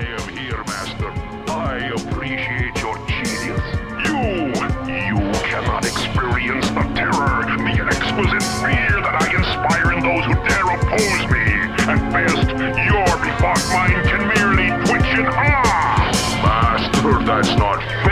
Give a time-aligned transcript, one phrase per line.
[0.00, 1.12] I am here, Master.
[1.52, 3.60] I appreciate your genius.
[4.08, 4.48] You,
[4.88, 10.72] you cannot experience the terror, the exquisite fear that I inspire in those who dare
[10.72, 11.44] oppose me.
[11.84, 16.40] At best, your befogged mind can merely twitch in awe.
[16.44, 18.09] Master, that's not fair.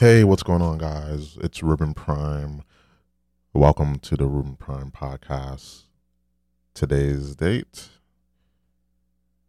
[0.00, 1.36] Hey, what's going on, guys?
[1.42, 2.62] It's Ruben Prime.
[3.52, 5.82] Welcome to the Ruben Prime podcast.
[6.72, 7.90] Today's date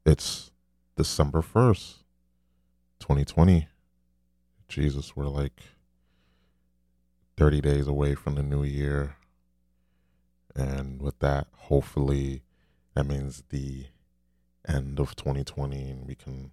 [0.05, 0.52] it's
[0.98, 2.00] December 1st,
[3.00, 3.70] 2020.
[4.68, 5.62] Jesus, we're like
[7.38, 9.16] 30 days away from the new year.
[10.54, 12.41] And with that, hopefully,
[12.94, 13.85] that means the
[14.68, 16.52] end of 2020 and we can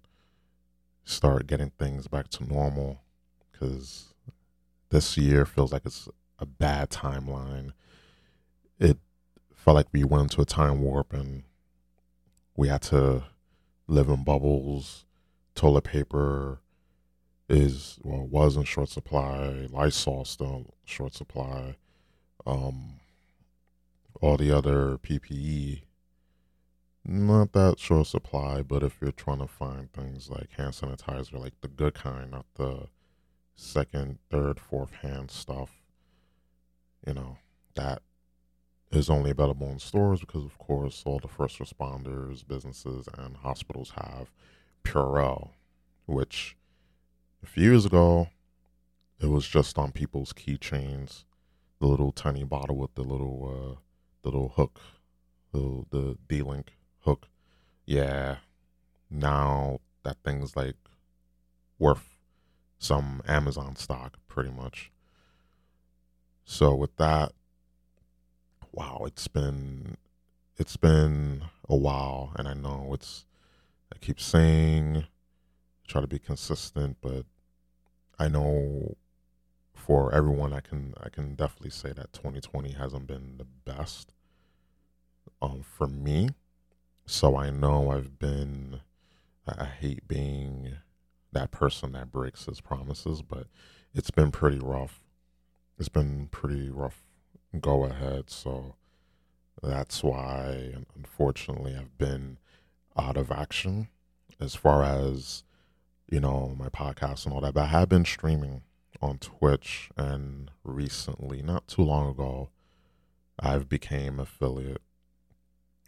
[1.03, 3.01] start getting things back to normal
[3.59, 4.13] because
[4.89, 6.07] this year feels like it's
[6.37, 7.73] a bad timeline.
[8.79, 8.97] It
[9.53, 11.43] felt like we went into a time warp and
[12.55, 13.23] we had to
[13.87, 15.05] live in bubbles.
[15.55, 16.59] Toilet paper
[17.49, 19.67] is well was in short supply.
[19.69, 21.75] Lysol still short supply.
[22.45, 22.99] Um,
[24.21, 25.81] all the other PPE
[27.05, 31.59] not that short supply, but if you're trying to find things like hand sanitizer, like
[31.61, 32.87] the good kind, not the
[33.59, 35.81] second, third, fourth hand stuff,
[37.05, 37.37] you know,
[37.75, 38.01] that
[38.91, 43.93] is only available in stores because, of course, all the first responders, businesses, and hospitals
[43.95, 44.31] have
[44.83, 45.51] Purell,
[46.05, 46.55] which
[47.43, 48.29] a few years ago,
[49.19, 51.25] it was just on people's keychains,
[51.79, 53.79] the little tiny bottle with the little, uh,
[54.23, 54.79] little hook,
[55.51, 57.27] the the D-Link hook.
[57.85, 58.37] Yeah,
[59.09, 60.75] now that thing's like
[61.77, 62.18] worth
[62.79, 64.91] some Amazon stock, pretty much.
[66.45, 67.33] So with that,
[68.71, 69.97] wow, it's been
[70.57, 73.25] it's been a while, and I know it's
[73.93, 75.05] I keep saying
[75.87, 77.25] try to be consistent, but
[78.17, 78.95] I know
[79.73, 84.13] for everyone, I can I can definitely say that 2020 hasn't been the best
[85.41, 86.29] um for me.
[87.05, 88.81] So I know I've been
[89.47, 90.77] I I hate being
[91.31, 93.47] that person that breaks his promises, but
[93.93, 95.01] it's been pretty rough.
[95.77, 97.03] It's been pretty rough
[97.59, 98.29] go ahead.
[98.29, 98.75] So
[99.61, 102.37] that's why, unfortunately, I've been
[102.97, 103.87] out of action
[104.39, 105.43] as far as,
[106.09, 107.53] you know, my podcast and all that.
[107.53, 108.61] But I have been streaming
[109.01, 112.49] on Twitch and recently, not too long ago,
[113.39, 114.81] I've became affiliate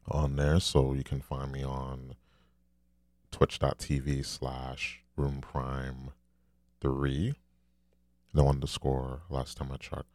[0.07, 0.59] on there.
[0.59, 2.15] So you can find me on
[3.31, 6.11] twitch.tv slash room prime
[6.79, 7.35] three.
[8.33, 10.05] No underscore last time I checked.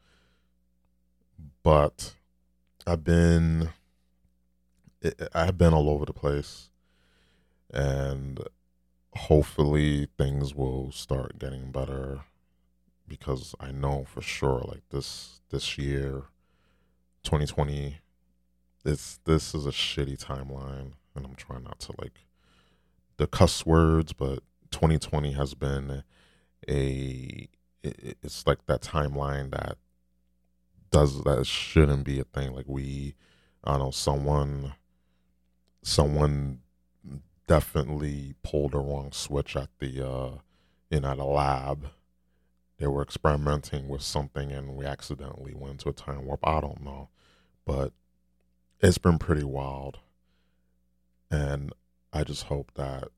[1.63, 2.15] But
[2.87, 3.71] I've been
[5.35, 6.71] I've been all over the place
[7.73, 8.41] and
[9.15, 12.21] hopefully things will start getting better
[13.09, 16.25] because I know for sure like this this year
[17.25, 17.99] 2020
[18.85, 22.27] this this is a shitty timeline and I'm trying not to like
[23.17, 24.41] the cuss words but
[24.71, 26.03] 2020 has been
[26.69, 27.49] a
[27.83, 29.79] it's like that timeline that
[30.91, 32.53] does that shouldn't be a thing.
[32.53, 33.15] Like we
[33.65, 34.75] i don't know someone
[35.83, 36.61] someone
[37.47, 40.31] definitely pulled the wrong switch at the uh
[40.91, 41.91] in at a lab.
[42.79, 46.47] They were experimenting with something and we accidentally went into a time warp.
[46.47, 47.09] I don't know
[47.65, 47.93] but
[48.81, 49.99] it's been pretty wild.
[51.31, 51.73] And
[52.13, 53.09] i just hope that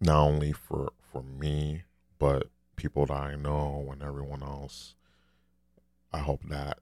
[0.00, 1.82] not only for for me
[2.18, 4.94] but people that i know and everyone else
[6.12, 6.78] i hope that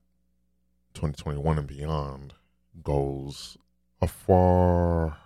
[0.94, 2.34] 2021 and beyond
[2.82, 3.56] goes
[4.00, 5.18] a far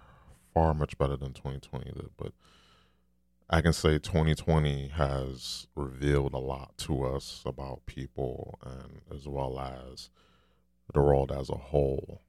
[0.54, 2.10] far much better than 2020 did.
[2.16, 2.32] But
[3.50, 9.58] i can say 2020 has revealed a lot to us about people and as well
[9.58, 10.10] as
[10.94, 12.22] the world as a whole.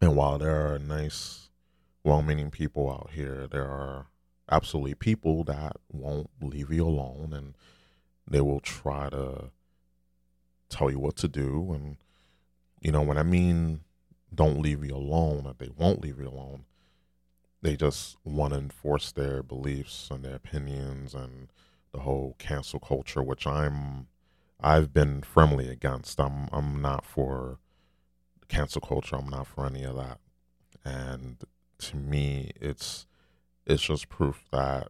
[0.00, 1.50] And while there are nice
[2.02, 4.06] well-meaning people out here there are
[4.50, 7.54] absolutely people that won't leave you alone and
[8.26, 9.50] they will try to
[10.68, 11.96] tell you what to do and
[12.80, 13.80] you know when i mean
[14.34, 16.64] don't leave you alone that they won't leave you alone
[17.62, 21.48] they just want to enforce their beliefs and their opinions and
[21.92, 24.06] the whole cancel culture which i'm
[24.60, 27.58] i've been firmly against i'm i'm not for
[28.48, 29.16] cancel culture.
[29.16, 30.18] I'm not for any of that.
[30.84, 31.36] And
[31.78, 33.06] to me, it's
[33.68, 34.88] it's just proof that.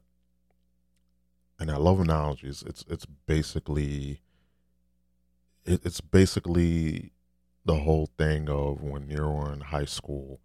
[1.58, 2.62] And I love analogies.
[2.66, 4.20] It's it's basically.
[5.66, 7.12] It, it's basically
[7.64, 10.40] the whole thing of when you were in high school,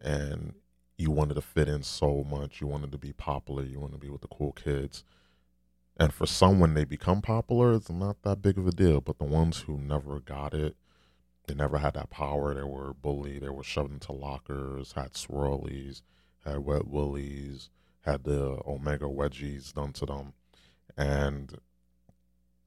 [0.00, 0.54] and
[0.98, 2.60] you wanted to fit in so much.
[2.60, 3.62] You wanted to be popular.
[3.62, 5.04] You want to be with the cool kids.
[5.96, 9.00] And for some, when they become popular, it's not that big of a deal.
[9.00, 10.76] But the ones who never got it,
[11.46, 12.54] they never had that power.
[12.54, 13.42] They were bullied.
[13.42, 16.02] They were shoved into lockers, had swirlies,
[16.44, 17.70] had wet willies,
[18.02, 20.32] had the omega wedgies done to them.
[20.96, 21.58] And,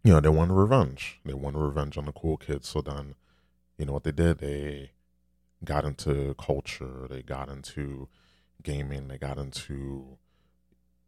[0.03, 1.19] you know, they wanted revenge.
[1.25, 2.67] They wanted revenge on the cool kids.
[2.67, 3.15] So then,
[3.77, 4.39] you know what they did?
[4.39, 4.91] They
[5.63, 7.07] got into culture.
[7.09, 8.09] They got into
[8.61, 9.07] gaming.
[9.07, 10.17] They got into,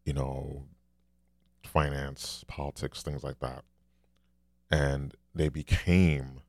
[0.05, 0.63] you know,
[1.63, 3.63] finance, politics, things like that.
[4.71, 6.41] And they became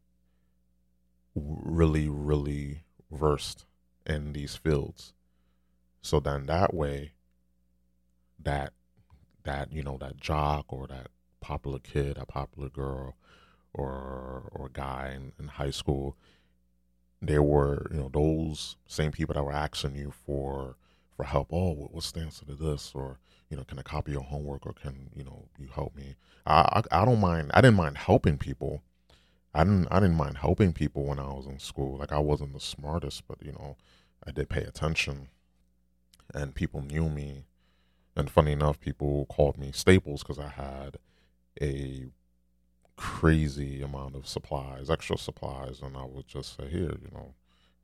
[1.35, 3.67] really, really versed
[4.07, 5.13] in these fields.
[6.07, 7.11] So then that way,
[8.39, 8.73] that
[9.43, 11.09] that you know that jock or that
[11.41, 13.17] popular kid, a popular girl,
[13.75, 16.17] or or guy in, in high school,
[17.21, 20.77] there were you know those same people that were asking you for
[21.17, 21.49] for help.
[21.53, 22.93] Oh, what's the answer to this?
[22.95, 23.19] Or
[23.51, 24.65] you know, can I copy your homework?
[24.65, 26.15] Or can you know you help me?
[26.47, 27.51] I I, I don't mind.
[27.53, 28.81] I didn't mind helping people.
[29.53, 31.99] I didn't I didn't mind helping people when I was in school.
[31.99, 33.77] Like I wasn't the smartest, but you know,
[34.25, 35.31] I did pay attention,
[36.35, 37.45] and people knew me.
[38.17, 40.99] And funny enough, people called me Staples because I had
[41.61, 42.07] a
[42.97, 47.35] crazy amount of supplies, extra supplies, and I would just say, "Here, you know,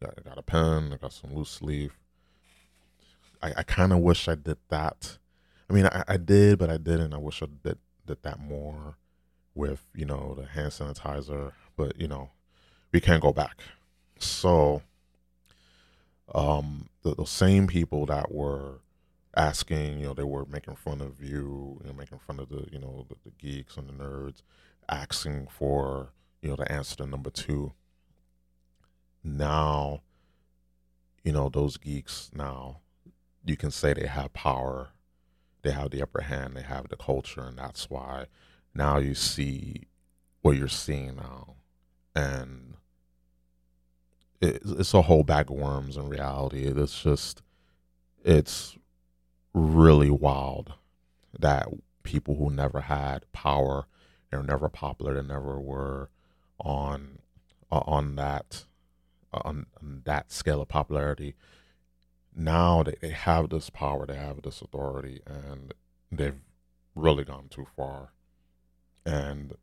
[0.02, 1.92] I got a pen, I got some loose leaf,
[3.42, 5.18] I, I kind of wish I did that.
[5.68, 7.12] I mean, I, I did, but I didn't.
[7.12, 8.96] I wish I did did that more
[9.54, 12.30] with you know the hand sanitizer, but you know
[12.92, 13.60] we can't go back.
[14.18, 14.82] So,
[16.34, 18.80] um, the, the same people that were
[19.36, 22.66] asking, you know, they were making fun of you, you know, making fun of the,
[22.70, 24.42] you know, the, the geeks and the nerds,
[24.88, 27.72] asking for, you know, the answer to number two.
[29.24, 30.02] Now,
[31.24, 32.82] you know, those geeks now
[33.44, 34.90] you can say they have power,
[35.62, 38.26] they have the upper hand, they have the culture, and that's why
[38.74, 39.82] now you see
[40.42, 41.56] what you're seeing now,
[42.14, 42.74] and
[44.42, 46.64] it's a whole bag of worms in reality.
[46.64, 47.42] It's just,
[48.24, 48.76] it's
[49.54, 50.74] really wild
[51.38, 51.68] that
[52.02, 53.86] people who never had power,
[54.30, 56.10] they're never popular, they never were
[56.60, 57.18] on
[57.70, 58.64] uh, on that
[59.32, 61.34] uh, on, on that scale of popularity
[62.34, 65.74] now they, they have this power, they have this authority, and
[66.10, 66.40] they've
[66.94, 68.12] really gone too far.
[69.04, 69.54] And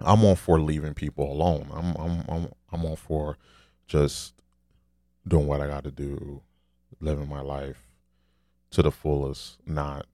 [0.00, 1.68] I'm all for leaving people alone.
[1.72, 3.38] I'm I'm I'm I'm all for
[3.86, 4.34] just
[5.26, 6.42] doing what I got to do,
[7.00, 7.78] living my life
[8.70, 10.06] to the fullest, not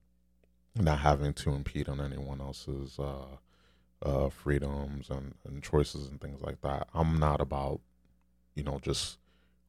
[0.75, 3.37] not having to impede on anyone else's uh,
[4.03, 6.87] uh, freedoms and, and choices and things like that.
[6.93, 7.81] I'm not about,
[8.55, 9.17] you know, just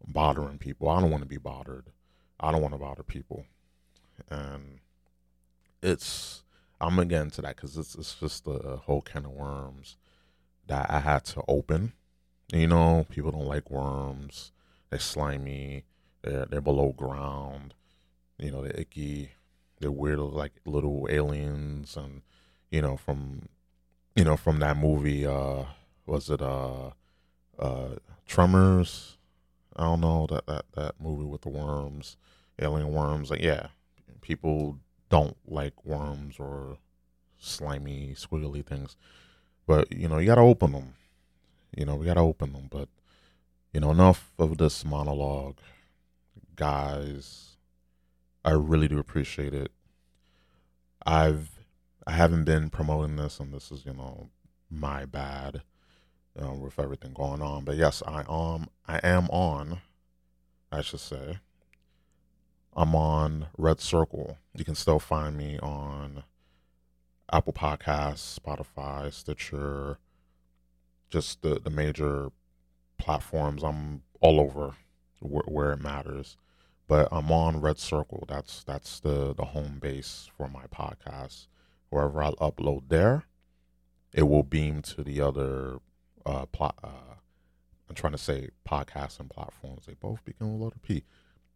[0.07, 0.89] bothering people.
[0.89, 1.87] I don't want to be bothered.
[2.39, 3.47] I don't want to bother people,
[4.31, 4.79] and
[5.83, 6.43] it's
[6.81, 9.97] I'm against that because it's it's just a whole can of worms
[10.67, 11.93] that I had to open.
[12.53, 14.53] You know, people don't like worms.
[14.91, 15.85] They're slimy.
[16.23, 17.75] They're they're below ground.
[18.39, 19.31] You know, they're icky.
[19.81, 22.23] They're weird, like little aliens, and
[22.71, 23.49] you know from
[24.15, 25.27] you know from that movie.
[25.27, 25.65] Uh,
[26.07, 26.91] was it uh,
[27.59, 27.89] uh,
[28.27, 29.17] Tremors?
[29.75, 32.17] I don't know that that that movie with the worms,
[32.61, 33.31] alien worms.
[33.31, 33.69] Like yeah,
[34.21, 34.79] people
[35.09, 36.79] don't like worms or
[37.39, 38.97] slimy, squiggly things,
[39.73, 40.93] but you know you gotta open them.
[41.75, 42.69] You know we gotta open them.
[42.71, 42.91] But
[43.73, 45.57] you know enough of this monologue,
[46.57, 47.57] guys.
[48.45, 49.73] I really do appreciate it.
[51.07, 51.65] I've
[52.07, 54.29] I haven't been promoting this, and this is you know
[54.69, 55.63] my bad
[56.35, 57.65] with everything going on.
[57.65, 59.81] But yes, I um I am on.
[60.71, 61.39] I should say.
[62.77, 64.37] I'm on Red Circle.
[64.55, 66.25] You can still find me on
[67.33, 69.99] Apple Podcasts, Spotify, Stitcher,
[71.11, 72.31] just the the major
[72.99, 73.63] platforms.
[73.63, 74.75] I'm all over
[75.21, 76.37] where, where it matters.
[76.89, 78.25] But I'm on Red Circle.
[78.29, 81.47] That's that's the the home base for my podcast.
[81.89, 83.25] Wherever I upload there,
[84.13, 85.79] it will beam to the other
[86.27, 86.77] uh, plot.
[86.83, 87.17] Uh,
[87.89, 89.87] I'm trying to say podcasts and platforms.
[89.87, 91.05] They both begin with letter P,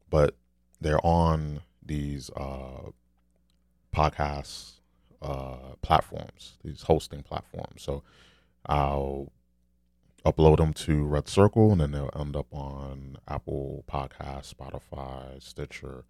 [0.08, 0.36] but
[0.80, 2.90] they're on these uh,
[3.94, 4.80] podcast
[5.22, 7.82] uh, platforms, these hosting platforms.
[7.82, 8.02] So
[8.66, 9.32] I'll
[10.24, 16.04] upload them to Red Circle, and then they'll end up on Apple Podcast, Spotify, Stitcher,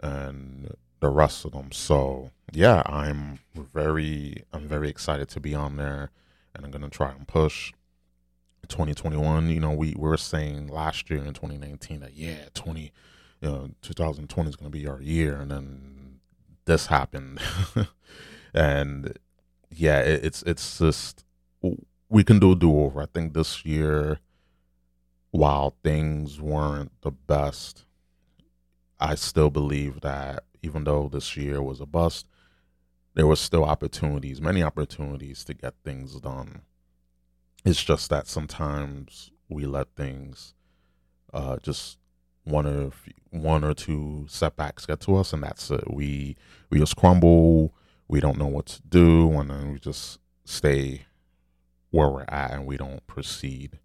[0.00, 1.72] and the rest of them.
[1.72, 6.10] So yeah, I'm very I'm very excited to be on there,
[6.54, 7.72] and I'm gonna try and push.
[8.68, 12.92] 2021, you know, we, we were saying last year in 2019 that yeah, 20,
[13.40, 15.95] you know, 2020 is gonna be our year, and then
[16.66, 17.40] this happened,
[18.54, 19.18] and
[19.70, 21.24] yeah, it, it's it's just
[22.08, 23.02] we can do a do over.
[23.02, 24.18] I think this year,
[25.30, 27.84] while things weren't the best,
[29.00, 32.26] I still believe that even though this year was a bust,
[33.14, 36.62] there were still opportunities, many opportunities to get things done.
[37.64, 40.54] It's just that sometimes we let things
[41.32, 41.98] uh, just
[42.46, 42.92] one or
[43.30, 45.92] one or two setbacks get to us, and that's it.
[45.92, 46.36] We
[46.70, 47.74] we just crumble.
[48.08, 51.06] We don't know what to do, and then we just stay
[51.90, 53.78] where we're at and we don't proceed.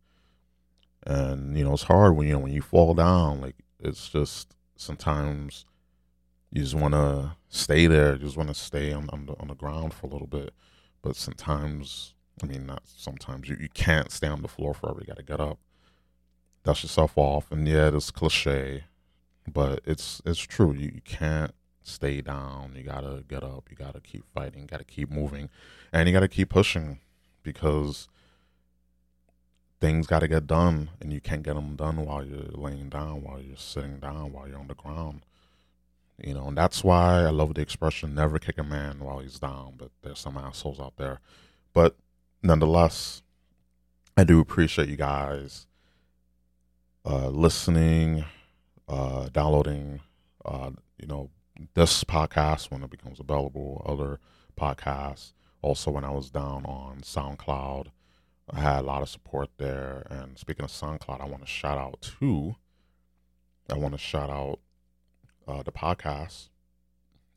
[1.05, 3.41] And you know, it's hard when you know when you fall down.
[3.41, 5.65] Like it's just sometimes
[6.51, 8.13] you just want to stay there.
[8.13, 10.53] You just want to stay on on the, on the ground for a little bit.
[11.01, 12.13] But sometimes,
[12.43, 14.99] I mean, not sometimes you, you can't stay on the floor forever.
[15.01, 15.57] You got to get up,
[16.63, 18.85] dust yourself off, and yeah, it's cliche,
[19.51, 20.73] but it's it's true.
[20.73, 22.73] You, you can't stay down.
[22.75, 23.69] You gotta get up.
[23.69, 24.61] You gotta keep fighting.
[24.61, 25.49] You gotta keep moving,
[25.91, 26.99] and you gotta keep pushing
[27.43, 28.07] because
[29.81, 33.23] things got to get done and you can't get them done while you're laying down
[33.23, 35.25] while you're sitting down while you're on the ground
[36.23, 39.39] you know and that's why i love the expression never kick a man while he's
[39.39, 41.19] down but there's some assholes out there
[41.73, 41.97] but
[42.43, 43.23] nonetheless
[44.15, 45.65] i do appreciate you guys
[47.05, 48.25] uh, listening
[48.87, 50.01] uh, downloading
[50.45, 51.29] uh, you know
[51.73, 54.19] this podcast when it becomes available other
[54.59, 57.87] podcasts also when I was down on SoundCloud.
[58.49, 60.05] I had a lot of support there.
[60.09, 62.55] And speaking of SoundCloud, I want to shout out to,
[63.69, 64.59] I want to shout out
[65.47, 66.49] uh, the podcast,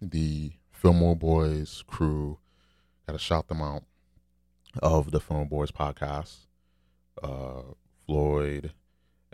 [0.01, 2.39] the Fillmore Boys crew.
[3.07, 3.85] Got to shout them out
[4.83, 6.47] of the Fillmore Boys podcast.
[7.23, 7.63] Uh,
[8.07, 8.73] Floyd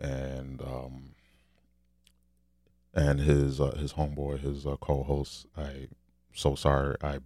[0.01, 1.15] and um,
[2.95, 5.47] and his uh, his homeboy, his uh, co-host.
[5.57, 5.89] I
[6.33, 7.21] so sorry I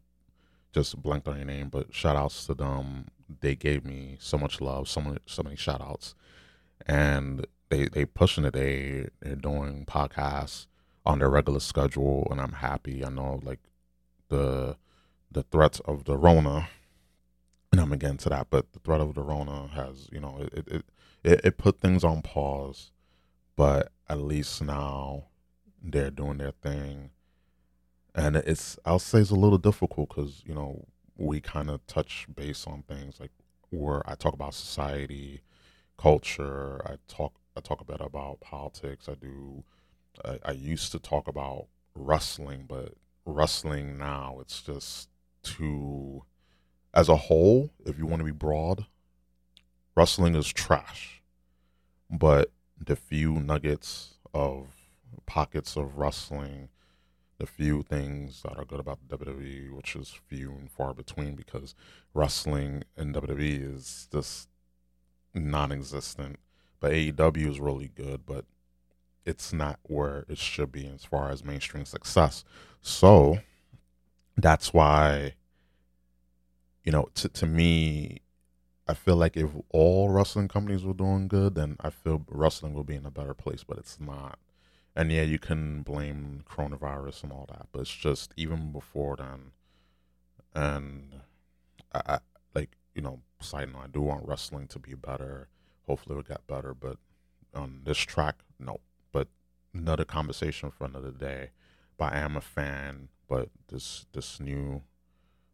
[0.75, 3.07] just blanked on your name, but shout outs to them.
[3.41, 6.15] They gave me so much love, so many, so many shout outs.
[6.87, 8.53] And they, they pushing it.
[8.53, 10.67] They, they're doing podcasts
[11.07, 12.27] on their regular schedule.
[12.31, 13.05] And I'm happy.
[13.05, 13.61] I know like
[14.29, 14.77] the,
[15.31, 16.69] the threats of the Rona,
[17.71, 20.69] and I'm again to that, but the threat of the Rona has, you know, it,
[20.69, 20.85] it,
[21.25, 22.93] it, it put things on pause,
[23.57, 25.25] but at least now
[25.83, 27.11] they're doing their thing
[28.15, 32.27] and it's I'll say it's a little difficult because you know we kind of touch
[32.35, 33.31] base on things like
[33.71, 35.43] where I talk about society,
[35.99, 36.81] culture.
[36.87, 39.09] I talk I talk a bit about politics.
[39.09, 39.65] I do.
[40.25, 42.95] I, I used to talk about wrestling, but
[43.27, 45.09] wrestling now it's just
[45.43, 46.25] too.
[46.93, 48.87] As a whole, if you want to be broad,
[49.97, 51.23] wrestling is trash.
[52.11, 54.69] But the few nuggets of
[55.27, 56.69] pockets of wrestling
[57.39, 61.35] the few things that are good about the WWE, which is few and far between
[61.35, 61.75] because
[62.13, 64.49] wrestling in WWE is just
[65.35, 66.39] non existent.
[66.81, 68.45] But AEW is really good, but
[69.25, 72.45] it's not where it should be as far as mainstream success.
[72.83, 73.39] So
[74.37, 75.35] that's why,
[76.85, 78.21] you know, to, to me,
[78.87, 82.85] I feel like if all wrestling companies were doing good, then I feel wrestling will
[82.85, 84.39] be in a better place, but it's not
[84.97, 89.51] and yeah, you can blame coronavirus and all that, but it's just even before then,
[90.55, 91.21] and
[91.93, 92.19] I, I
[92.55, 95.49] like you know, side note, I do want wrestling to be better.
[95.87, 96.99] Hopefully, it'll get better, but
[97.55, 98.79] on this track, no.
[99.13, 99.29] But
[99.75, 101.51] another conversation for another day.
[101.97, 104.83] But I am a fan, but this this new,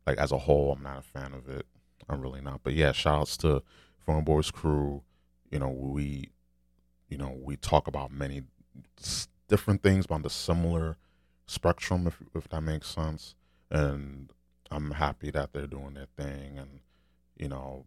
[0.07, 1.67] like as a whole, I'm not a fan of it.
[2.11, 2.61] I'm really not.
[2.65, 3.63] But yeah, shout outs to
[4.05, 5.03] Phone Boys crew.
[5.51, 6.31] You know, we,
[7.09, 8.43] you know, we talk about many
[9.49, 10.97] different things, on the similar
[11.47, 13.35] spectrum, if if that makes sense.
[13.71, 14.33] And
[14.71, 16.59] I'm happy that they're doing their thing.
[16.59, 16.81] And
[17.37, 17.87] you know,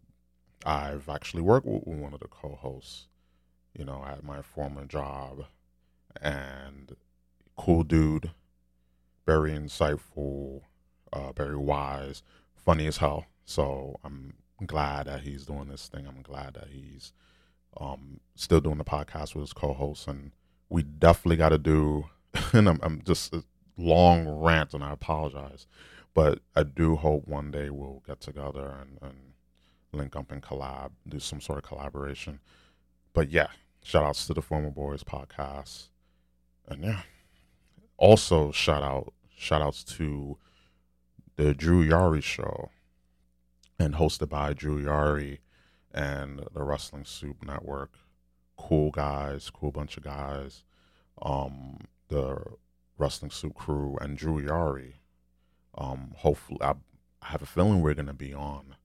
[0.64, 3.08] I've actually worked with one of the co-hosts,
[3.76, 5.44] you know, at my former job,
[6.20, 6.96] and
[7.56, 8.30] cool dude,
[9.26, 10.62] very insightful,
[11.12, 12.22] uh, very wise,
[12.54, 13.26] funny as hell.
[13.44, 14.34] So I'm
[14.66, 16.06] glad that he's doing this thing.
[16.06, 17.12] I'm glad that he's
[17.78, 20.32] um, still doing the podcast with his co-hosts and
[20.68, 22.06] we definitely got to do,
[22.52, 23.44] and I'm, I'm just a
[23.76, 25.66] long rant, and I apologize,
[26.14, 29.16] but I do hope one day we'll get together and, and
[29.92, 32.40] link up and collab, do some sort of collaboration.
[33.12, 33.48] But yeah,
[33.82, 35.88] shout outs to the Fillmore Boys podcast.
[36.66, 37.02] And yeah.
[37.96, 40.38] Also shout out shout outs to
[41.36, 42.70] the Drew Yari show
[43.78, 45.38] and hosted by Drew Yari
[45.92, 47.92] and the Wrestling Soup Network.
[48.56, 50.64] Cool guys, cool bunch of guys.
[51.22, 51.78] Um,
[52.08, 52.38] the
[52.98, 54.94] Wrestling Soup crew and Drew Yari.
[55.76, 56.74] Um, hopefully, I,
[57.22, 58.76] I have a feeling we're gonna be on.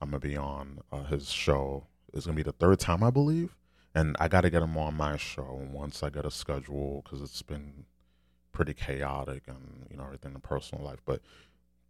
[0.00, 1.86] I'm gonna be on uh, his show.
[2.12, 3.56] It's gonna be the third time, I believe,
[3.94, 7.20] and I got to get him on my show once I get a schedule because
[7.20, 7.84] it's been
[8.52, 11.00] pretty chaotic and you know everything in personal life.
[11.04, 11.20] But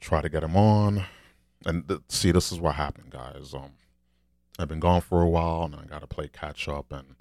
[0.01, 1.05] try to get him on,
[1.67, 3.55] and th- see, this is what happened, guys.
[3.55, 3.73] Um,
[4.59, 7.17] I've been gone for a while, and I got to play catch up, and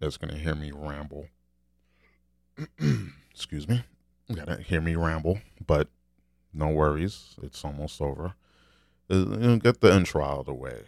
[0.00, 1.28] it's gonna hear me ramble.
[3.30, 3.84] Excuse me.
[4.28, 5.88] You gotta hear me ramble, but
[6.52, 7.36] no worries.
[7.42, 8.34] It's almost over.
[9.08, 10.82] Uh, get the intro out of the way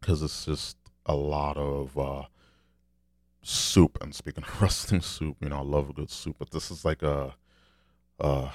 [0.00, 2.24] because it's just a lot of uh,
[3.42, 3.98] soup.
[4.00, 6.84] And speaking of wrestling soup, you know, I love a good soup, but this is
[6.84, 7.34] like a,
[8.18, 8.50] uh,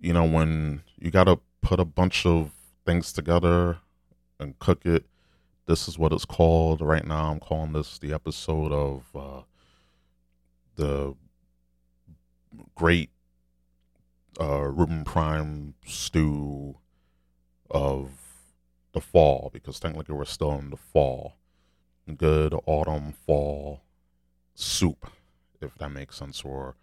[0.00, 2.52] you know, when you got to put a bunch of
[2.84, 3.78] things together
[4.38, 5.06] and cook it.
[5.66, 7.30] This is what it's called right now.
[7.30, 9.42] I'm calling this the episode of uh,
[10.76, 11.14] the
[12.74, 13.10] great
[14.38, 16.76] uh, Ruben Prime stew
[17.70, 18.10] of
[18.92, 21.36] the fall because technically we're still in the fall.
[22.14, 23.80] Good autumn fall
[24.54, 25.10] soup,
[25.62, 26.76] if that makes sense, or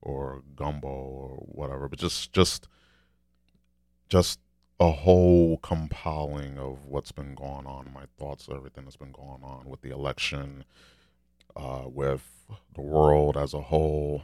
[0.00, 1.88] or gumbo or whatever.
[1.88, 2.68] But just just
[4.08, 4.40] just
[4.80, 9.68] a whole compiling of what's been going on, my thoughts, everything that's been going on
[9.68, 10.64] with the election,
[11.56, 12.22] uh, with
[12.74, 14.22] the world as a whole,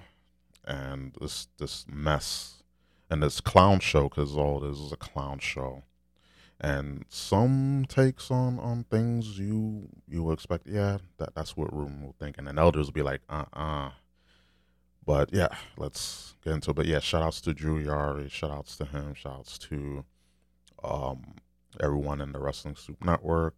[0.64, 2.62] and this this mess
[3.10, 5.82] and this clown show because all this is a clown show.
[6.60, 12.14] And some takes on on things you you expect yeah that that's what room will
[12.18, 13.90] think and then elders will be like uh-uh
[15.06, 16.74] but yeah let's get into it.
[16.76, 20.04] But yeah shout outs to drew yari shout outs to him shout outs to
[20.82, 21.34] um
[21.80, 23.56] everyone in the wrestling soup network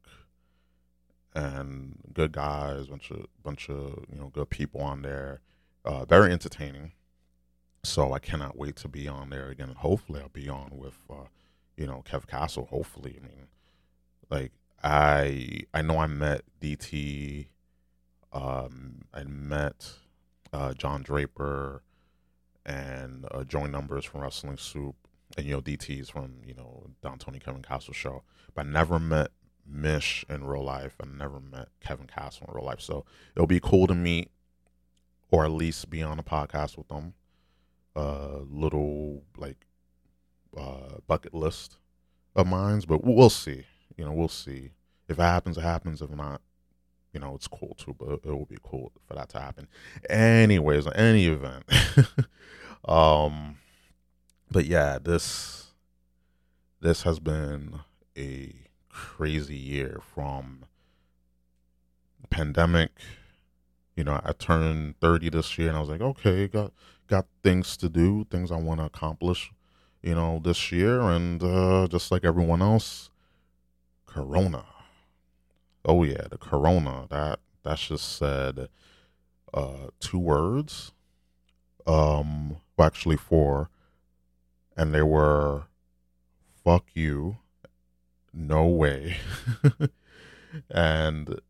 [1.35, 5.40] and good guys bunch of bunch of you know good people on there.
[5.85, 6.92] Uh very entertaining.
[7.85, 10.98] So i cannot wait to be on there again and hopefully i'll be on with
[11.11, 11.26] uh
[11.76, 13.18] you know, Kev Castle, hopefully.
[13.22, 13.46] I mean,
[14.30, 17.48] like I I know I met DT,
[18.32, 19.92] um, I met
[20.57, 21.83] uh, John Draper
[22.64, 24.97] and uh, numbers from Wrestling Soup,
[25.37, 28.23] and you know DT's from you know Don Tony Kevin Castle show,
[28.55, 29.29] but I never met
[29.66, 32.81] Mish in real life, and never met Kevin Castle in real life.
[32.81, 34.31] So it'll be cool to meet,
[35.31, 37.14] or at least be on a podcast with them.
[37.95, 39.66] Uh, little like
[40.57, 41.77] uh, bucket list
[42.35, 43.64] of mines, but we'll see.
[43.97, 44.73] You know, we'll see.
[45.09, 46.01] If it happens, it happens.
[46.01, 46.40] If not,
[47.16, 47.96] you know, it's cool too.
[47.98, 49.68] But it will be cool for that to happen.
[50.11, 51.64] Anyways, any event.
[52.87, 53.57] um,
[54.50, 55.72] but yeah, this
[56.83, 57.81] this has been
[58.18, 58.55] a
[58.90, 60.66] crazy year from
[62.29, 62.90] pandemic.
[63.96, 66.70] You know, I turned 30 this year and I was like, okay, got
[67.07, 69.50] got things to do, things I want to accomplish
[70.02, 71.00] you know, this year.
[71.00, 73.09] And uh, just like everyone else,
[74.05, 74.64] Corona.
[75.87, 77.07] Oh yeah, the Corona.
[77.11, 78.68] That that's just said
[79.55, 80.92] uh, two words.
[81.87, 83.70] Um, well, actually four,
[84.77, 85.64] and they were
[86.64, 87.38] "fuck you,"
[88.35, 89.18] "no way,"
[90.70, 91.40] and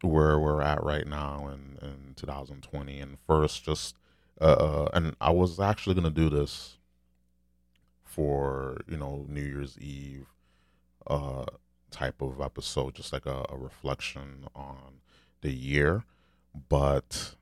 [0.00, 3.00] where we're at right now in in 2020.
[3.00, 3.96] And first, just
[4.40, 6.78] uh, uh, and I was actually gonna do this
[8.02, 10.26] for you know New Year's Eve
[11.06, 11.44] uh,
[11.94, 15.00] type of episode, just like a, a reflection on
[15.40, 16.04] the year.
[16.68, 17.34] But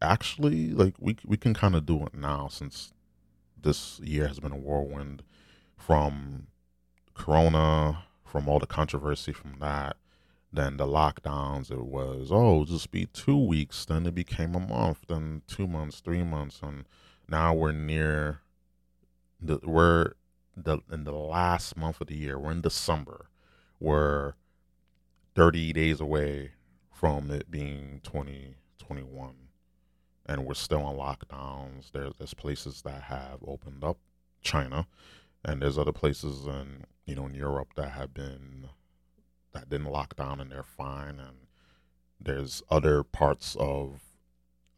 [0.00, 2.92] actually, like we we can kind of do it now since
[3.60, 5.22] this year has been a whirlwind
[5.76, 6.46] from
[7.14, 9.96] Corona, from all the controversy from that.
[10.52, 13.86] Then the lockdowns, it was, oh, just be two weeks.
[13.86, 16.60] Then it became a month, then two months, three months.
[16.62, 16.84] And
[17.26, 18.40] now we're near
[19.40, 20.12] the, we're
[20.56, 22.38] the in the last month of the year.
[22.38, 23.26] We're in December.
[23.82, 24.34] We're
[25.34, 26.52] 30 days away
[26.92, 29.34] from it being 2021
[30.24, 31.90] and we're still on lockdowns.
[31.90, 33.98] There's, there's places that have opened up,
[34.40, 34.86] China,
[35.44, 38.68] and there's other places in you know in Europe that have been
[39.52, 41.18] that didn't lock down and they're fine.
[41.18, 41.48] And
[42.20, 44.00] there's other parts of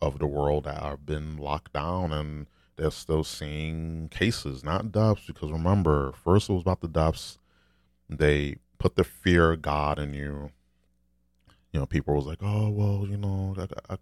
[0.01, 5.27] of the world that have been locked down and they're still seeing cases, not deaths,
[5.27, 7.38] because remember, first it was about the deaths,
[8.09, 10.51] they put the fear of God in you.
[11.73, 13.97] You know, people was like, "Oh, well, you know, I, I,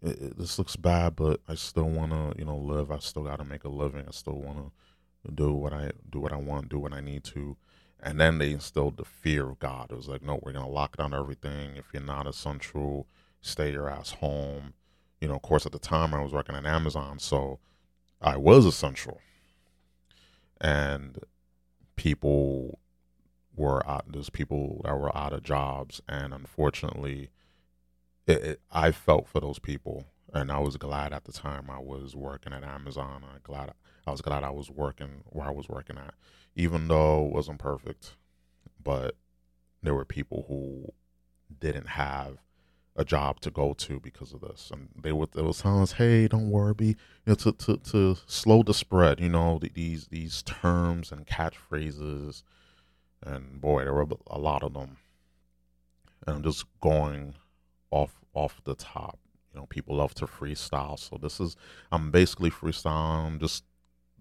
[0.00, 2.90] it, this looks bad, but I still want to, you know, live.
[2.90, 4.06] I still got to make a living.
[4.08, 4.72] I still want
[5.26, 7.58] to do what I do what I want, do what I need to."
[8.00, 9.92] And then they instilled the fear of God.
[9.92, 11.76] It was like, "No, we're gonna lock down everything.
[11.76, 13.06] If you're not essential,
[13.42, 14.72] stay your ass home."
[15.20, 17.58] You know, of course, at the time I was working at Amazon, so
[18.22, 19.20] I was essential,
[20.62, 21.18] and
[21.96, 22.78] people
[23.58, 24.04] were out.
[24.10, 27.30] There's people that were out of jobs, and unfortunately,
[28.26, 31.78] it, it, I felt for those people, and I was glad at the time I
[31.78, 33.24] was working at Amazon.
[33.24, 33.72] I glad
[34.06, 36.14] I was glad I was working where I was working at,
[36.54, 38.16] even though it wasn't perfect,
[38.82, 39.16] but
[39.82, 40.92] there were people who
[41.58, 42.38] didn't have
[42.96, 45.92] a job to go to because of this, and they were they was telling us,
[45.92, 50.08] "Hey, don't worry, be you know to to to slow the spread." You know these
[50.08, 52.42] these terms and catchphrases
[53.22, 54.96] and boy, there were a lot of them.
[56.26, 57.34] And I'm just going
[57.90, 59.18] off off the top.
[59.52, 61.56] You know, people love to freestyle, so this is
[61.90, 63.64] I'm basically freestyling, just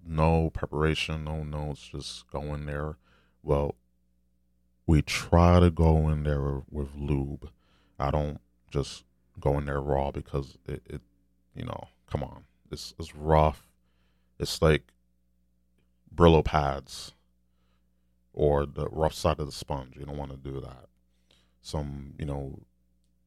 [0.06, 2.98] no preparation, no notes, just going there.
[3.44, 3.76] Well,
[4.86, 7.50] we try to go in there with lube.
[8.00, 8.40] I don't
[8.72, 9.04] just
[9.40, 11.02] go in there raw because it, it
[11.56, 13.68] you know, come on, it's it's rough.
[14.40, 14.94] It's like
[16.16, 17.14] Brillo pads
[18.38, 19.98] or the rough side of the sponge.
[19.98, 20.86] You don't want to do that.
[21.60, 22.60] Some, you know,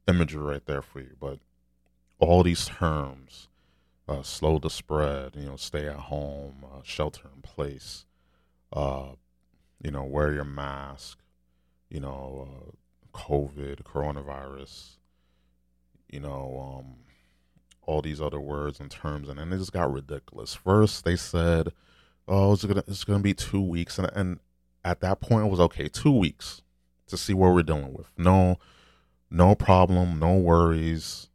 [0.07, 1.17] imagery right there for you.
[1.19, 1.41] But
[2.21, 3.49] all these terms,
[4.07, 8.05] uh, slow the spread, you know, stay at home, uh, shelter in place,
[8.73, 9.09] uh,
[9.83, 11.19] you know, wear your mask,
[11.89, 14.99] you know, uh, COVID, coronavirus,
[16.09, 16.95] you know, um,
[17.83, 20.55] all these other words and terms, and then it just got ridiculous.
[20.55, 21.73] First, they said,
[22.29, 24.39] "Oh, it's gonna it's gonna be two weeks," and and
[24.85, 26.63] at that point it was okay two weeks
[27.07, 28.07] to see what we're dealing with.
[28.17, 28.59] No
[29.31, 31.29] no problem no worries.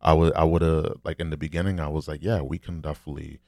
[0.00, 2.80] I would i would have like in the beginning i was like yeah we can
[2.80, 3.40] definitely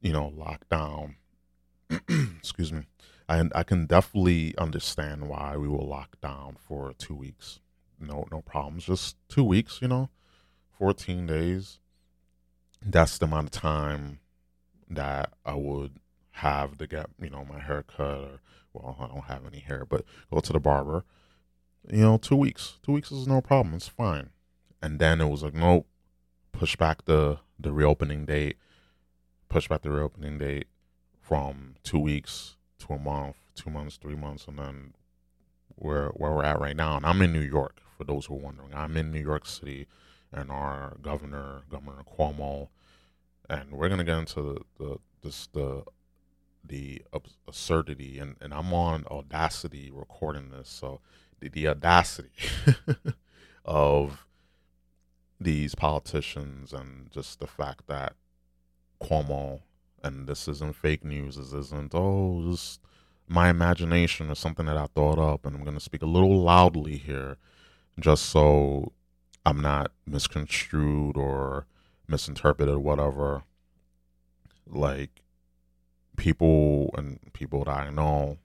[0.00, 1.16] you know lock down.
[2.38, 2.86] Excuse me.
[3.28, 7.60] I, I can definitely understand why we will lock down for two weeks.
[8.00, 8.84] No no problems.
[8.84, 10.10] Just two weeks you know
[10.78, 11.78] 14 days.
[12.84, 14.18] That's the amount of time
[14.90, 15.92] that i would
[16.36, 18.40] have to get you know my hair cut or
[18.72, 21.04] well I don't have any hair but go to the barber
[21.90, 24.30] you know two weeks two weeks is no problem it's fine.
[24.84, 25.86] And then it was like nope
[26.52, 28.56] push back the the reopening date
[29.48, 30.66] push back the reopening date
[31.20, 34.94] from two weeks to a month two months three months and then
[35.76, 36.96] where where we're at right now.
[36.96, 38.74] And I'm in New York for those who are wondering.
[38.74, 39.86] I'm in New York City
[40.32, 42.68] and our governor Governor Cuomo
[43.50, 45.82] and we're gonna get into the, the this the
[46.72, 47.02] the
[47.46, 51.00] absurdity and, and i'm on audacity recording this so
[51.40, 52.30] the, the audacity
[53.64, 54.26] of
[55.40, 58.14] these politicians and just the fact that
[59.02, 59.60] cuomo
[60.02, 62.80] and this isn't fake news this isn't oh just
[63.28, 66.40] my imagination or something that i thought up and i'm going to speak a little
[66.40, 67.36] loudly here
[68.00, 68.92] just so
[69.44, 71.66] i'm not misconstrued or
[72.12, 73.42] misinterpreted or whatever.
[74.66, 75.21] Like
[76.16, 78.38] people and people that I know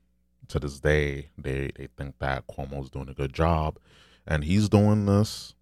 [0.50, 3.78] to this day, they they think that Cuomo's doing a good job,
[4.26, 5.54] and he's doing this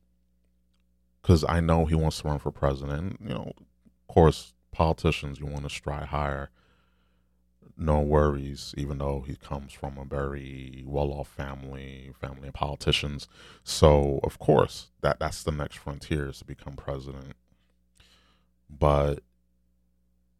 [1.21, 3.17] because I know he wants to run for president.
[3.21, 6.49] You know, of course, politicians you want to strive higher.
[7.77, 13.27] No worries, even though he comes from a very well-off family, family of politicians.
[13.65, 17.33] So, of course, that that's the next frontier is to become president.
[18.69, 19.23] But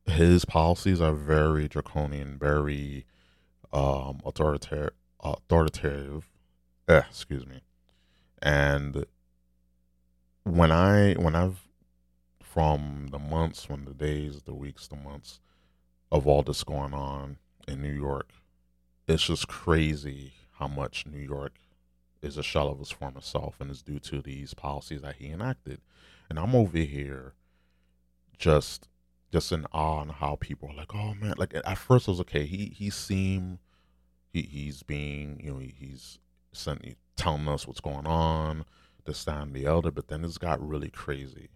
[0.06, 3.06] his policies are very draconian, very
[3.74, 4.92] um, authoritative.
[5.22, 6.30] Authoritative,
[6.88, 7.62] eh, excuse me.
[8.42, 9.06] And
[10.44, 11.68] when I when I've
[12.40, 15.40] from the months, when the days, the weeks, the months
[16.12, 17.38] of all this going on
[17.68, 18.30] in New York,
[19.08, 21.54] it's just crazy how much New York
[22.22, 25.32] is a shell of its former self, and it's due to these policies that he
[25.32, 25.82] enacted.
[26.30, 27.34] And I'm over here
[28.38, 28.88] just
[29.36, 32.22] just in awe on how people are like, oh man, like at first it was
[32.22, 32.46] okay.
[32.46, 33.60] He he seemed
[34.32, 36.20] he he's being you know he's
[36.54, 38.64] sent, telling us what's going on,
[39.04, 41.50] this that and the elder, but then it's got really crazy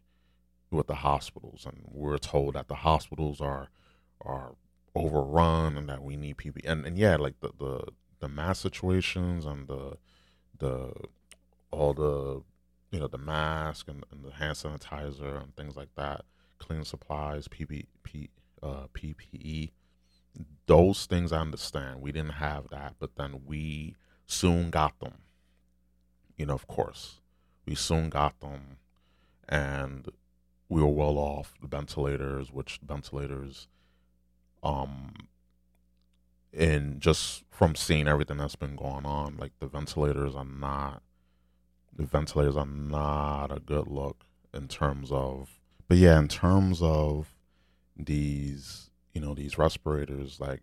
[0.70, 3.70] with the hospitals, and we're told that the hospitals are
[4.20, 4.56] are
[4.94, 7.84] overrun and that we need people and, and yeah, like the, the
[8.20, 9.94] the mass situations and the
[10.58, 10.92] the
[11.72, 12.42] all the
[12.92, 16.26] you know the mask and, and the hand sanitizer and things like that
[16.60, 17.86] cleaning supplies, PP,
[18.62, 19.72] uh, PPE,
[20.66, 22.02] those things I understand.
[22.02, 23.96] We didn't have that, but then we
[24.26, 25.16] soon got them.
[26.38, 27.20] You know, of course,
[27.66, 28.78] we soon got them,
[29.48, 30.08] and
[30.70, 33.68] we were well off the ventilators, which ventilators,
[34.64, 35.14] um,
[36.54, 41.02] and just from seeing everything that's been going on, like the ventilators are not,
[41.96, 45.59] the ventilators are not a good look in terms of,
[45.90, 47.36] but yeah, in terms of
[47.98, 50.62] these, you know, these respirators, like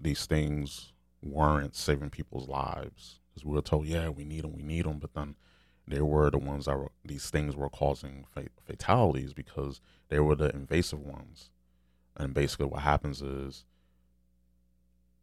[0.00, 3.18] these things weren't saving people's lives.
[3.28, 5.34] Because we were told, yeah, we need them, we need them, but then
[5.86, 8.24] they were the ones that were these things were causing
[8.64, 11.50] fatalities because they were the invasive ones,
[12.16, 13.64] and basically what happens is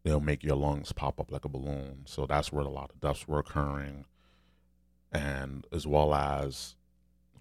[0.04, 2.04] they'll make your lungs pop up like a balloon.
[2.06, 4.06] So that's where a lot of deaths were occurring,
[5.12, 6.76] and as well as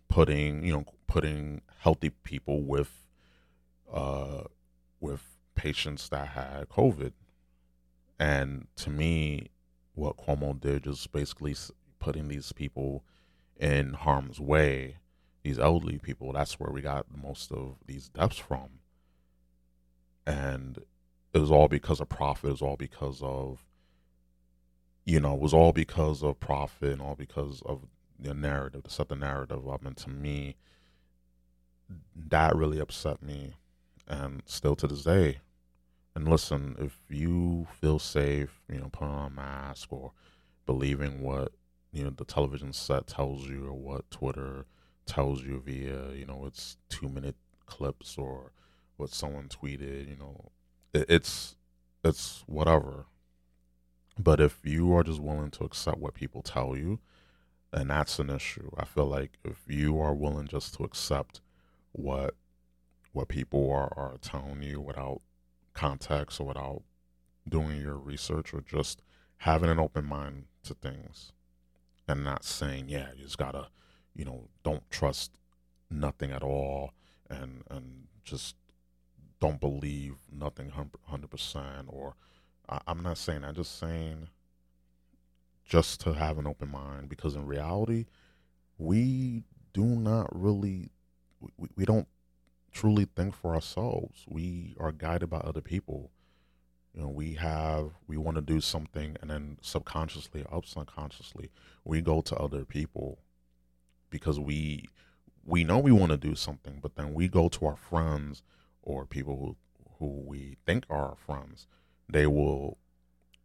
[0.09, 3.07] putting you know putting healthy people with
[3.93, 4.45] uh
[5.01, 5.23] with
[5.55, 7.13] patients that had COVID,
[8.19, 9.49] and to me,
[9.95, 11.55] what Cuomo did is basically
[11.99, 13.05] putting these people
[13.59, 14.99] in harm's way.
[15.43, 18.81] These elderly people, that's where we got most of these deaths from.
[20.27, 20.79] And
[21.33, 22.49] it was all because of profit.
[22.49, 23.65] It was all because of,
[25.05, 27.87] you know, it was all because of profit and all because of
[28.19, 29.85] the narrative, to set the narrative up.
[29.85, 30.57] And to me,
[32.29, 33.55] that really upset me.
[34.09, 35.39] And still to this day.
[36.15, 40.13] And listen, if you feel safe, you know, putting on a mask or
[40.65, 41.53] believing what,
[41.93, 44.67] you know, the television set tells you or what Twitter
[45.05, 48.53] tells you via, you know, it's two minute clips or
[48.97, 50.51] what someone tweeted, you know,
[50.95, 51.57] it's
[52.03, 53.07] it's whatever.
[54.19, 57.01] But if you are just willing to accept what people tell you,
[57.73, 58.71] and that's an issue.
[58.77, 61.41] I feel like if you are willing just to accept
[61.93, 62.35] what
[63.13, 65.23] what people are, are telling you without
[65.73, 66.83] context or without
[67.49, 69.01] doing your research or just
[69.39, 71.33] having an open mind to things
[72.07, 73.69] and not saying, yeah, you just gotta,
[74.15, 75.39] you know, don't trust
[75.91, 76.93] nothing at all
[77.31, 78.57] and and just
[79.41, 82.15] don't believe nothing 100% or
[82.69, 84.29] I, i'm not saying i'm just saying
[85.67, 88.07] just to have an open mind because in reality
[88.79, 90.91] we do not really
[91.41, 92.09] we, we don't
[92.73, 94.25] truly think for ourselves.
[94.29, 96.11] We are guided by other people.
[96.95, 101.51] You know we have we want to do something and then subconsciously or subconsciously
[101.85, 103.19] we go to other people
[104.09, 104.89] because we
[105.45, 108.43] we know we want to do something but then we go to our friends
[108.83, 109.57] or people who
[109.99, 111.67] who we think are our friends,
[112.09, 112.79] they will,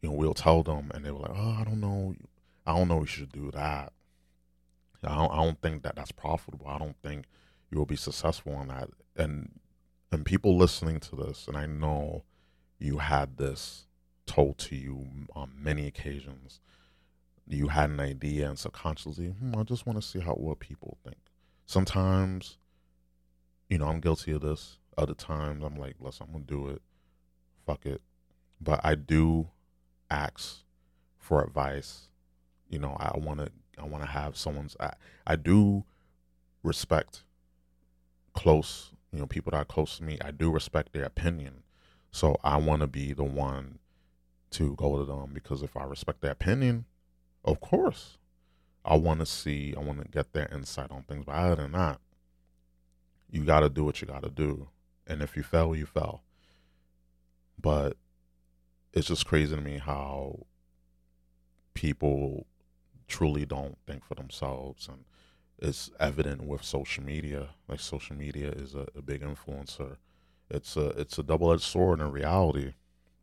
[0.02, 2.16] you know, we'll tell them, and they were like, oh, I don't know,
[2.66, 3.94] I don't know, we should do that.
[5.04, 6.68] I don't, I don't think that that's profitable.
[6.68, 7.26] I don't think
[7.72, 8.90] you will be successful in that.
[9.16, 9.60] And
[10.12, 12.24] and people listening to this, and I know
[12.78, 13.88] you had this
[14.26, 16.60] told to you on many occasions.
[17.48, 20.98] You had an idea, and subconsciously, hmm, I just want to see how what people
[21.04, 21.18] think.
[21.66, 22.58] Sometimes,
[23.70, 26.82] you know, I'm guilty of this other times I'm like, listen, I'm gonna do it.
[27.66, 28.02] Fuck it.
[28.60, 29.50] But I do
[30.12, 30.60] ask
[31.18, 32.08] for advice.
[32.70, 34.94] You know, I wanna I wanna have someone's I,
[35.26, 35.84] I do
[36.64, 37.24] respect
[38.34, 40.18] close, you know, people that are close to me.
[40.24, 41.64] I do respect their opinion.
[42.12, 43.80] So I wanna be the one
[44.52, 46.86] to go to them because if I respect their opinion,
[47.44, 48.18] of course,
[48.84, 51.24] I want to see, I want to get their insight on things.
[51.26, 52.00] But other than that,
[53.30, 54.68] you got to do what you got to do
[55.08, 56.22] and if you fail, you fail.
[57.62, 57.98] But
[58.94, 60.46] it's just crazy to me how
[61.74, 62.46] people
[63.08, 65.06] truly don't think for themselves and
[65.62, 67.50] it's evident with social media.
[67.68, 69.98] Like social media is a, a big influencer.
[70.50, 72.74] It's a it's a double-edged sword in reality.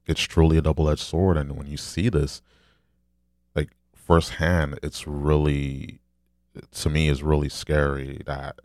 [0.06, 2.40] It's truly a double-edged sword and when you see this
[3.54, 6.00] like firsthand it's really
[6.72, 8.60] to me is really scary that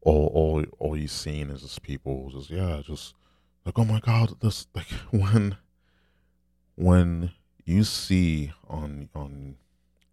[0.00, 3.14] all all all you seen is just people just yeah just
[3.64, 5.56] like oh my god this like when
[6.74, 7.32] when
[7.64, 9.56] you see on on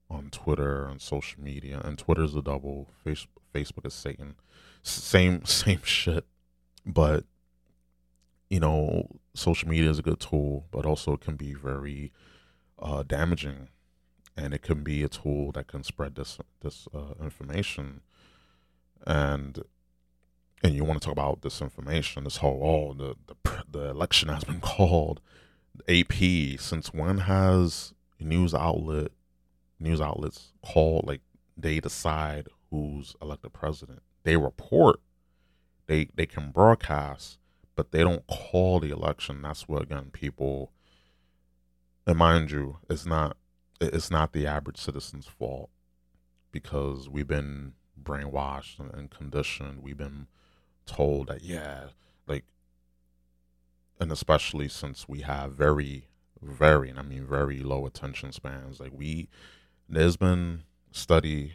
[0.09, 4.35] on Twitter and social media and Twitter's the double face, Facebook is Satan.
[4.81, 6.25] Same same shit.
[6.85, 7.25] But
[8.49, 12.11] you know social media is a good tool but also it can be very
[12.79, 13.69] uh, damaging.
[14.35, 18.01] And it can be a tool that can spread this this uh, information.
[19.05, 19.63] And
[20.63, 24.29] and you want to talk about this information, this whole oh the the, the election
[24.29, 25.21] has been called.
[25.87, 29.11] AP since when has news outlet
[29.79, 31.21] news outlets called like
[31.55, 34.01] they decide who's elected president?
[34.23, 34.99] They report,
[35.87, 37.37] they they can broadcast,
[37.75, 39.41] but they don't call the election.
[39.41, 40.71] That's what again people.
[42.05, 43.37] And mind you, it's not
[43.79, 45.69] it's not the average citizen's fault
[46.51, 49.83] because we've been brainwashed and conditioned.
[49.83, 50.27] We've been
[50.87, 51.87] told that yeah,
[52.27, 52.45] like,
[53.99, 56.07] and especially since we have very,
[56.41, 58.79] very, and I mean very low attention spans.
[58.79, 59.29] Like we,
[59.87, 61.53] there's been study,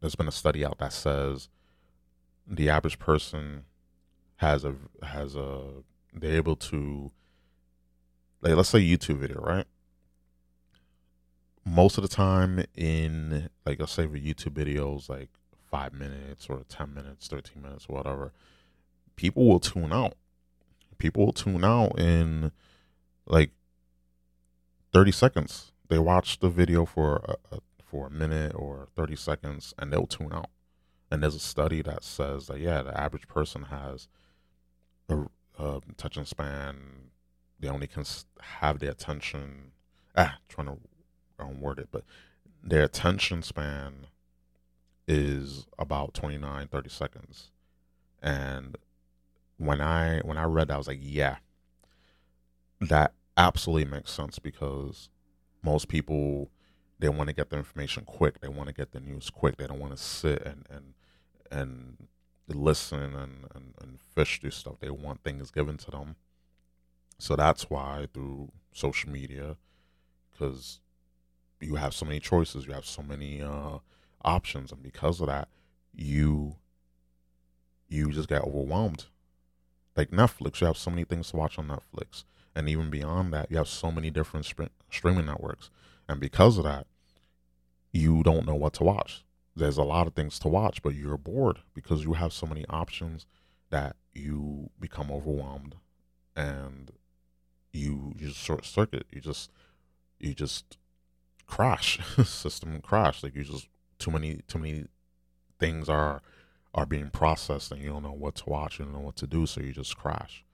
[0.00, 1.48] there's been a study out that says
[2.46, 3.64] the average person
[4.36, 5.62] has a has a
[6.12, 7.10] they're able to
[8.42, 9.66] like let's say YouTube video, right?
[11.64, 15.28] Most of the time in like let's say for YouTube videos like
[15.70, 18.32] five minutes or ten minutes, thirteen minutes, whatever,
[19.20, 20.14] people will tune out.
[20.96, 22.52] People will tune out in
[23.26, 23.50] like
[24.94, 25.72] thirty seconds.
[25.88, 30.06] They watch the video for a, a for a minute or thirty seconds and they'll
[30.06, 30.48] tune out.
[31.10, 34.08] And there's a study that says that yeah, the average person has
[35.10, 35.26] a,
[35.58, 35.80] a
[36.16, 36.76] and span.
[37.58, 38.04] They only can
[38.40, 39.72] have their attention.
[40.16, 40.78] Ah, trying to
[41.60, 42.04] word it, but
[42.62, 44.06] their attention span
[45.06, 47.50] is about 29, 30 seconds.
[48.22, 48.76] And
[49.60, 51.36] when I when I read that, I was like, yeah,
[52.80, 55.10] that absolutely makes sense because
[55.62, 56.50] most people
[56.98, 58.40] they want to get the information quick.
[58.40, 59.58] They want to get the news quick.
[59.58, 60.94] They don't want to sit and and
[61.50, 62.08] and
[62.48, 64.80] listen and, and, and fish through stuff.
[64.80, 66.16] They want things given to them.
[67.18, 69.56] So that's why through social media,
[70.32, 70.80] because
[71.60, 73.78] you have so many choices, you have so many uh,
[74.24, 75.48] options, and because of that,
[75.94, 76.56] you
[77.88, 79.04] you just get overwhelmed.
[79.96, 82.24] Like Netflix, you have so many things to watch on Netflix,
[82.54, 85.70] and even beyond that, you have so many different sp- streaming networks,
[86.08, 86.86] and because of that,
[87.92, 89.24] you don't know what to watch
[89.56, 92.64] there's a lot of things to watch, but you're bored because you have so many
[92.68, 93.26] options
[93.70, 95.76] that you become overwhelmed
[96.36, 96.90] and
[97.72, 99.06] you you just short circuit.
[99.10, 99.50] You just
[100.18, 100.76] you just
[101.46, 103.22] crash system crash.
[103.22, 104.86] Like you just too many too many
[105.58, 106.22] things are
[106.74, 109.60] are being processed and you don't know what to watch, and what to do, so
[109.60, 110.44] you just crash.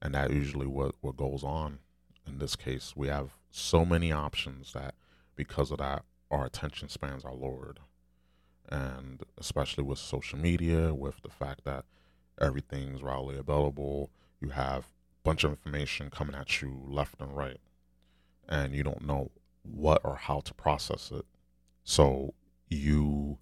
[0.00, 1.78] And that usually what what goes on.
[2.26, 4.94] In this case, we have so many options that
[5.36, 7.78] because of that our attention spans are lowered
[8.68, 11.84] and especially with social media, with the fact that
[12.40, 14.84] everything's readily available, you have a
[15.24, 17.60] bunch of information coming at you left and right,
[18.48, 19.30] and you don't know
[19.62, 21.24] what or how to process it.
[21.84, 22.34] So
[22.68, 23.38] you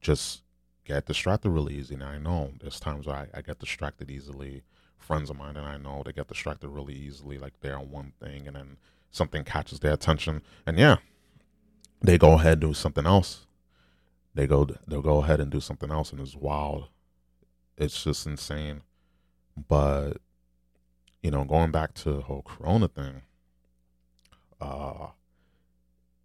[0.00, 0.42] just
[0.86, 1.94] get distracted really easy.
[1.94, 4.62] And I know there's times I, I get distracted easily.
[4.98, 8.12] Friends of mine and I know they get distracted really easily, like they're on one
[8.20, 8.76] thing and then
[9.10, 10.42] something catches their attention.
[10.66, 10.96] And yeah,
[12.00, 13.46] they go ahead and do something else
[14.36, 16.88] they go they'll go ahead and do something else and it's wild
[17.76, 18.82] it's just insane
[19.68, 20.18] but
[21.22, 23.22] you know going back to the whole corona thing
[24.60, 25.08] uh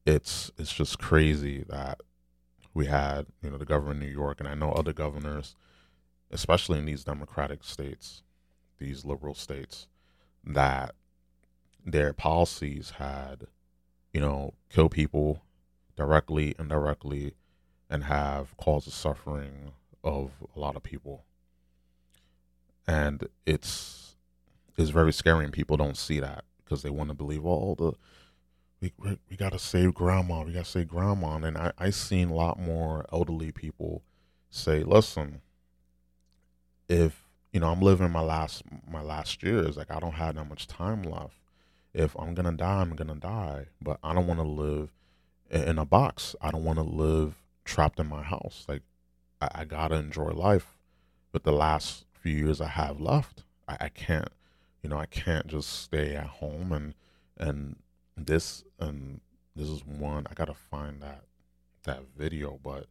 [0.05, 2.01] it's it's just crazy that
[2.73, 5.55] we had you know the governor of new york and i know other governors
[6.31, 8.23] especially in these democratic states
[8.77, 9.87] these liberal states
[10.43, 10.95] that
[11.85, 13.47] their policies had
[14.13, 15.41] you know kill people
[15.95, 17.33] directly indirectly
[17.91, 21.25] and have caused the suffering of a lot of people.
[22.87, 24.15] And it's
[24.77, 27.93] it's very scary, and people don't see that because they want to believe, oh, the
[28.81, 28.91] we
[29.29, 31.35] we, got to save grandma, we got to save grandma.
[31.37, 34.01] And I I seen a lot more elderly people
[34.49, 35.41] say, listen,
[36.89, 40.49] if you know I'm living my last my last years, like I don't have that
[40.49, 41.37] much time left.
[41.93, 44.91] If I'm gonna die, I'm gonna die, but I don't want to live
[45.49, 46.35] in a box.
[46.41, 48.65] I don't want to live trapped in my house.
[48.67, 48.81] Like
[49.41, 50.77] I, I gotta enjoy life.
[51.31, 54.29] But the last few years I have left, I, I can't
[54.81, 56.95] you know, I can't just stay at home and
[57.37, 57.75] and
[58.17, 59.21] this and
[59.55, 61.23] this is one I gotta find that
[61.83, 62.87] that video, but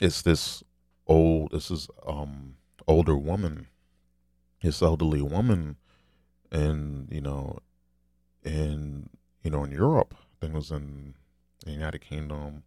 [0.00, 0.62] it's this
[1.06, 2.56] old this is um
[2.86, 3.68] older woman,
[4.62, 5.76] this elderly woman
[6.50, 7.58] and you know
[8.44, 9.08] in
[9.42, 11.14] you know in Europe, I think it was in
[11.64, 12.62] the United Kingdom.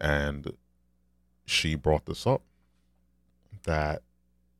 [0.00, 0.52] And
[1.44, 2.42] she brought this up
[3.64, 4.02] that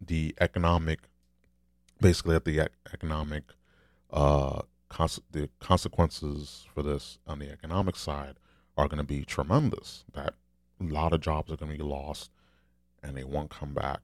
[0.00, 1.00] the economic,
[2.00, 3.44] basically, that the economic,
[4.10, 8.34] uh, cons- the consequences for this on the economic side
[8.76, 10.04] are going to be tremendous.
[10.12, 10.34] That
[10.80, 12.30] a lot of jobs are going to be lost,
[13.02, 14.00] and they won't come back.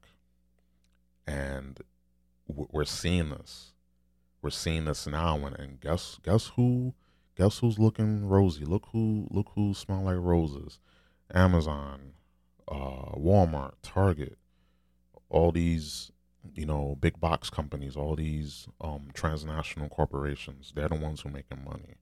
[1.27, 1.79] And
[2.47, 3.73] we're seeing this.
[4.41, 6.93] We're seeing this now, and, and guess guess who?
[7.35, 8.63] Guess who's looking rosy?
[8.63, 10.79] Look who look who smell like roses.
[11.33, 12.13] Amazon,
[12.67, 14.37] uh, Walmart, Target,
[15.29, 16.11] all these
[16.53, 21.33] you know, big box companies, all these um, transnational corporations, they're the ones who are
[21.33, 21.95] making money,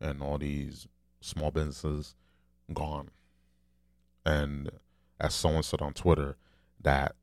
[0.00, 0.86] and all these
[1.20, 2.14] small businesses
[2.72, 3.10] gone.
[4.24, 4.70] And
[5.20, 6.36] as someone said on Twitter,
[6.80, 7.14] that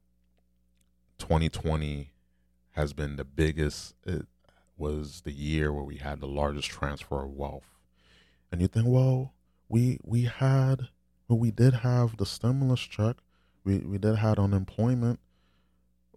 [1.20, 2.12] 2020
[2.72, 3.96] has been the biggest.
[4.06, 4.26] It
[4.78, 7.78] was the year where we had the largest transfer of wealth,
[8.52, 9.34] and you think, well,
[9.70, 10.90] we we had,
[11.28, 13.18] well, we did have the stimulus check,
[13.64, 15.20] we we did have unemployment,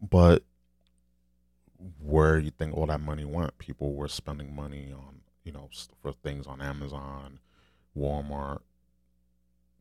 [0.00, 0.42] but
[2.00, 3.58] where you think all that money went?
[3.58, 5.68] People were spending money on you know
[6.02, 7.38] for things on Amazon,
[7.96, 8.60] Walmart,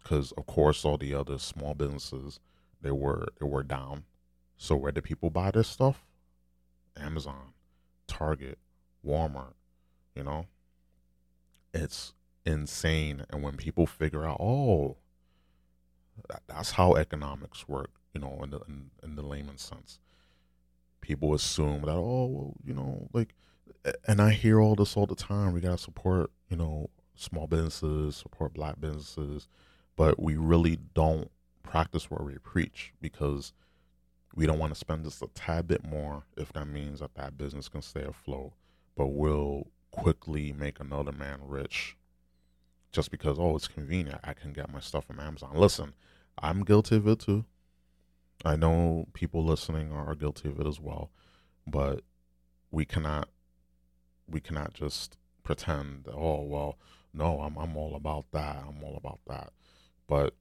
[0.01, 2.39] because of course all the other small businesses
[2.82, 4.03] they were they were down.
[4.57, 6.03] So where did people buy this stuff?
[6.97, 7.53] Amazon,
[8.07, 8.57] Target,
[9.05, 9.53] Walmart.
[10.16, 10.45] You know,
[11.74, 12.13] it's
[12.45, 13.26] insane.
[13.30, 14.97] And when people figure out, oh,
[16.47, 19.99] that's how economics work, you know, in the in, in the layman sense,
[21.06, 23.36] people assume that, oh, well, you know, like,
[24.08, 25.53] and I hear all this all the time.
[25.53, 29.47] We gotta support, you know, small businesses, support black businesses,
[29.95, 31.30] but we really don't
[31.64, 33.53] practice what we preach because
[34.36, 37.38] we don't want to spend just a tad bit more if that means that that
[37.38, 38.53] business can stay afloat,
[38.97, 41.95] but we'll quickly make another man rich
[42.91, 44.20] just because oh it's convenient.
[44.24, 45.51] I can get my stuff from amazon.
[45.56, 45.93] Listen
[46.39, 47.45] i'm guilty of it too
[48.43, 51.11] i know people listening are guilty of it as well
[51.67, 52.01] but
[52.71, 53.29] we cannot
[54.27, 56.77] we cannot just pretend oh well
[57.13, 59.51] no i'm, I'm all about that i'm all about that
[60.07, 60.33] but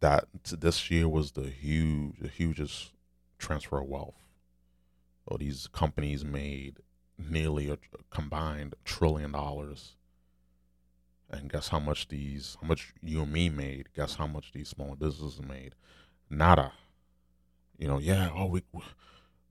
[0.00, 2.92] that this year was the huge the hugest
[3.38, 4.20] transfer of wealth
[5.26, 6.78] well these companies made
[7.16, 7.78] nearly a
[8.10, 9.96] combined trillion dollars
[11.30, 13.88] and guess how much these, how much you and me made?
[13.94, 15.74] Guess how much these small businesses made?
[16.36, 16.72] Nada.
[17.78, 18.30] You know, yeah.
[18.34, 18.62] Oh, we,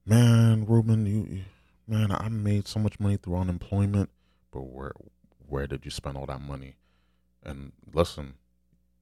[0.06, 1.44] man, Ruben, you, you,
[1.88, 4.10] man, I made so much money through unemployment,
[4.52, 4.94] but where,
[5.48, 6.76] where did you spend all that money?
[7.44, 8.36] And listen,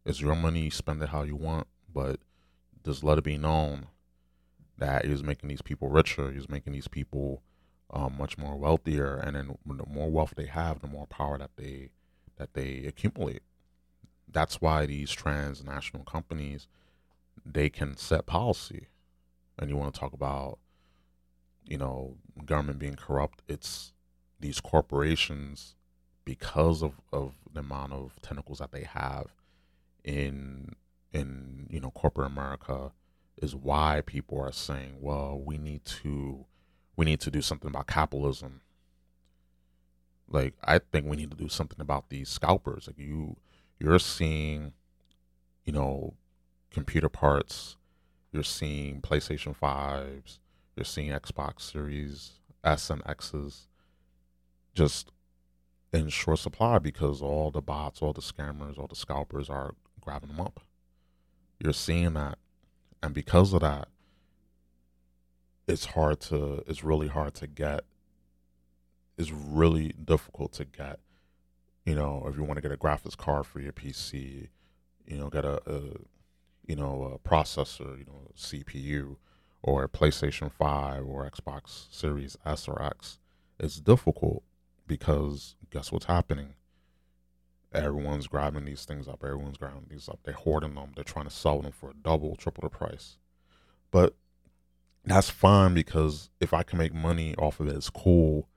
[0.06, 0.70] it's your money.
[0.70, 2.20] Spend it how you want, but
[2.84, 3.88] just let it be known
[4.78, 6.32] that making these people richer.
[6.32, 7.44] He was making these people
[7.92, 11.52] um, much more wealthier, and then the more wealth they have, the more power that
[11.56, 11.90] they
[12.38, 13.44] that they accumulate.
[14.32, 16.68] That's why these transnational companies
[17.46, 18.88] they can set policy.
[19.58, 20.60] And you want to talk about,
[21.66, 22.16] you know,
[22.46, 23.42] government being corrupt.
[23.48, 23.94] It's
[24.40, 25.76] these corporations
[26.26, 29.28] because of, of the amount of tentacles that they have
[30.04, 30.76] in
[31.14, 32.92] in you know corporate America
[33.38, 36.46] is why people are saying, well, we need to
[36.96, 38.62] we need to do something about capitalism
[40.34, 42.88] like I think we need to do something about these scalpers.
[42.88, 43.38] Like you,
[43.80, 44.74] you're seeing,
[45.66, 46.14] you know,
[46.72, 47.78] computer parts.
[48.32, 50.40] You're seeing PlayStation fives.
[50.76, 53.68] You're seeing Xbox Series S and X's,
[54.74, 55.12] just
[55.92, 60.30] in short supply because all the bots, all the scammers, all the scalpers are grabbing
[60.30, 60.62] them up.
[61.60, 62.38] You're seeing that,
[63.04, 63.90] and because of that,
[65.68, 66.64] it's hard to.
[66.68, 67.84] It's really hard to get
[69.22, 71.00] it's really difficult to get.
[71.86, 74.50] You know, if you want to get a graphics card for your PC,
[75.06, 75.82] you know, get a, a
[76.72, 79.18] you know a processor, you know, CPU,
[79.62, 83.20] or PlayStation Five or Xbox Series S or X,
[83.60, 84.42] it's difficult
[84.88, 86.54] because guess what's happening?
[87.74, 89.22] Everyone's grabbing these things up.
[89.22, 90.20] Everyone's grabbing these up.
[90.24, 90.94] They're hoarding them.
[90.96, 93.18] They're trying to sell them for a double, triple the price.
[93.92, 94.16] But
[95.04, 98.48] that's fine because if I can make money off of it, it's cool.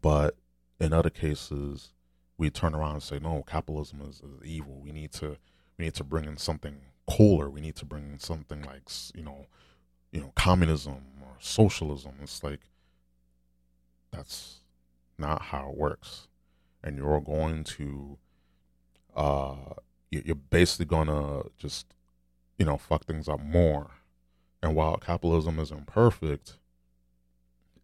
[0.00, 0.36] But
[0.78, 1.92] in other cases,
[2.36, 4.80] we turn around and say, no, capitalism is, is evil.
[4.80, 5.38] We need to
[5.76, 6.78] we need to bring in something
[7.08, 7.48] cooler.
[7.50, 8.82] We need to bring something like
[9.14, 9.46] you know,
[10.12, 12.12] you know, communism or socialism.
[12.22, 12.60] It's like
[14.10, 14.60] that's
[15.18, 16.28] not how it works,
[16.82, 18.18] and you're going to,
[19.14, 19.74] uh,
[20.10, 21.86] you're basically gonna just,
[22.58, 23.90] you know, fuck things up more.
[24.62, 26.58] And while capitalism is imperfect,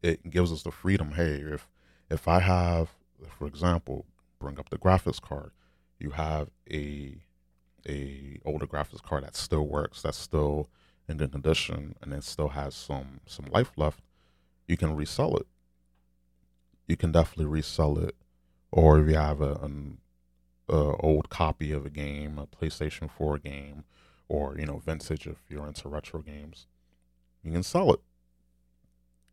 [0.03, 1.13] it gives us the freedom.
[1.13, 1.69] Hey, if
[2.11, 2.91] if I have,
[3.39, 4.07] for example,
[4.39, 5.51] bring up the graphics card,
[5.99, 7.24] you have a
[7.89, 10.69] a older graphics card that still works, that's still
[11.09, 14.01] in good condition, and it still has some some life left,
[14.67, 15.47] you can resell it.
[16.87, 18.15] You can definitely resell it,
[18.71, 19.99] or if you have a, an
[20.69, 23.85] a old copy of a game, a PlayStation Four game,
[24.29, 26.67] or you know vintage if you're into retro games,
[27.43, 28.01] you can sell it,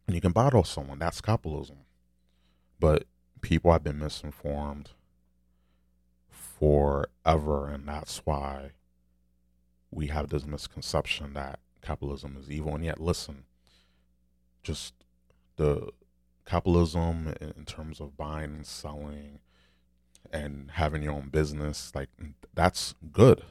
[0.08, 1.00] and you can buy it off someone.
[1.00, 1.78] That's capitalism.
[2.80, 3.06] But
[3.42, 4.92] people have been misinformed
[6.62, 8.70] forever, and that's why
[9.90, 12.76] we have this misconception that capitalism is evil.
[12.76, 13.46] And yet, listen,
[14.62, 14.94] just
[15.56, 15.90] the
[16.46, 19.40] capitalism in, terms of buying and selling
[20.32, 22.10] and having your own business like
[22.54, 23.42] that's good.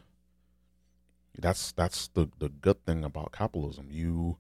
[1.37, 3.89] That's that's the the good thing about capitalism.
[3.91, 4.37] You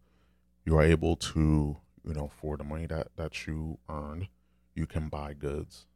[0.64, 4.28] you are able to you know for the money that that you earned
[4.74, 5.86] you can buy goods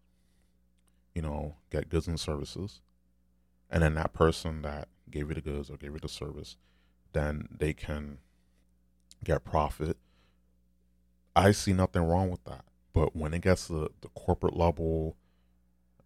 [1.15, 2.81] you know get goods and services
[3.71, 6.57] and then that person that gave you the goods or gave you the service
[7.12, 8.19] then they can
[9.23, 9.97] get profit
[11.37, 15.17] i see nothing wrong with that but when it gets to the corporate level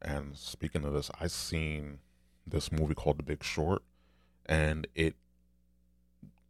[0.01, 1.99] and speaking of this, I seen
[2.47, 3.83] this movie called The Big Short,
[4.47, 5.17] and it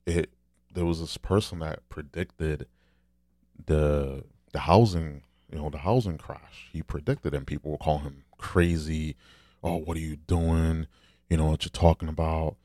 [0.06, 0.30] it
[0.72, 2.66] there was this person that predicted
[3.66, 6.68] the the housing you know the housing crash.
[6.72, 9.16] He predicted, and people were calling him crazy.
[9.62, 10.86] Oh, what are you doing?
[11.28, 12.56] You know what you're talking about?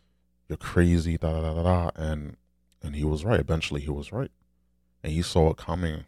[0.48, 1.18] You're crazy.
[1.18, 1.92] Da da da da.
[1.96, 2.38] And
[2.82, 3.40] and he was right.
[3.40, 4.32] Eventually, he was right,
[5.04, 6.06] and he saw it coming.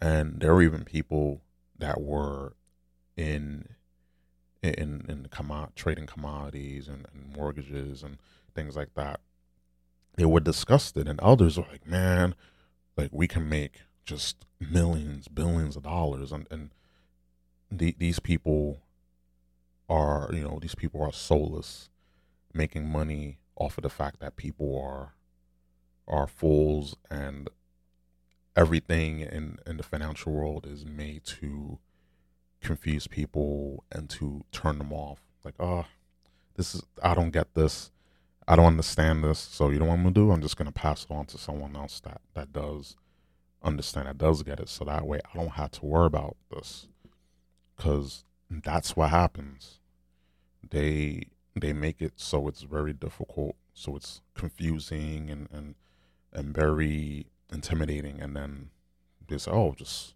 [0.00, 1.42] And there were even people
[1.78, 2.54] that were
[3.16, 3.68] in
[4.62, 8.18] in in commo- trading commodities and, and, mortgages and
[8.54, 9.20] things like that.
[10.16, 12.34] They were disgusted, and others were like, "Man,
[12.96, 16.70] like we can make just millions, billions of dollars," and and
[17.78, 18.80] the, these people
[19.88, 21.88] are, you know, these people are soulless,
[22.52, 25.14] making money off of the fact that people are
[26.06, 27.48] are fools and
[28.56, 31.78] everything in in the financial world is made to
[32.60, 35.20] confuse people and to turn them off.
[35.44, 35.86] Like, oh,
[36.56, 37.90] this is I don't get this.
[38.46, 39.38] I don't understand this.
[39.38, 40.30] So you know what I'm gonna do?
[40.30, 42.96] I'm just gonna pass it on to someone else that that does
[43.62, 44.68] understand, that does get it.
[44.68, 46.86] So that way I don't have to worry about this,
[47.76, 49.80] because that's what happens.
[50.68, 55.74] They they make it so it's very difficult, so it's confusing and and
[56.32, 58.70] and very intimidating, and then
[59.28, 60.14] they say, oh, just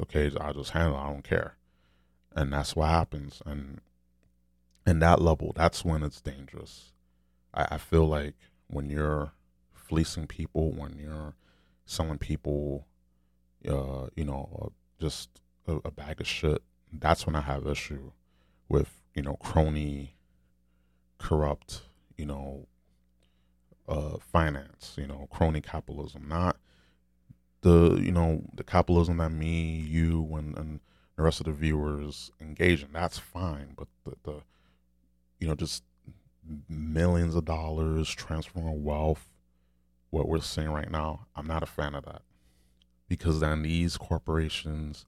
[0.00, 0.96] okay, I'll just handle.
[0.96, 1.00] it.
[1.02, 1.56] I don't care
[2.34, 3.80] and that's what happens and
[4.86, 6.92] in that level that's when it's dangerous
[7.54, 8.34] I, I feel like
[8.68, 9.32] when you're
[9.72, 11.34] fleecing people when you're
[11.84, 12.86] selling people
[13.68, 15.28] uh you know just
[15.66, 16.62] a, a bag of shit
[16.92, 18.12] that's when i have issue
[18.68, 20.14] with you know crony
[21.18, 21.82] corrupt
[22.16, 22.66] you know
[23.88, 26.56] uh finance you know crony capitalism not
[27.62, 30.80] the you know the capitalism that me you and and
[31.16, 32.88] the rest of the viewers engage in.
[32.92, 34.42] That's fine, but the, the
[35.38, 35.84] you know just
[36.68, 39.28] millions of dollars transferring wealth,
[40.10, 42.22] what we're seeing right now, I'm not a fan of that
[43.08, 45.06] because then these corporations,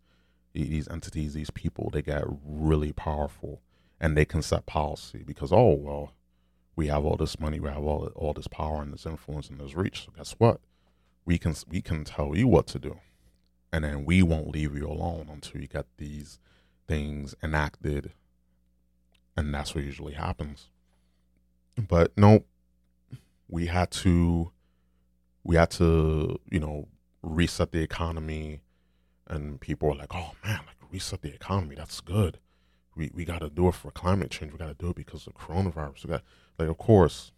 [0.55, 3.61] these entities, these people, they get really powerful
[4.00, 6.12] and they can set policy because oh well,
[6.76, 9.61] we have all this money, we have all all this power and this influence and
[9.61, 10.07] this reach.
[10.07, 10.61] So guess what?
[11.26, 12.98] We can we can tell you what to do
[13.74, 16.38] and then we won't leave you alone until you get these
[16.86, 18.12] things enacted
[19.36, 20.68] and that's what usually happens
[21.88, 22.44] but no
[23.48, 24.52] we had to
[25.42, 26.86] we had to you know
[27.20, 28.61] reset the economy
[29.27, 32.39] and people are like oh man like reset the economy that's good.
[32.97, 35.27] We we got to do it for climate change we got to do it because
[35.27, 36.22] of coronavirus we got
[36.59, 37.33] like of course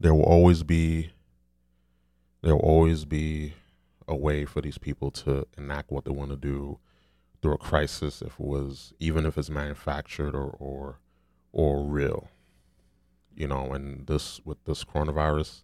[0.00, 1.12] there will always be
[2.42, 3.54] there will always be
[4.08, 6.78] a way for these people to enact what they want to do
[7.40, 10.98] through a crisis if it was even if it's manufactured or or
[11.52, 12.28] or real
[13.36, 15.62] you know and this with this coronavirus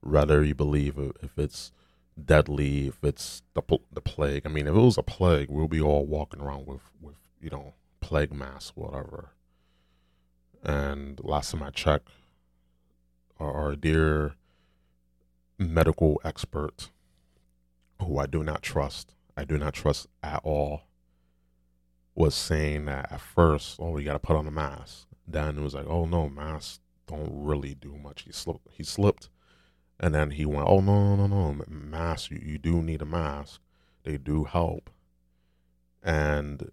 [0.00, 1.70] whether you believe if it's
[2.26, 3.62] deadly if it's the,
[3.92, 6.82] the plague i mean if it was a plague we'll be all walking around with
[7.00, 9.30] with you know plague masks whatever
[10.62, 12.08] and last time i checked
[13.38, 14.34] our, our dear
[15.58, 16.90] medical expert
[18.00, 20.82] who I do not trust, I do not trust at all,
[22.14, 25.06] was saying that at first, oh, you got to put on a mask.
[25.26, 28.22] Then it was like, oh no, masks don't really do much.
[28.22, 28.68] He slipped.
[28.72, 29.28] He slipped,
[30.02, 32.32] and then he went, oh no, no, no, no, mask.
[32.32, 33.60] You, you do need a mask.
[34.02, 34.90] They do help,
[36.02, 36.72] and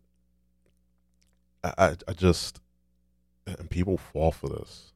[1.63, 2.59] I, I, just,
[3.45, 4.93] and people fall for this.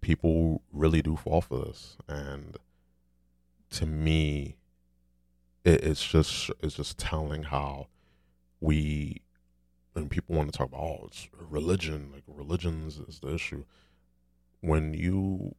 [0.00, 2.56] People really do fall for this, and
[3.70, 4.56] to me,
[5.64, 7.88] it, it's just it's just telling how
[8.60, 9.22] we
[9.96, 13.64] and people want to talk about oh it's religion like religions is the issue
[14.60, 15.54] when you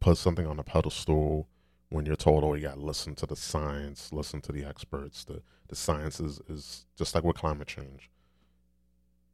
[0.00, 1.46] put something on a pedestal
[1.90, 5.24] when you're told oh you got to listen to the science listen to the experts
[5.24, 8.10] the the science is, is just like with climate change.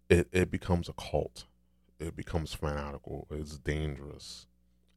[0.08, 1.46] It it becomes a cult.
[1.98, 3.26] It becomes fanatical.
[3.30, 4.46] It's dangerous.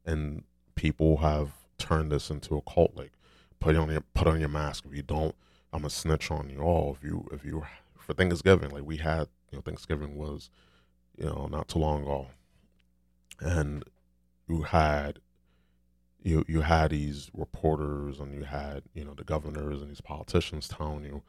[0.04, 0.44] And
[0.74, 3.12] people have turned this into a cult like
[3.58, 4.84] put on your put on your mask.
[4.86, 5.34] If you don't,
[5.72, 6.60] I'm gonna snitch on you.
[6.60, 6.94] All.
[6.96, 7.64] If you if you
[7.98, 10.50] for Thanksgiving, like we had, you know, Thanksgiving was,
[11.16, 12.26] you know, not too long ago,
[13.40, 13.82] and
[14.46, 15.20] you had
[16.22, 20.68] you you had these reporters and you had you know the governors and these politicians
[20.68, 21.22] telling you,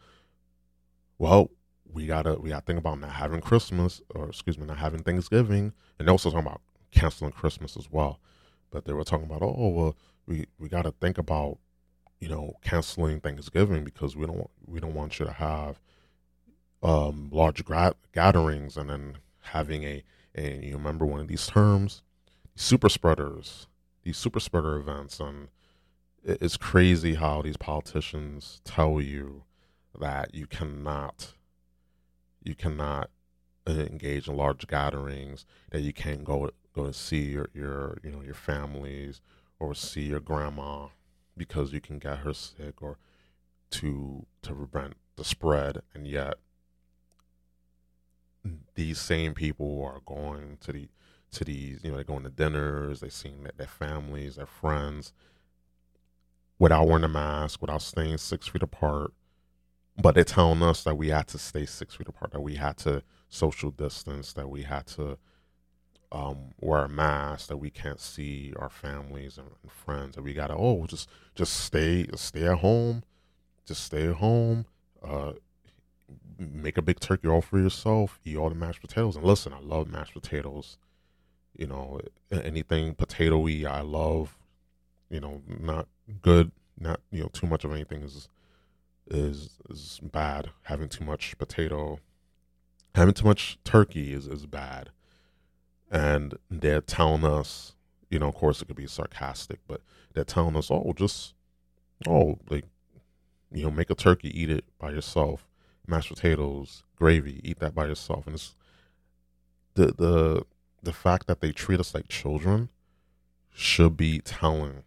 [1.18, 1.52] well,
[1.92, 5.74] we gotta we gotta think about not having Christmas or excuse me, not having Thanksgiving,
[5.98, 6.62] and they're also talking about
[6.92, 8.20] canceling Christmas as well.
[8.70, 11.58] But they were talking about oh well we we gotta think about
[12.20, 15.80] you know canceling Thanksgiving because we don't we don't want you to have
[16.84, 22.04] um large gra- gatherings and then having a and you remember one of these terms?
[22.56, 23.68] Super spreaders
[24.04, 25.50] these super spreader events and
[26.24, 29.44] it's crazy how these politicians tell you
[30.00, 31.34] that you cannot
[32.44, 33.10] you cannot
[33.68, 38.12] uh, engage in large gatherings that you can't go go to see your, your you
[38.12, 39.22] know your families
[39.60, 40.88] or see your grandma
[41.38, 42.98] because you can get her sick or
[43.70, 46.36] to to prevent the spread and yet
[48.76, 50.90] these same people are going to the
[51.32, 55.14] to these, you know, they're going to dinners, they're seeing their, their families, their friends,
[56.60, 59.14] without wearing a mask, without staying six feet apart.
[59.98, 62.78] But they're telling us that we had to stay six feet apart, that we had
[62.78, 65.18] to social distance, that we had to
[66.12, 70.34] um, wear a mask, that we can't see our families and, and friends, that we
[70.34, 73.04] gotta oh just just stay stay at home,
[73.66, 74.66] just stay at home.
[75.04, 75.34] Uh,
[76.38, 78.20] make a big turkey all for yourself.
[78.26, 79.16] Eat all the mashed potatoes.
[79.16, 80.78] And listen, I love mashed potatoes
[81.62, 82.02] you know,
[82.32, 84.36] anything potatoy I love.
[85.12, 85.88] You know, not
[86.24, 88.28] good, not you know, too much of anything is
[89.08, 90.50] is is bad.
[90.64, 92.00] Having too much potato,
[92.96, 94.90] having too much turkey is is bad.
[95.92, 97.76] And they're telling us,
[98.10, 99.82] you know, of course it could be sarcastic, but
[100.14, 101.36] they're telling us, oh, just
[102.08, 102.66] oh, like
[103.52, 105.48] you know, make a turkey, eat it by yourself.
[105.86, 108.26] Mashed potatoes, gravy, eat that by yourself.
[108.26, 108.56] And it's
[109.76, 110.46] the the
[110.84, 112.70] the fact that they treat us like children
[113.54, 114.84] should be telling.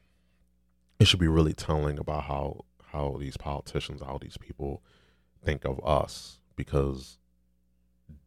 [0.98, 4.82] It should be really telling about how how these politicians, how these people
[5.44, 7.18] think of us, because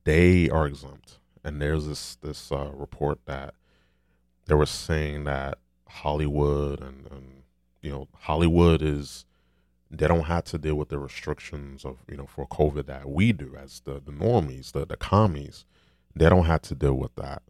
[0.04, 1.20] they are exempt.
[1.44, 3.54] And there's this this uh, report that
[4.46, 5.58] they were saying that
[5.88, 7.44] Hollywood and, and
[7.82, 9.26] you know Hollywood is
[9.90, 13.32] they don't have to deal with the restrictions of you know for COVID that we
[13.32, 15.66] do as the the normies, the the commies.
[16.16, 17.44] They don't have to deal with that.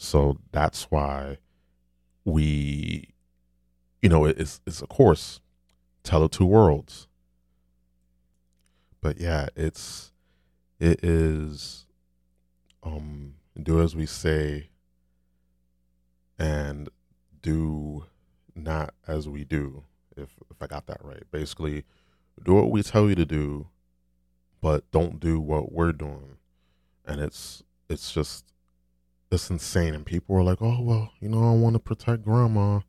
[0.00, 1.38] So that's why
[2.24, 3.08] we,
[4.00, 5.40] you know, it's it's of course
[6.04, 7.08] tell of two worlds.
[9.00, 10.12] But yeah, it's
[10.78, 11.84] it is
[12.84, 14.70] um do as we say
[16.38, 16.88] and
[17.42, 18.04] do
[18.54, 19.82] not as we do
[20.16, 21.24] if if I got that right.
[21.32, 21.82] Basically,
[22.44, 23.66] do what we tell you to do,
[24.60, 26.36] but don't do what we're doing.
[27.04, 28.44] And it's it's just
[29.30, 29.94] it's insane.
[29.94, 32.80] And people are like, oh well, you know, I want to protect grandma.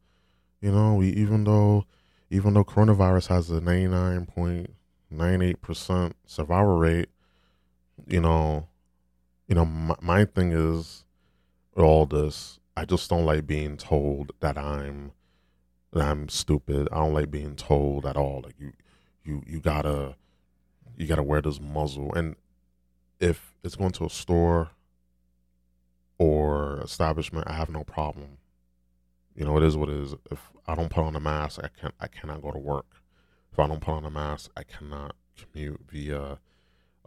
[0.61, 1.85] You know, we, even though
[2.29, 4.73] even though coronavirus has a ninety nine point
[5.09, 7.09] nine eight percent survival rate,
[8.07, 8.67] you know,
[9.47, 11.03] you know, my, my thing is
[11.75, 12.59] all this.
[12.77, 15.11] I just don't like being told that I'm
[15.91, 16.87] that I'm stupid.
[16.91, 18.41] I don't like being told at all.
[18.43, 18.73] Like you,
[19.23, 20.15] you, you gotta,
[20.95, 22.13] you gotta wear this muzzle.
[22.13, 22.35] And
[23.19, 24.69] if it's going to a store
[26.19, 28.37] or establishment, I have no problem.
[29.35, 30.13] You know, it is what it is.
[30.29, 32.85] If I don't put on a mask, I can I cannot go to work.
[33.51, 36.39] If I don't put on a mask, I cannot commute via,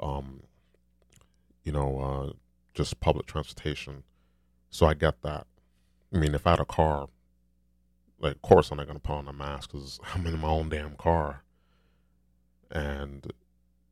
[0.03, 0.43] um,
[1.63, 2.33] you know, uh,
[2.75, 4.03] just public transportation.
[4.71, 5.47] So I get that.
[6.13, 7.09] I mean, if I had a car,
[8.19, 10.71] like, of course I'm not gonna put on a mask because I'm in my own
[10.71, 11.43] damn car.
[12.71, 13.31] And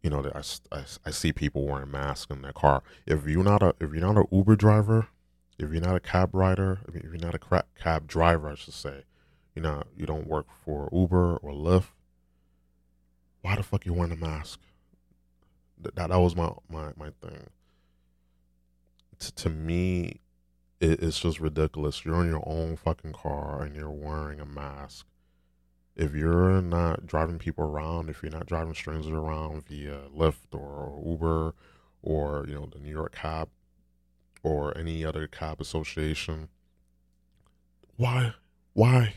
[0.03, 0.43] you know, I,
[0.73, 2.83] I, I see people wearing masks in their car.
[3.07, 5.09] If you're not a if you're not an Uber driver,
[5.59, 9.05] if you're not a cab rider, if you're not a cab driver, I should say,
[9.55, 11.89] you know, you don't work for Uber or Lyft.
[13.43, 14.61] Why the fuck you wearing a mask?
[15.81, 17.49] That that, that was my my my thing.
[19.19, 20.21] T- to me,
[20.81, 22.05] it, it's just ridiculous.
[22.07, 25.07] You're in your own fucking car and you're wearing a mask
[26.01, 30.99] if you're not driving people around, if you're not driving strangers around via Lyft or
[31.05, 31.55] Uber
[32.03, 33.51] or you know the New York Cab
[34.43, 36.49] or any other cab association,
[37.97, 38.33] why,
[38.73, 39.17] why,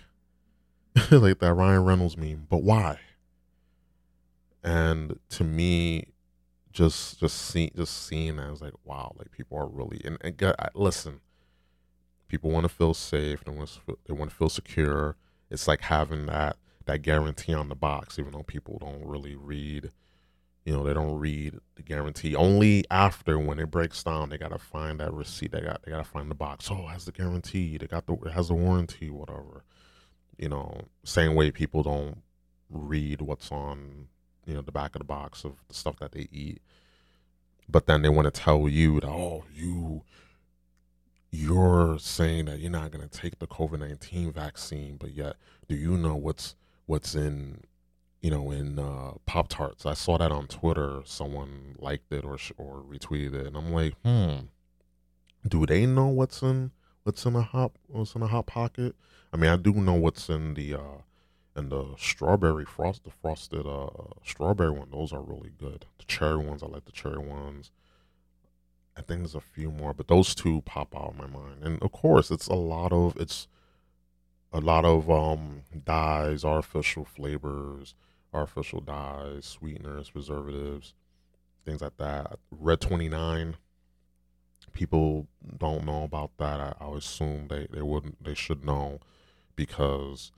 [1.12, 3.00] like that Ryan Reynolds meme, but why?
[4.62, 6.08] And to me,
[6.74, 10.18] just just see just seeing that, I was like, wow, like people are really and,
[10.20, 11.22] and get, listen,
[12.28, 15.16] people want to feel safe, they want they want to feel secure.
[15.50, 19.92] It's like having that that guarantee on the box, even though people don't really read.
[20.66, 22.36] You know, they don't read the guarantee.
[22.36, 25.52] Only after when it breaks down, they gotta find that receipt.
[25.52, 26.70] They got they gotta find the box.
[26.72, 27.78] Oh, has the guarantee.
[27.78, 29.66] They got the it has the warranty, whatever.
[30.38, 32.22] You know, same way people don't
[32.70, 34.08] read what's on
[34.46, 36.62] you know the back of the box of the stuff that they eat
[37.70, 40.04] but then they want to tell you that oh you
[41.32, 45.36] you're saying that you're not going to take the covid-19 vaccine but yet
[45.68, 46.56] do you know what's
[46.86, 47.62] what's in
[48.22, 52.38] you know in uh, pop tarts i saw that on twitter someone liked it or
[52.58, 54.46] or retweeted it and i'm like hmm
[55.48, 56.72] do they know what's in
[57.04, 58.96] what's in a hot what's in a hot pocket
[59.34, 61.02] i mean i do know what's in the uh
[61.56, 63.90] and the strawberry frost, the frosted uh
[64.26, 65.86] strawberry one, those are really good.
[66.00, 67.72] The cherry ones, I like the cherry ones.
[68.98, 71.64] I think there's a few more, but those two pop out in my mind.
[71.64, 73.48] And of course, it's a lot of it's
[74.54, 77.96] a lot of um dyes, artificial flavors,
[78.34, 80.94] artificial dyes, sweeteners, preservatives,
[81.66, 82.38] things like that.
[82.52, 83.58] Red twenty nine.
[84.72, 85.28] People
[85.58, 86.60] don't know about that.
[86.60, 89.00] I, I assume they, they wouldn't they should know
[89.56, 90.32] because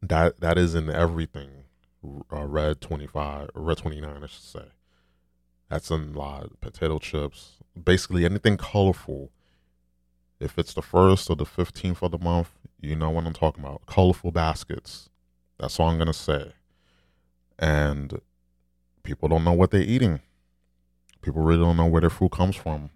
[0.00, 1.50] that that is in everything.
[2.32, 4.64] Uh, red twenty five, red twenty nine, I should say.
[5.68, 6.60] That's in a lot.
[6.60, 9.30] Potato chips, basically anything colorful.
[10.44, 13.64] If it's the first or the fifteenth of the month, you know what I'm talking
[13.64, 13.86] about.
[13.86, 15.08] Colorful baskets.
[15.58, 16.52] That's all I'm gonna say.
[17.58, 18.20] And
[19.02, 20.20] people don't know what they're eating.
[21.22, 22.90] People really don't know where their food comes from.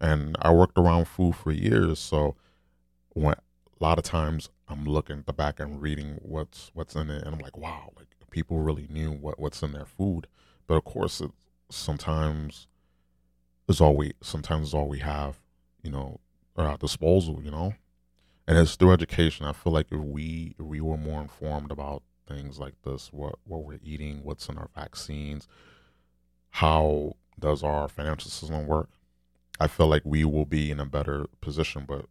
[0.00, 2.34] And I worked around food for years, so
[3.10, 7.08] when a lot of times I'm looking at the back and reading what's what's in
[7.08, 10.26] it, and I'm like, wow, like people really knew what what's in their food.
[10.66, 11.30] But of course, it,
[11.70, 12.66] sometimes
[13.68, 15.38] is all we sometimes is all we have,
[15.82, 16.18] you know,
[16.56, 17.74] at our disposal, you know.
[18.46, 19.46] And it's through education.
[19.46, 23.36] I feel like if we if we were more informed about things like this, what
[23.44, 25.48] what we're eating, what's in our vaccines,
[26.50, 28.90] how does our financial system work,
[29.58, 31.84] I feel like we will be in a better position.
[31.86, 32.06] But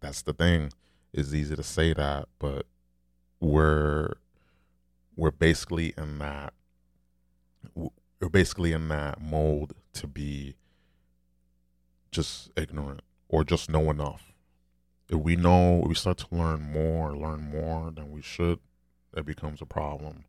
[0.00, 0.70] that's the thing
[1.12, 2.66] it's easy to say that, but
[3.40, 4.14] we're
[5.16, 6.52] we're basically in that
[7.74, 10.54] we're basically in that mold to be
[12.10, 14.32] just ignorant or just know enough.
[15.08, 18.58] If we know, we start to learn more, learn more than we should,
[19.16, 20.24] it becomes a problem.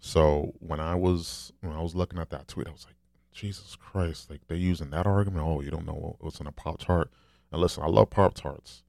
[0.00, 2.96] So when I was when I was looking at that tweet, I was like,
[3.32, 4.30] Jesus Christ!
[4.30, 5.46] Like they're using that argument.
[5.46, 7.10] Oh, you don't know what's in a pop tart.
[7.52, 8.82] And listen, I love pop tarts.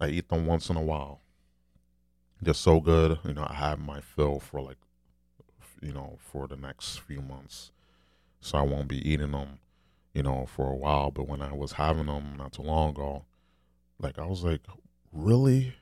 [0.00, 1.22] I eat them once in a while.
[2.40, 3.18] They're so good.
[3.24, 4.78] You know, I have my fill for like,
[5.80, 7.70] you know, for the next few months.
[8.40, 9.60] So I won't be eating them,
[10.14, 11.10] you know, for a while.
[11.10, 13.24] But when I was having them not too long ago,
[13.98, 14.62] like I was like,
[15.12, 15.74] really?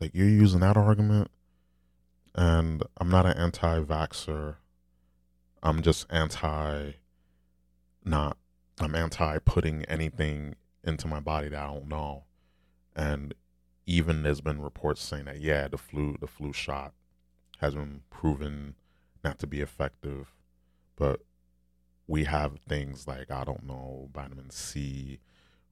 [0.00, 1.30] Like you're using that argument?
[2.34, 4.56] And I'm not an anti vaxxer.
[5.62, 6.92] I'm just anti
[8.04, 8.36] not
[8.78, 10.54] I'm anti putting anything
[10.84, 12.26] into my body that I don't know
[12.96, 13.34] and
[13.86, 16.92] even there's been reports saying that yeah, the flu the flu shot
[17.58, 18.74] has been proven
[19.22, 20.34] not to be effective,
[20.96, 21.20] but
[22.06, 25.18] we have things like I don't know vitamin C,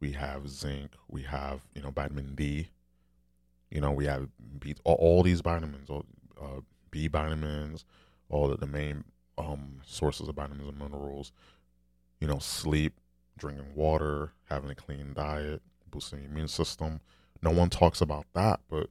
[0.01, 2.69] we have zinc, we have you know vitamin D,
[3.71, 4.29] you know we have
[4.59, 6.05] B, all, all these vitamins, all,
[6.41, 6.61] uh,
[6.91, 7.85] B vitamins,
[8.29, 9.05] all the main
[9.39, 11.33] um, sources of vitamins and minerals.
[12.21, 12.95] You know, sleep,
[13.37, 17.01] drinking water, having a clean diet, boosting the immune system.
[17.43, 18.89] No one talks about that, but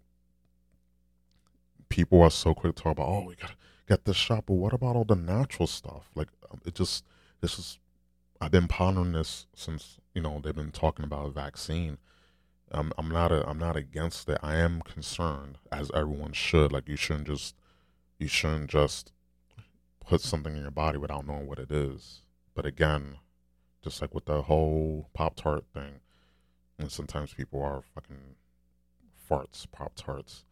[1.89, 3.55] people are so quick to talk about, oh, we gotta
[3.87, 4.45] get this shot.
[4.45, 6.09] But what about all the natural stuff?
[6.15, 7.03] Like um, it just
[7.43, 7.77] this is
[8.39, 11.97] I've been pondering this since you know they've been talking about a vaccine.
[12.71, 14.39] Um, I'm not a, I'm not against it.
[14.41, 16.71] I am concerned, as everyone should.
[16.71, 17.55] Like you shouldn't just
[18.17, 19.11] you shouldn't just
[19.99, 22.21] put something in your body without knowing what it is.
[22.55, 23.17] But again,
[23.83, 25.99] just like with the whole Pop Tart thing,
[26.79, 28.35] and sometimes people are fucking
[29.29, 30.45] farts, Pop Tarts,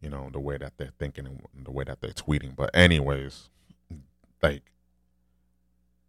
[0.00, 2.54] you know, the way that they're thinking and the way that they're tweeting.
[2.54, 3.48] But, anyways,
[4.42, 4.70] like,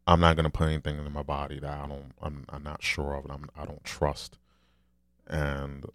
[0.08, 3.14] I'm not gonna put anything in my body that I don't, I'm, I'm not sure
[3.14, 4.38] of, and I'm, I don't trust.
[5.28, 5.86] And,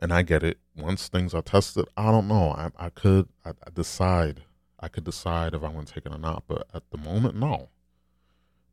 [0.00, 0.58] and I get it.
[0.76, 2.50] Once things are tested, I don't know.
[2.50, 4.42] I, I could, I, I decide,
[4.80, 6.44] I could decide if I'm gonna take it or not.
[6.46, 7.68] But at the moment, no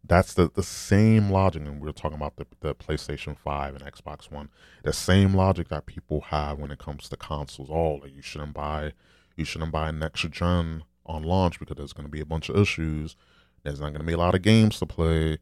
[0.05, 3.85] that's the, the same logic and we are talking about the, the playstation 5 and
[3.85, 4.49] xbox one
[4.83, 8.53] the same logic that people have when it comes to consoles oh like you shouldn't
[8.53, 8.91] buy
[9.35, 12.57] you shouldn't buy next gen on launch because there's going to be a bunch of
[12.57, 13.15] issues
[13.63, 15.37] there's not going to be a lot of games to play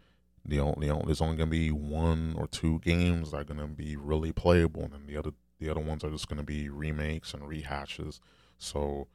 [0.45, 3.43] the only, the only there's only going to be one or two games that are
[3.43, 6.39] going to be really playable and then the other The other ones are just going
[6.39, 8.19] to be remakes and rehashes.
[8.57, 9.07] So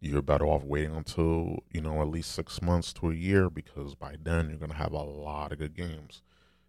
[0.00, 3.94] you're better off waiting until, you know, at least six months to a year because
[3.94, 6.22] by then you're going to have a lot of good games.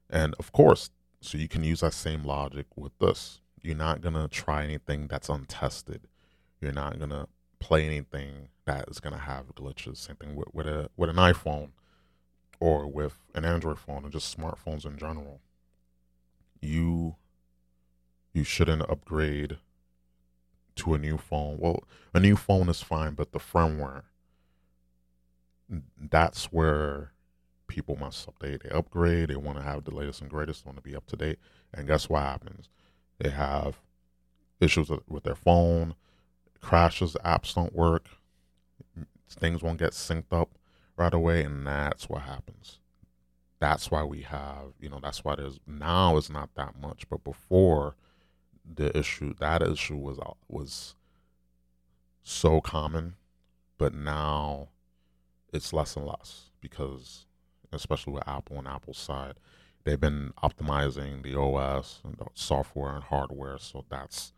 [0.09, 0.89] And of course,
[1.21, 3.39] so you can use that same logic with this.
[3.61, 6.07] You're not going to try anything that's untested.
[6.59, 7.27] You're not going to
[7.59, 9.97] play anything that is going to have glitches.
[9.97, 11.69] Same thing with, with, a, with an iPhone
[12.61, 15.41] or with an Android phone and just smartphones in general.
[16.61, 17.15] You
[18.33, 19.57] you shouldn't upgrade
[20.75, 21.57] to a new phone.
[21.59, 21.83] Well,
[22.13, 24.03] a new phone is fine, but the firmware
[25.97, 27.11] that's where
[27.67, 28.35] people mess up.
[28.39, 31.07] They they upgrade, they want to have the latest and greatest, want to be up
[31.07, 31.39] to date.
[31.73, 32.69] And guess what happens?
[33.17, 33.79] They have
[34.59, 35.95] issues with their phone,
[36.61, 38.05] crashes, apps don't work,
[39.29, 40.49] things won't get synced up
[40.97, 42.79] right away, and that's what happens.
[43.59, 47.23] That's why we have, you know, that's why there's now it's not that much, but
[47.23, 47.95] before
[48.65, 50.95] the issue, that issue was was
[52.23, 53.15] so common,
[53.77, 54.69] but now
[55.53, 57.25] it's less and less because,
[57.71, 59.35] especially with Apple and Apple's side,
[59.83, 64.33] they've been optimizing the OS and the software and hardware, so that's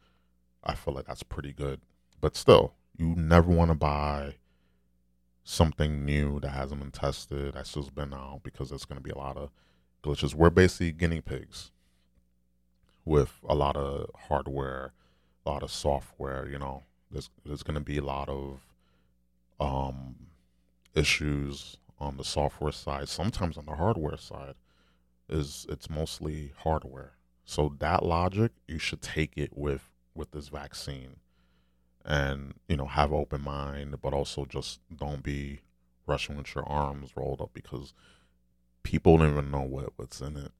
[0.63, 1.81] I feel like that's pretty good.
[2.21, 4.35] But still, you never want to buy
[5.43, 9.11] something new that hasn't been tested, that's just been out because there's going to be
[9.11, 9.49] a lot of
[10.03, 10.33] glitches.
[10.33, 11.71] We're basically guinea pigs
[13.05, 14.93] with a lot of hardware,
[15.45, 16.47] a lot of software.
[16.47, 18.59] You know, there's there's going to be a lot of
[19.59, 20.15] um,
[20.95, 23.09] issues on the software side.
[23.09, 24.55] Sometimes on the hardware side,
[25.29, 27.13] is it's mostly hardware.
[27.45, 31.17] So that logic, you should take it with with this vaccine,
[32.05, 35.61] and you know have open mind, but also just don't be
[36.05, 37.93] rushing with your arms rolled up because
[38.83, 40.51] people don't even know what what's in it.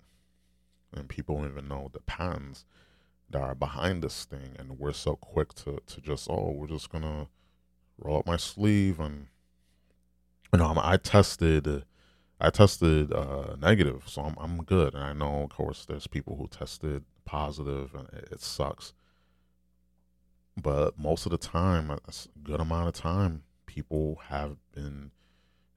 [0.95, 2.65] And people don't even know the patterns
[3.29, 4.55] that are behind this thing.
[4.59, 7.27] And we're so quick to to just oh we're just gonna
[7.97, 9.27] roll up my sleeve and
[10.51, 11.83] you know i tested
[12.41, 14.93] i tested uh, negative so I'm, I'm good.
[14.93, 18.93] And i know of course there's people who tested positive and it, it sucks
[20.62, 21.99] but most of the time a
[22.43, 25.12] good amount of time people have been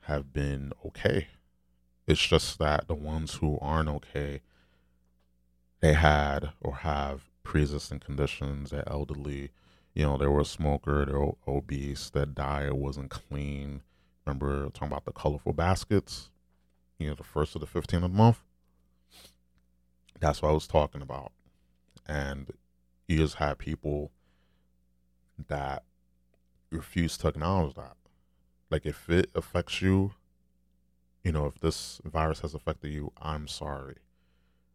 [0.02, 1.28] have been okay
[2.06, 4.40] it's just that the ones who aren't okay
[5.80, 9.50] they had or have pre-existing conditions, they're elderly,
[9.94, 13.82] you know, they were a smoker, they're obese, their diet wasn't clean.
[14.24, 16.30] Remember talking about the colorful baskets,
[16.98, 18.40] you know, the first of the 15th of the month?
[20.18, 21.32] That's what I was talking about.
[22.08, 22.50] And
[23.06, 24.10] you just had people
[25.48, 25.84] that
[26.70, 27.96] refuse to acknowledge that.
[28.70, 30.12] Like if it affects you,
[31.24, 33.96] you know, if this virus has affected you, I'm sorry.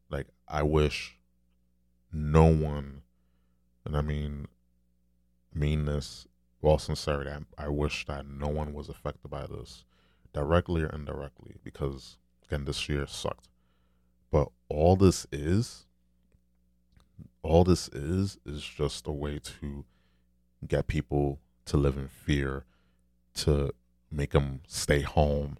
[0.10, 1.18] Like I wish
[2.12, 3.04] no one,
[3.86, 4.48] and I mean
[5.54, 6.28] meanness
[6.62, 7.32] well sincerity.
[7.32, 9.84] I, I wish that no one was affected by this,
[10.34, 13.48] directly or indirectly, because again this year sucked.
[14.30, 15.86] But all this is,
[17.44, 19.86] all this is, is just a way to
[20.68, 22.66] get people to live in fear,
[23.36, 23.74] to
[24.12, 25.58] make them stay home.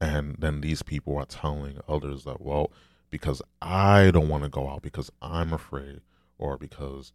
[0.00, 2.72] And then these people are telling others that, well,
[3.10, 6.00] because I don't want to go out because I'm afraid
[6.36, 7.12] or because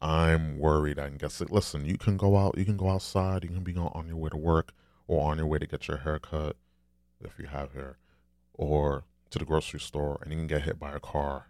[0.00, 1.50] I'm worried I can get sick.
[1.50, 4.30] Listen, you can go out, you can go outside, you can be on your way
[4.30, 4.72] to work
[5.06, 6.56] or on your way to get your hair cut
[7.20, 7.98] if you have hair
[8.54, 11.46] or to the grocery store and you can get hit by a car.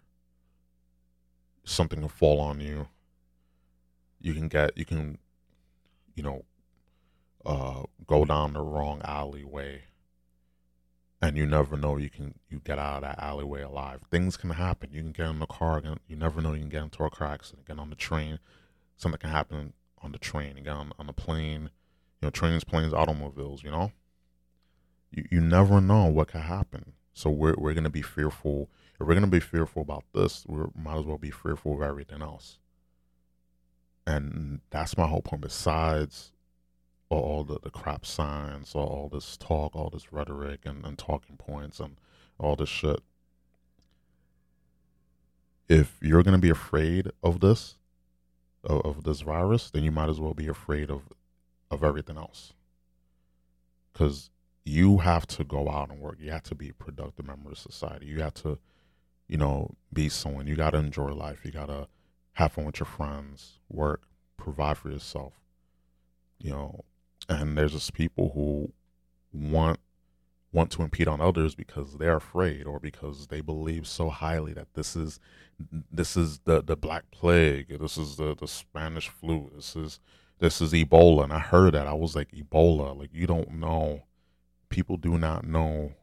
[1.63, 2.87] Something can fall on you.
[4.23, 5.19] You can get, you can,
[6.15, 6.45] you know,
[7.45, 9.83] uh, go down the wrong alleyway
[11.23, 14.01] and you never know you can you get out of that alleyway alive.
[14.11, 14.89] Things can happen.
[14.91, 17.29] You can get in the car, you never know you can get into a car
[17.29, 17.65] accident.
[17.65, 18.39] Get on the train,
[18.97, 19.71] something can happen
[20.01, 20.57] on the train.
[20.57, 21.69] You get on on the plane,
[22.21, 23.63] you know, trains, planes, automobiles.
[23.63, 23.93] You know,
[25.11, 26.91] you you never know what can happen.
[27.13, 28.69] So we're we're gonna be fearful.
[28.99, 32.21] If we're gonna be fearful about this, we might as well be fearful of everything
[32.21, 32.59] else.
[34.05, 35.41] And that's my whole point.
[35.41, 36.31] Besides
[37.09, 41.37] all the, the crap signs, all, all this talk, all this rhetoric and, and talking
[41.37, 41.97] points and
[42.39, 42.99] all this shit.
[45.69, 47.77] If you're gonna be afraid of this,
[48.63, 51.03] of, of this virus, then you might as well be afraid of
[51.71, 52.53] of everything else.
[53.93, 54.29] Cause
[54.65, 56.17] you have to go out and work.
[56.19, 58.05] You have to be a productive member of society.
[58.05, 58.57] You have to,
[59.27, 60.47] you know, be someone.
[60.47, 61.43] You gotta enjoy life.
[61.43, 61.87] You gotta
[62.33, 64.03] have fun with your friends, work,
[64.37, 65.33] provide for yourself.
[66.39, 66.83] You know,
[67.29, 68.71] and there's just people who
[69.31, 69.79] want
[70.51, 74.67] want to impede on others because they're afraid or because they believe so highly that
[74.75, 75.19] this is
[75.91, 79.99] this is the the black plague this is the the spanish flu this is
[80.39, 81.23] this is ebola.
[81.23, 81.87] And i heard that.
[81.87, 84.03] I was like ebola like you don't know.
[84.69, 85.93] People do not know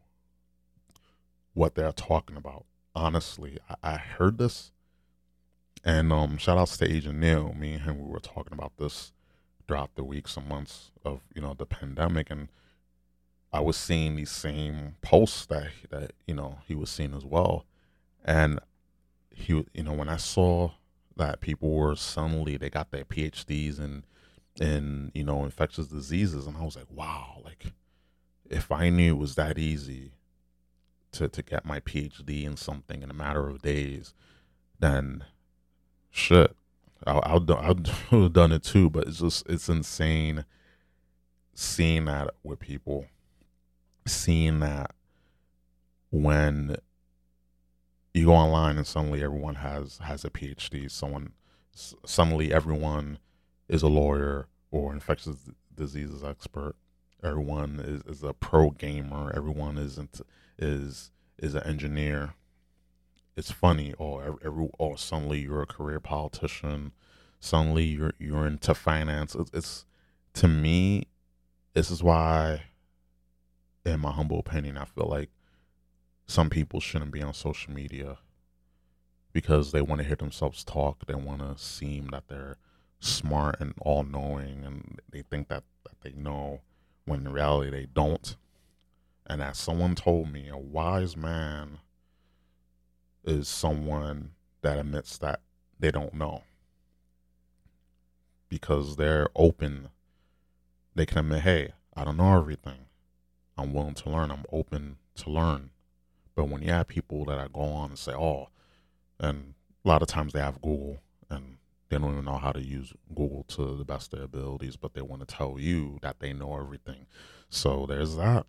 [1.55, 2.64] what they're talking about.
[2.95, 4.72] Honestly i, I heard this
[5.85, 9.12] and um shout outs to agent neil me and him we were talking about this
[9.70, 12.28] throughout the weeks and months of you know the pandemic.
[12.28, 12.49] And
[13.53, 17.66] I was seeing these same posts that that you know he was seeing as well,
[18.24, 18.59] and
[19.31, 20.72] he you know when I saw
[21.16, 24.03] that people were suddenly they got their PhDs and
[24.61, 27.66] in you know infectious diseases, and I was like, wow, like
[28.49, 30.11] if I knew it was that easy
[31.12, 34.14] to to get my PhD in something in a matter of days,
[34.81, 35.22] then
[36.11, 36.54] shit,
[37.06, 38.90] I, I would I would have done it too.
[38.90, 40.44] But it's just it's insane
[41.54, 43.06] seeing that with people
[44.06, 44.92] seeing that
[46.11, 46.76] when
[48.14, 51.32] you go online and suddenly everyone has has a PhD, someone
[51.72, 53.18] suddenly everyone
[53.68, 55.36] is a lawyer or infectious
[55.74, 56.74] diseases expert.
[57.22, 59.32] Everyone is, is a pro gamer.
[59.34, 59.98] Everyone is
[60.58, 62.34] is is an engineer.
[63.37, 63.95] It's funny.
[63.99, 66.93] Oh, or every or suddenly you're a career politician.
[67.39, 69.35] Suddenly you're you're into finance.
[69.35, 69.85] It's, it's
[70.35, 71.07] to me.
[71.74, 72.62] This is why
[73.85, 75.31] in my humble opinion, I feel like
[76.26, 78.18] some people shouldn't be on social media
[79.33, 81.07] because they want to hear themselves talk.
[81.07, 82.57] They want to seem that they're
[83.01, 86.61] smart and all knowing and they think that, that they know
[87.05, 88.37] when in reality they don't.
[89.26, 91.78] And as someone told me, a wise man
[93.24, 95.40] is someone that admits that
[95.78, 96.42] they don't know
[98.48, 99.88] because they're open.
[100.94, 102.86] They can admit, hey, I don't know everything.
[103.56, 104.30] I'm willing to learn.
[104.30, 105.70] I'm open to learn.
[106.34, 108.48] But when you have people that go on and say, "Oh,"
[109.18, 109.54] and
[109.84, 110.98] a lot of times they have Google
[111.28, 111.58] and
[111.88, 114.94] they don't even know how to use Google to the best of their abilities, but
[114.94, 117.06] they want to tell you that they know everything.
[117.50, 118.46] So there's that.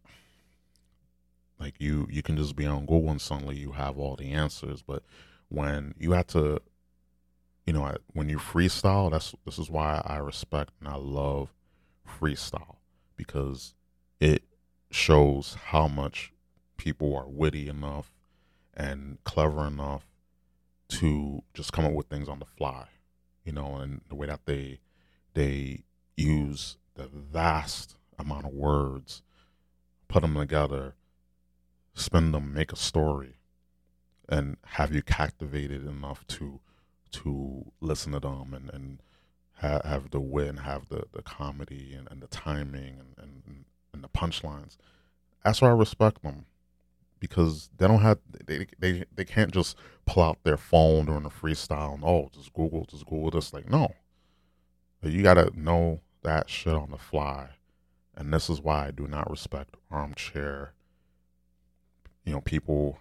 [1.62, 4.82] Like you, you can just be on Google and suddenly you have all the answers.
[4.82, 5.03] But
[5.47, 6.59] when you have to,
[7.68, 11.53] you know, when you freestyle, that's this is why I respect and I love
[12.20, 12.78] freestyle
[13.16, 13.76] because
[14.20, 14.43] it
[14.89, 16.34] shows how much
[16.78, 18.12] people are witty enough
[18.74, 20.07] and clever enough
[20.89, 22.88] to just come up with things on the fly,
[23.45, 24.80] you know, and the way that they
[25.36, 25.84] they
[26.18, 29.22] use the vast amount of words,
[30.07, 30.95] put them together,
[31.94, 33.36] spin them, make a story,
[34.30, 36.60] and have you captivated enough to
[37.12, 39.00] to listen to them and and
[39.62, 43.66] have, have the wit and have the, the comedy and, and the timing and, and,
[43.94, 44.78] and the punchlines.
[45.44, 46.46] That's why I respect them
[47.20, 51.30] because they don't have they they they can't just pull out their phone during a
[51.30, 53.94] freestyle and oh just Google just Google this like no,
[55.04, 57.50] you gotta know that shit on the fly,
[58.16, 60.74] and this is why I do not respect armchair.
[62.26, 62.99] You know, people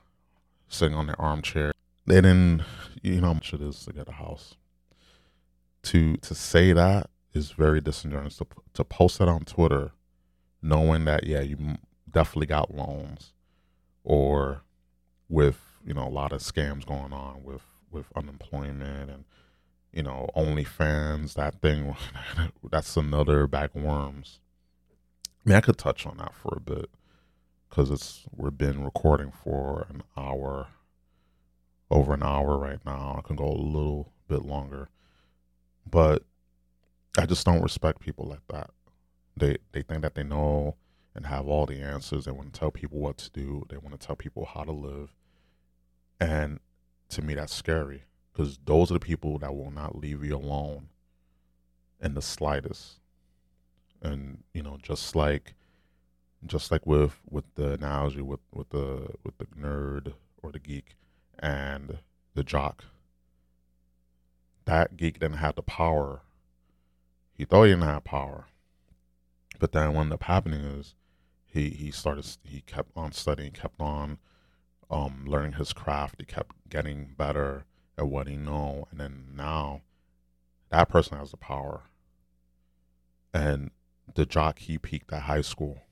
[0.68, 1.72] sitting on their armchair.
[2.06, 2.62] They didn't,
[3.02, 4.54] you know, how much it is to get a house.
[5.84, 8.36] To to say that is very disingenuous.
[8.38, 9.92] To to post that on Twitter
[10.62, 11.76] knowing that yeah, you
[12.10, 13.32] definitely got loans,
[14.04, 14.62] or
[15.28, 19.24] with you know a lot of scams going on with with unemployment and
[19.92, 21.34] you know OnlyFans.
[21.34, 21.94] That thing,
[22.70, 24.40] that's another bag of worms.
[25.24, 26.90] I mean, I could touch on that for a bit
[27.70, 30.66] because it's we've been recording for an hour,
[31.90, 33.16] over an hour right now.
[33.18, 34.88] I can go a little bit longer,
[35.88, 36.24] but
[37.16, 38.70] I just don't respect people like that.
[39.36, 40.76] They they think that they know
[41.14, 42.24] and have all the answers.
[42.24, 43.64] They want to tell people what to do.
[43.68, 45.14] They want to tell people how to live.
[46.20, 46.60] And
[47.10, 50.88] to me, that's scary because those are the people that will not leave you alone
[52.00, 53.00] in the slightest.
[54.02, 55.54] And you know, just like,
[56.47, 60.97] just like with with the analogy with with the with the nerd or the geek
[61.38, 61.99] and
[62.34, 62.84] the jock,
[64.64, 66.22] that geek didn't have the power.
[67.32, 68.47] He thought he didn't have power
[69.61, 70.95] but then what ended up happening is
[71.47, 74.18] he he started he kept on studying, kept on
[74.91, 76.16] um, learning his craft.
[76.18, 77.66] He kept getting better
[77.97, 79.82] at what he know, and then now
[80.70, 81.82] that person has the power.
[83.32, 83.70] And
[84.14, 85.82] the jock he peaked at high school,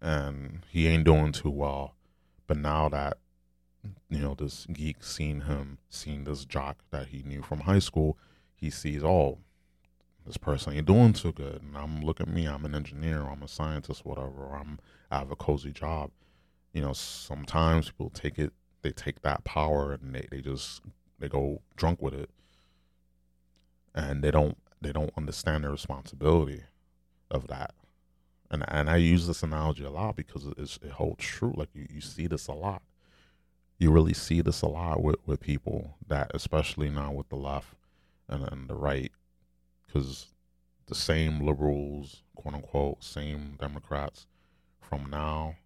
[0.00, 1.94] and he ain't doing too well.
[2.46, 3.18] But now that
[4.08, 8.18] you know this geek seen him, seen this jock that he knew from high school,
[8.54, 9.38] he sees oh
[10.26, 11.62] this person ain't doing too good.
[11.62, 14.56] And I'm look at me, I'm an engineer, I'm a scientist, whatever.
[14.56, 14.78] I'm
[15.10, 16.10] I have a cozy job.
[16.72, 20.82] You know, sometimes people take it, they take that power and they, they just
[21.18, 22.30] they go drunk with it,
[23.94, 26.62] and they don't they don't understand the responsibility
[27.30, 27.74] of that.
[28.50, 31.52] And and I use this analogy a lot because it, holds true.
[31.56, 32.82] Like you, you see this a lot.
[33.78, 37.74] You really see this a lot with, with people that, especially now with the left
[38.28, 39.12] and, and the right,
[39.86, 40.28] because
[40.86, 44.26] the same liberals, quote unquote, same Democrats
[44.80, 45.56] from now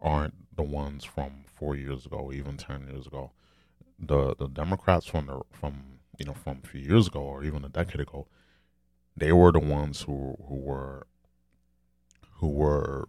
[0.00, 3.32] aren't the ones from four years ago, even ten years ago.
[3.98, 7.64] The the Democrats from the from you know from a few years ago or even
[7.64, 8.26] a decade ago,
[9.16, 11.06] they were the ones who who were
[12.42, 13.08] who were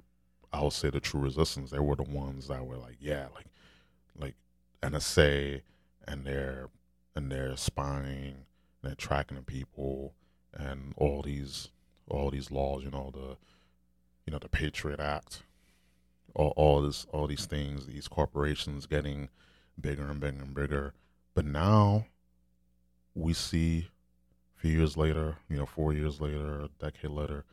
[0.54, 1.72] I'll say the true resistance.
[1.72, 3.48] They were the ones that were like, yeah, like
[4.16, 4.36] like
[4.84, 5.62] NSA
[6.08, 6.70] and they're
[7.16, 8.46] and they're spying,
[8.84, 10.14] they're tracking the people
[10.54, 11.70] and all these
[12.08, 13.38] all these laws, you know, the
[14.28, 15.42] you know, the Patriot Act,
[16.36, 19.30] all all this all these things, these corporations getting
[19.82, 20.94] bigger and bigger and bigger.
[21.34, 22.06] But now
[23.16, 23.90] we see
[24.56, 27.46] a few years later, you know, four years later, a decade later,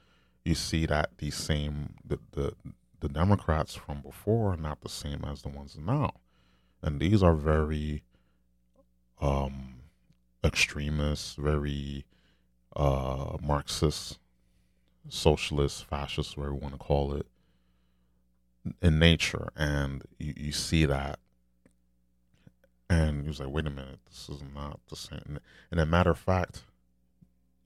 [0.45, 2.53] you see that these same the the,
[3.01, 6.12] the Democrats from before are not the same as the ones now.
[6.82, 8.03] And these are very
[9.20, 9.80] um
[10.43, 12.05] extremists, very
[12.74, 14.18] uh, Marxist,
[15.09, 17.26] socialist, fascist, whatever you want to call it,
[18.80, 19.51] in nature.
[19.57, 21.18] And you, you see that.
[22.88, 25.38] And he was like, wait a minute, this is not the same.
[25.70, 26.64] And a matter of fact,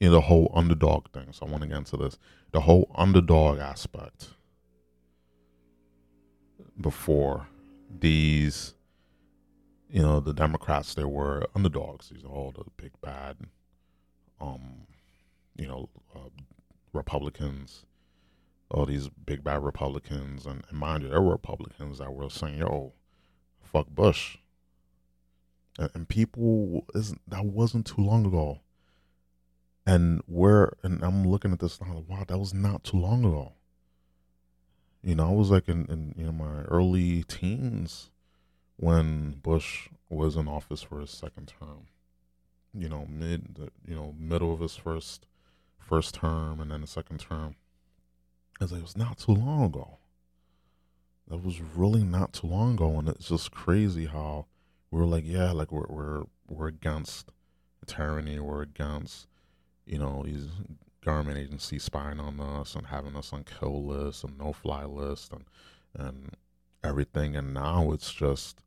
[0.01, 1.29] know, the whole underdog thing.
[1.33, 2.19] So I want to get into this.
[2.53, 4.29] The whole underdog aspect
[6.81, 7.49] before
[8.01, 8.75] these,
[9.89, 12.11] you know, the Democrats, they were underdogs.
[12.11, 13.37] These are all the big bad
[14.41, 14.87] um,
[15.57, 16.31] you know, uh,
[16.93, 17.85] Republicans,
[18.71, 22.59] all these big bad Republicans, and, and mind you, there were Republicans that were saying,
[22.59, 22.93] "Yo,
[23.63, 24.39] fuck Bush,"
[25.79, 26.87] and, and people
[27.29, 28.61] that wasn't too long ago.
[29.87, 33.53] And we're and I'm looking at this now, wow, that was not too long ago.
[35.03, 38.11] You know, I was like in, in you know my early teens
[38.77, 41.89] when Bush was in office for his second term
[42.77, 45.27] you know, mid, you know, middle of his first
[45.79, 47.55] first term and then the second term.
[48.61, 49.99] I was like, it was not too long ago.
[51.29, 54.47] That was really not too long ago, and it's just crazy how
[54.91, 57.31] we're like, yeah, like we're we're we're against
[57.87, 59.27] tyranny, we're against,
[59.87, 60.49] you know, these
[61.05, 65.31] government agencies spying on us and having us on kill lists and no fly lists
[65.31, 65.45] and
[65.97, 66.31] and
[66.83, 68.63] everything, and now it's just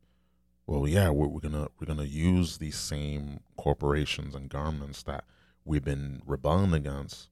[0.66, 5.24] well, yeah, we're, we're gonna we're gonna use these same corporations and governments that
[5.64, 7.30] we've been rebelling against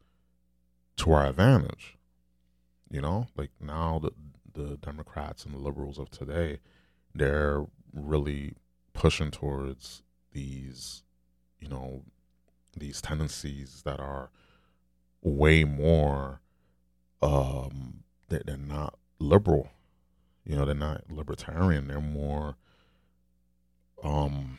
[0.96, 1.96] to our advantage.
[2.90, 4.12] You know, like now the
[4.54, 6.60] the Democrats and the liberals of today,
[7.14, 8.54] they're really
[8.94, 11.02] pushing towards these,
[11.60, 12.02] you know,
[12.76, 14.30] these tendencies that are
[15.22, 16.40] way more
[17.22, 19.70] um they're, they're not liberal
[20.44, 22.56] you know they're not libertarian they're more
[24.02, 24.58] um,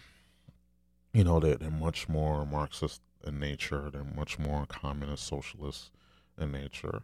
[1.13, 3.89] you know, they're, they're much more Marxist in nature.
[3.91, 5.91] They're much more communist, socialist
[6.39, 7.03] in nature.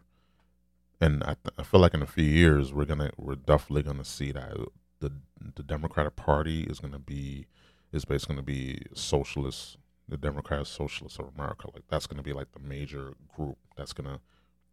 [1.00, 4.04] And I, th- I feel like in a few years we're gonna we're definitely gonna
[4.04, 4.56] see that
[5.00, 5.12] the
[5.56, 7.46] the Democratic Party is gonna be
[7.92, 9.76] is basically gonna be socialist,
[10.08, 11.68] the Democratic Socialists of America.
[11.72, 14.20] Like that's gonna be like the major group that's gonna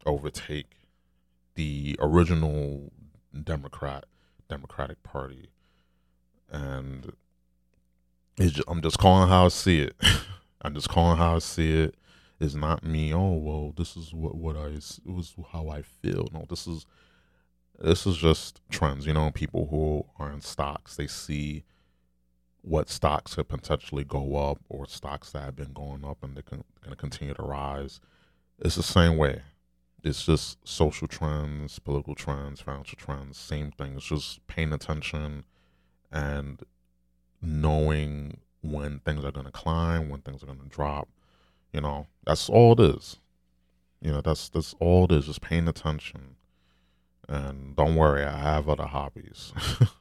[0.05, 0.87] overtake
[1.55, 2.91] the original
[3.43, 4.05] Democrat
[4.49, 5.49] Democratic Party,
[6.49, 7.13] and
[8.39, 9.95] just, I'm just calling how I see it.
[10.61, 11.95] I'm just calling how I see it.
[12.39, 13.13] It's not me.
[13.13, 16.27] Oh well, this is what what I it was how I feel.
[16.33, 16.85] No, this is
[17.79, 19.05] this is just trends.
[19.05, 21.63] You know, people who are in stocks they see
[22.61, 26.43] what stocks could potentially go up or stocks that have been going up and they're
[26.43, 27.99] going to continue to rise.
[28.59, 29.41] It's the same way.
[30.03, 33.95] It's just social trends, political trends, financial trends, same thing.
[33.95, 35.43] It's just paying attention
[36.11, 36.61] and
[37.41, 41.07] knowing when things are going to climb, when things are going to drop.
[41.73, 43.17] You know, that's all it is.
[44.01, 45.27] You know, that's that's all it is.
[45.27, 46.35] Just paying attention.
[47.29, 49.53] And don't worry, I have other hobbies.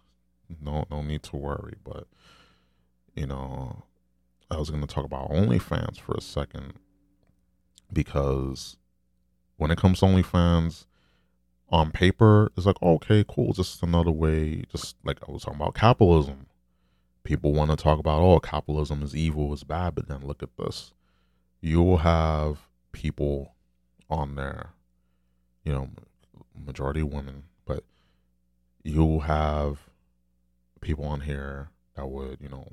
[0.60, 1.74] no, no need to worry.
[1.84, 2.06] But
[3.20, 3.84] you know,
[4.50, 6.74] I was going to talk about OnlyFans for a second
[7.92, 8.76] because
[9.56, 10.86] when it comes to OnlyFans,
[11.72, 13.52] on paper, it's like okay, cool.
[13.52, 14.64] Just another way.
[14.72, 16.46] Just like I was talking about capitalism
[17.22, 20.48] people want to talk about oh capitalism is evil is bad but then look at
[20.56, 20.94] this
[21.60, 23.54] you will have people
[24.08, 24.70] on there,
[25.64, 25.88] you know,
[26.54, 27.84] majority women, but
[28.82, 29.78] you'll have
[30.80, 32.72] people on here that would, you know,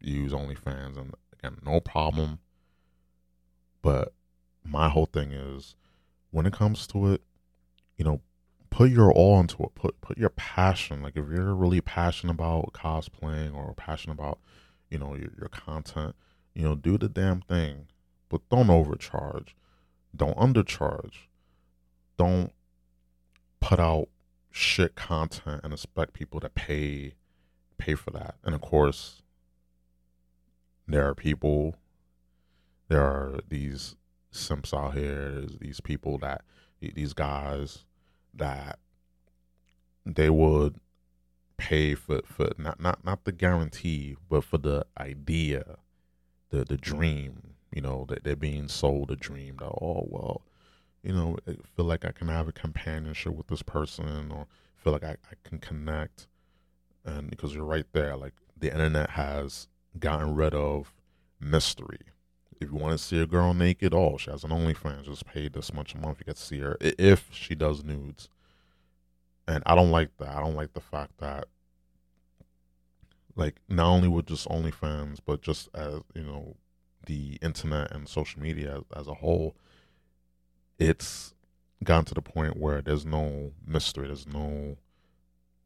[0.00, 2.38] use OnlyFans and again, no problem.
[3.82, 4.12] But
[4.64, 5.74] my whole thing is
[6.30, 7.22] when it comes to it,
[7.96, 8.20] you know,
[8.70, 9.74] put your all into it.
[9.74, 11.02] Put put your passion.
[11.02, 14.38] Like if you're really passionate about cosplaying or passionate about,
[14.88, 16.14] you know, your, your content,
[16.54, 17.86] you know, do the damn thing.
[18.28, 19.56] But don't overcharge.
[20.14, 21.26] Don't undercharge.
[22.16, 22.52] Don't
[23.60, 24.08] put out
[24.50, 27.14] shit content and expect people to pay
[27.78, 28.36] pay for that.
[28.44, 29.22] And of course,
[30.92, 31.76] there are people
[32.88, 33.94] there are these
[34.32, 36.42] simps out here, these people that
[36.80, 37.84] these guys
[38.34, 38.78] that
[40.04, 40.76] they would
[41.56, 45.76] pay for for not not not the guarantee, but for the idea,
[46.50, 47.54] the the dream.
[47.72, 50.42] You know that they're being sold a dream that oh well,
[51.04, 54.92] you know, I feel like I can have a companionship with this person, or feel
[54.92, 56.26] like I, I can connect,
[57.04, 59.68] and because you're right there, like the internet has
[59.98, 60.92] gotten rid of
[61.40, 62.00] mystery.
[62.60, 65.06] If you want to see a girl naked, oh, she has an OnlyFans.
[65.06, 66.18] Just pay this much a month.
[66.20, 68.28] You get to see her if she does nudes.
[69.48, 70.28] And I don't like that.
[70.28, 71.46] I don't like the fact that,
[73.34, 76.56] like, not only with just OnlyFans, but just as you know,
[77.06, 79.56] the internet and social media as, as a whole,
[80.78, 81.34] it's
[81.82, 84.06] gotten to the point where there's no mystery.
[84.06, 84.76] There's no,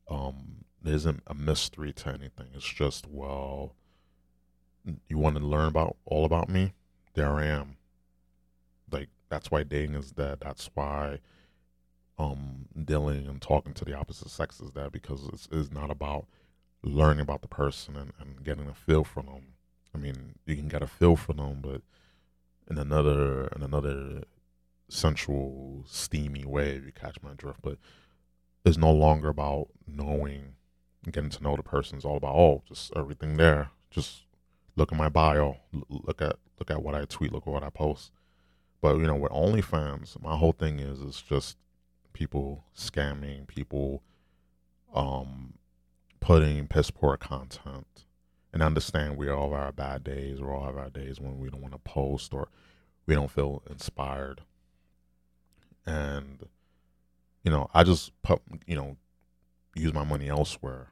[0.09, 2.47] um, there isn't a mystery to anything.
[2.55, 3.75] It's just well,
[5.09, 6.73] you want to learn about all about me?
[7.15, 7.77] There I am.
[8.91, 10.39] Like that's why dating is dead.
[10.41, 11.21] That's why
[12.19, 16.27] um dealing and talking to the opposite sex is dead because it's, it's not about
[16.85, 19.55] learning about the person and, and getting a feel for them.
[19.95, 21.83] I mean, you can get a feel for them, but
[22.69, 24.25] in another in another
[24.89, 27.61] sensual, steamy way, if you catch my drift.
[27.63, 27.79] But
[28.65, 30.55] it's no longer about knowing,
[31.11, 31.97] getting to know the person.
[31.97, 33.71] It's all about oh, just everything there.
[33.91, 34.23] Just
[34.77, 35.57] look at my bio,
[35.89, 38.11] look at look at what I tweet, look at what I post.
[38.81, 41.57] But you know, with OnlyFans, my whole thing is is just
[42.13, 44.03] people scamming, people
[44.95, 45.55] um
[46.21, 47.87] putting piss poor content.
[48.53, 51.51] And understand we all have our bad days, we all have our days when we
[51.51, 52.49] don't want to post or
[53.07, 54.43] we don't feel inspired.
[55.87, 56.47] And
[57.43, 58.97] you know, I just put you know,
[59.75, 60.89] use my money elsewhere.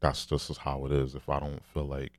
[0.00, 1.14] That's just how it is.
[1.14, 2.12] If I don't feel like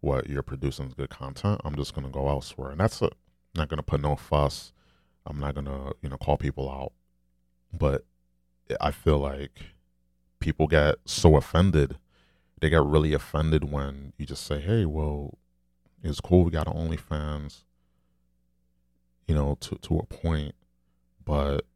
[0.00, 3.12] what you're producing is good content, I'm just gonna go elsewhere, and that's it.
[3.54, 4.72] I'm not gonna put no fuss.
[5.26, 6.92] I'm not gonna you know call people out,
[7.72, 8.04] but
[8.80, 9.60] I feel like
[10.40, 11.98] people get so offended.
[12.60, 15.38] They get really offended when you just say, "Hey, well,
[16.02, 16.44] it's cool.
[16.44, 17.64] We got an OnlyFans."
[19.26, 20.54] You know, to to a point,
[21.24, 21.66] but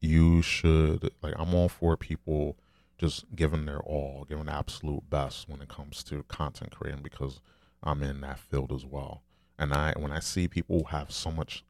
[0.00, 1.34] you should like.
[1.36, 2.56] I'm all for people
[2.98, 7.40] just giving their all, giving absolute best when it comes to content creating because
[7.82, 9.22] I'm in that field as well.
[9.58, 11.64] And I when I see people have so much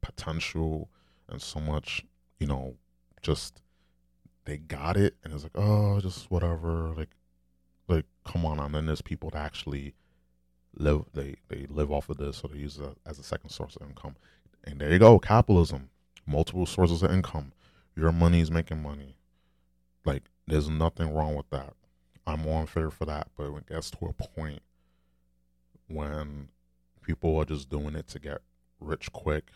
[0.00, 0.88] potential
[1.28, 2.04] and so much,
[2.38, 2.74] you know,
[3.22, 3.62] just
[4.44, 6.94] they got it and it's like, oh, just whatever.
[6.96, 7.10] Like
[7.88, 9.94] like come on, and then there's people that actually
[10.74, 13.76] live they they live off of this or they use it as a second source
[13.76, 14.16] of income.
[14.64, 15.90] And there you go, capitalism.
[16.26, 17.52] Multiple sources of income.
[17.96, 19.16] Your money is making money.
[20.04, 21.72] Like there's nothing wrong with that.
[22.26, 24.60] I'm on fair for that, but when it gets to a point
[25.88, 26.48] when
[27.00, 28.42] people are just doing it to get
[28.78, 29.50] rich quick,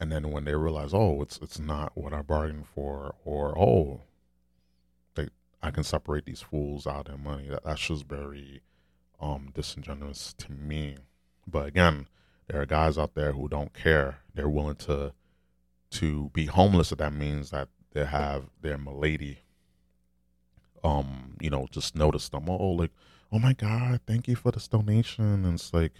[0.00, 4.00] and then when they realize, oh, it's it's not what I bargained for, or oh,
[5.14, 5.28] they
[5.62, 7.48] I can separate these fools out of money.
[7.48, 8.62] That, that's just very
[9.20, 10.96] um disingenuous to me.
[11.46, 12.08] But again,
[12.48, 14.18] there are guys out there who don't care.
[14.34, 15.12] They're willing to
[15.92, 19.38] to be homeless if that means that they have their milady
[20.84, 22.48] um, you know, just notice them.
[22.48, 22.90] Oh, like,
[23.32, 25.44] oh my God, thank you for this donation.
[25.44, 25.92] And it's like,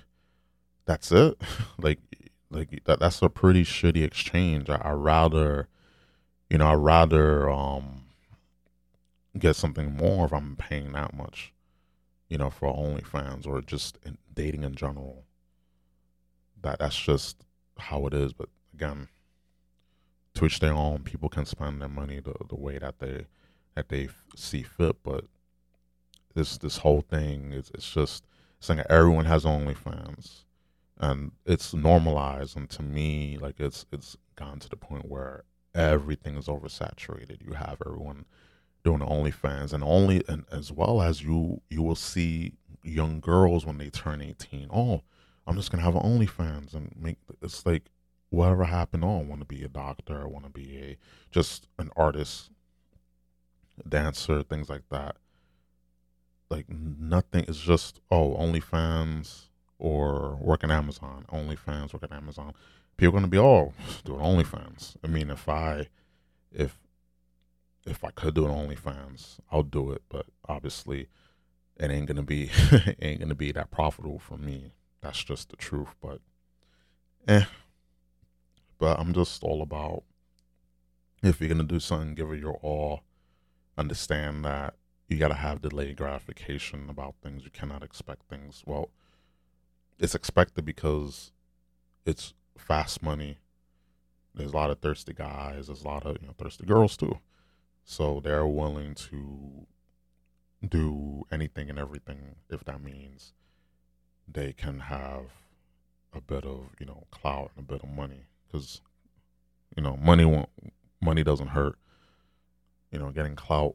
[0.84, 1.40] that's it.
[1.78, 1.98] like,
[2.50, 4.70] like that, that's a pretty shitty exchange.
[4.70, 5.68] I, I rather,
[6.50, 8.04] you know, I rather um
[9.38, 11.52] get something more if I'm paying that much,
[12.28, 15.24] you know, for OnlyFans or just in dating in general.
[16.62, 17.36] That that's just
[17.78, 18.32] how it is.
[18.32, 19.08] But again,
[20.38, 21.00] to each their own.
[21.02, 23.26] People can spend their money the the way that they
[23.78, 24.96] that they see fit.
[25.02, 25.24] But
[26.34, 28.26] this this whole thing is it's just
[28.60, 30.44] saying everyone has OnlyFans,
[30.98, 32.56] and it's normalized.
[32.56, 35.44] And to me, like it's it's gone to the point where
[35.74, 37.46] everything is oversaturated.
[37.46, 38.24] You have everyone
[38.84, 43.78] doing OnlyFans, and only and as well as you you will see young girls when
[43.78, 44.68] they turn eighteen.
[44.72, 45.02] Oh,
[45.46, 47.84] I'm just gonna have an OnlyFans and make it's like
[48.30, 49.04] whatever happened.
[49.04, 50.20] Oh, I want to be a doctor.
[50.20, 50.96] I want to be a
[51.30, 52.50] just an artist,
[53.88, 55.16] dancer, things like that.
[56.50, 57.44] Like nothing.
[57.44, 59.48] is just oh, OnlyFans
[59.78, 61.26] or work in Amazon.
[61.32, 62.54] OnlyFans, work at Amazon.
[62.96, 63.72] People are gonna be oh,
[64.04, 64.96] doing OnlyFans.
[65.04, 65.88] I mean, if I,
[66.52, 66.78] if
[67.86, 70.02] if I could do an OnlyFans, I'll do it.
[70.08, 71.08] But obviously,
[71.76, 74.72] it ain't gonna be it ain't gonna be that profitable for me.
[75.00, 75.94] That's just the truth.
[76.00, 76.20] But
[77.26, 77.44] eh.
[78.78, 80.04] But I'm just all about
[81.22, 83.02] if you're gonna do something, give it your all.
[83.78, 84.74] Understand that
[85.08, 87.44] you gotta have delayed gratification about things.
[87.44, 88.64] You cannot expect things.
[88.66, 88.90] Well,
[90.00, 91.30] it's expected because
[92.04, 93.38] it's fast money.
[94.34, 95.68] There's a lot of thirsty guys.
[95.68, 97.20] There's a lot of you know thirsty girls too.
[97.84, 99.66] So they're willing to
[100.68, 103.32] do anything and everything if that means
[104.26, 105.26] they can have
[106.12, 108.80] a bit of you know clout and a bit of money because
[109.76, 110.48] you know money won't
[111.00, 111.78] money doesn't hurt
[112.90, 113.74] you know getting clout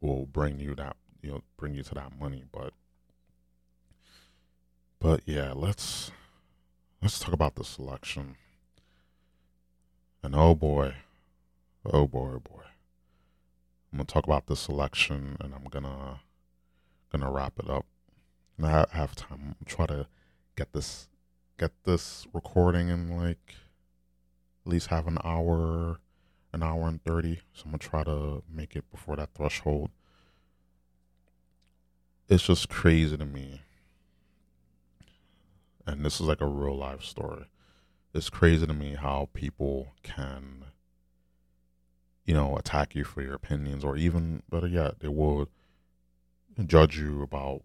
[0.00, 2.72] will bring you that you know bring you to that money but
[5.00, 6.10] but yeah let's
[7.02, 8.36] let's talk about the selection.
[10.22, 10.94] And oh boy
[11.84, 12.62] oh boy oh boy.
[13.92, 16.20] I'm gonna talk about the selection and i'm gonna
[17.10, 17.86] gonna wrap it up.
[18.56, 19.54] And I have time.
[19.60, 20.06] I'm try to
[20.56, 21.08] get this
[21.58, 23.54] get this recording in like
[24.66, 25.98] at least have an hour
[26.52, 29.90] an hour and 30 so i'm gonna try to make it before that threshold.
[32.28, 33.62] It's just crazy to me.
[35.86, 37.46] And this is like a real life story.
[38.12, 40.64] It's crazy to me how people can
[42.24, 45.48] you know attack you for your opinions or even better yet they would
[46.66, 47.62] judge you about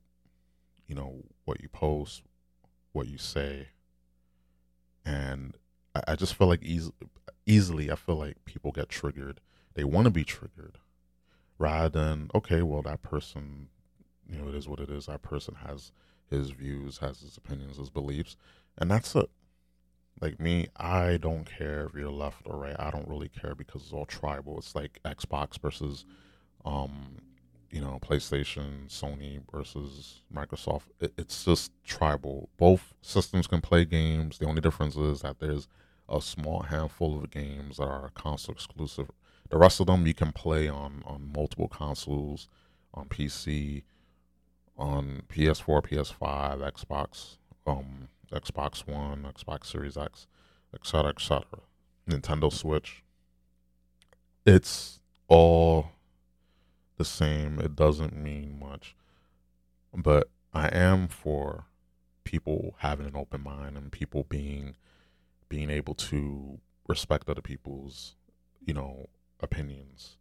[0.87, 2.21] you know what you post
[2.93, 3.69] what you say.
[5.05, 5.57] And
[5.95, 6.91] I, just feel like easy,
[7.45, 9.39] easily i feel like people get triggered.
[9.75, 10.77] They want to be triggered
[11.59, 13.67] rather than okay well that person
[14.27, 15.05] you know it is what it is.
[15.05, 15.91] That person has
[16.29, 18.35] his views has his opinions his beliefs
[18.77, 19.29] and that's it.
[20.21, 22.75] Like me i don't care if you're left or right.
[22.79, 24.57] I don't really care because it's all tribal.
[24.57, 26.05] It's like xbox versus
[26.65, 27.17] um
[27.71, 30.83] you know playstation sony versus microsoft.
[30.99, 32.49] It, it's just tribal.
[32.57, 34.37] Both systems can play games.
[34.37, 35.67] The only difference is that there's
[36.13, 39.09] a small handful of games that are console exclusive
[39.49, 42.47] the rest of them you can play on on multiple consoles
[42.93, 43.83] on pc
[44.77, 50.27] on ps4 ps5 xbox um xbox one xbox series x
[50.73, 51.43] etc etc
[52.07, 53.03] nintendo switch
[54.45, 55.91] it's all
[56.97, 57.59] the same.
[57.59, 58.95] It doesn't mean much.
[59.93, 61.65] But I am for
[62.23, 64.75] people having an open mind and people being
[65.53, 68.15] being able to respect other people's,
[68.65, 69.07] you know,
[69.39, 70.17] opinions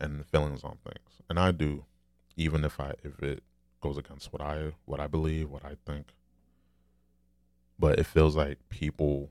[0.00, 1.22] and feelings on things.
[1.28, 1.84] And I do,
[2.36, 3.42] even if I if it
[3.80, 6.06] goes against what I what I believe, what I think.
[7.78, 9.30] But it feels like people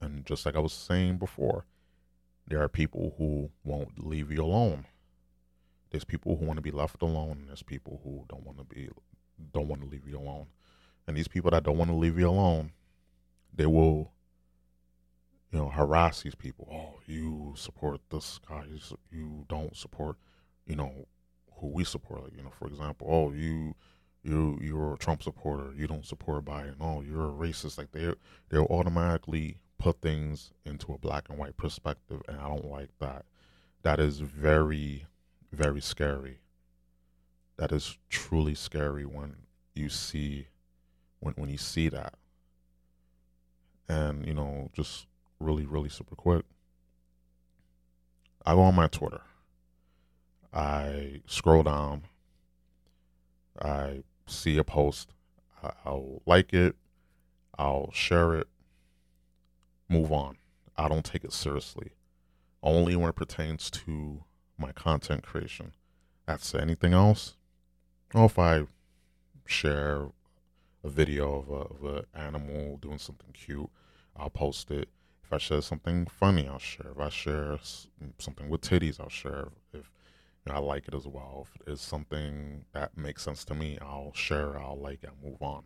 [0.00, 1.64] and just like I was saying before,
[2.46, 4.84] there are people who won't leave you alone
[5.90, 8.64] there's people who want to be left alone, and there's people who don't want to
[8.64, 8.90] be
[9.52, 10.46] don't want to leave you alone.
[11.06, 12.72] And these people that don't want to leave you alone,
[13.54, 14.12] they will,
[15.56, 16.68] you know, harass these people.
[16.70, 18.64] Oh, you support this guy.
[19.10, 20.16] You don't support,
[20.66, 21.06] you know,
[21.54, 22.24] who we support.
[22.24, 23.74] Like, you know, for example, oh, you
[24.22, 25.72] you you're a Trump supporter.
[25.74, 26.74] You don't support Biden.
[26.78, 27.78] Oh, you're a racist.
[27.78, 28.12] Like they
[28.50, 33.24] they'll automatically put things into a black and white perspective, and I don't like that.
[33.80, 35.06] That is very
[35.52, 36.40] very scary.
[37.56, 39.36] That is truly scary when
[39.74, 40.48] you see
[41.20, 42.12] when when you see that.
[43.88, 45.06] And you know, just
[45.40, 46.44] really, really super quick.
[48.44, 49.22] I go on my Twitter.
[50.52, 52.02] I scroll down.
[53.60, 55.10] I see a post.
[55.84, 56.76] I'll like it.
[57.58, 58.48] I'll share it.
[59.88, 60.36] Move on.
[60.76, 61.92] I don't take it seriously.
[62.62, 64.24] Only when it pertains to
[64.58, 65.72] my content creation.
[66.26, 67.36] That's anything else.
[68.14, 68.66] Or if I
[69.44, 70.08] share
[70.82, 73.70] a video of a, of a animal doing something cute,
[74.16, 74.88] I'll post it.
[75.26, 76.92] If I share something funny, I'll share.
[76.92, 77.58] If I share
[78.18, 79.48] something with titties, I'll share.
[79.72, 79.90] If
[80.46, 81.46] you know, I like it as well.
[81.46, 84.58] If it's something that makes sense to me, I'll share.
[84.58, 85.10] I'll like it.
[85.24, 85.64] Move on.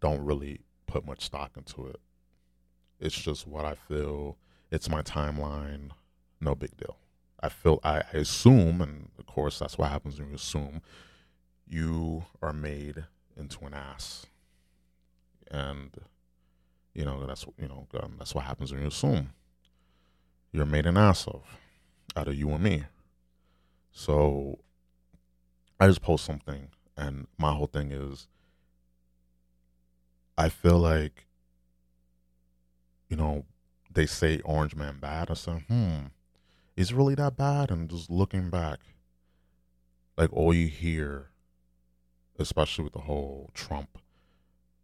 [0.00, 2.00] Don't really put much stock into it.
[3.00, 4.38] It's just what I feel.
[4.72, 5.90] It's my timeline.
[6.40, 6.98] No big deal.
[7.40, 10.82] I feel I, I assume, and of course that's what happens when you assume,
[11.68, 13.04] you are made
[13.36, 14.26] into an ass.
[15.50, 15.90] and
[16.94, 19.30] you know that's you know um, that's what happens when you assume
[20.52, 21.42] you're made an ass of
[22.16, 22.84] out of you and me.
[23.90, 24.58] So
[25.80, 28.28] I just post something, and my whole thing is
[30.38, 31.26] I feel like
[33.08, 33.44] you know
[33.90, 35.30] they say Orange Man bad.
[35.30, 36.06] I said, hmm,
[36.76, 37.70] is it really that bad?
[37.70, 38.80] And just looking back,
[40.16, 41.30] like all you hear,
[42.38, 43.98] especially with the whole Trump,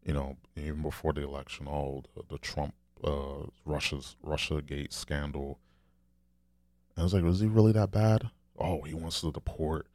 [0.04, 2.74] you know, even before the election, all the, the Trump,
[3.04, 5.58] uh, Russia's Russia Gate scandal.
[6.94, 8.30] And I was like, was he really that bad?
[8.58, 9.86] Oh, he wants to deport,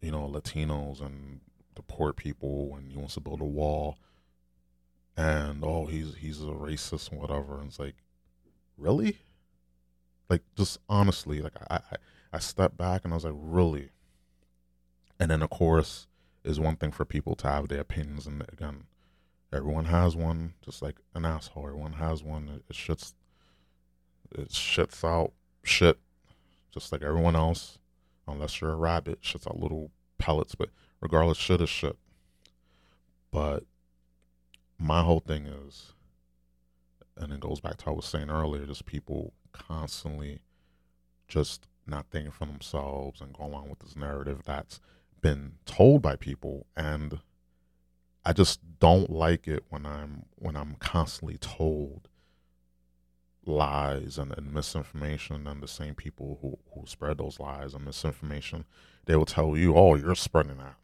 [0.00, 1.40] you know, Latinos and
[1.74, 3.98] deport people, and he wants to build a wall.
[5.16, 7.58] And oh, he's he's a racist and whatever.
[7.58, 7.96] And it's like,
[8.76, 9.18] really?
[10.28, 11.96] Like, just honestly, like I, I,
[12.34, 13.90] I stepped back and I was like, really?
[15.18, 16.06] And then, of course,
[16.44, 18.26] is one thing for people to have their opinions.
[18.26, 18.84] And again,
[19.52, 21.66] everyone has one, just like an asshole.
[21.66, 22.48] Everyone has one.
[22.48, 23.14] It, it shits,
[24.32, 25.98] it shits out shit,
[26.72, 27.78] just like everyone else.
[28.26, 30.54] Unless you're a rabbit, shits out little pellets.
[30.54, 30.70] But
[31.00, 31.96] regardless, shit is shit.
[33.30, 33.64] But
[34.78, 35.92] my whole thing is,
[37.16, 40.40] and it goes back to what I was saying earlier, just people constantly
[41.26, 44.80] just not thinking for themselves and going along with this narrative that's
[45.20, 47.20] been told by people and
[48.28, 52.08] I just don't like it when I'm when I'm constantly told
[53.46, 58.66] lies and, and misinformation and the same people who, who spread those lies and misinformation,
[59.06, 60.74] they will tell you, Oh, you're spreading that.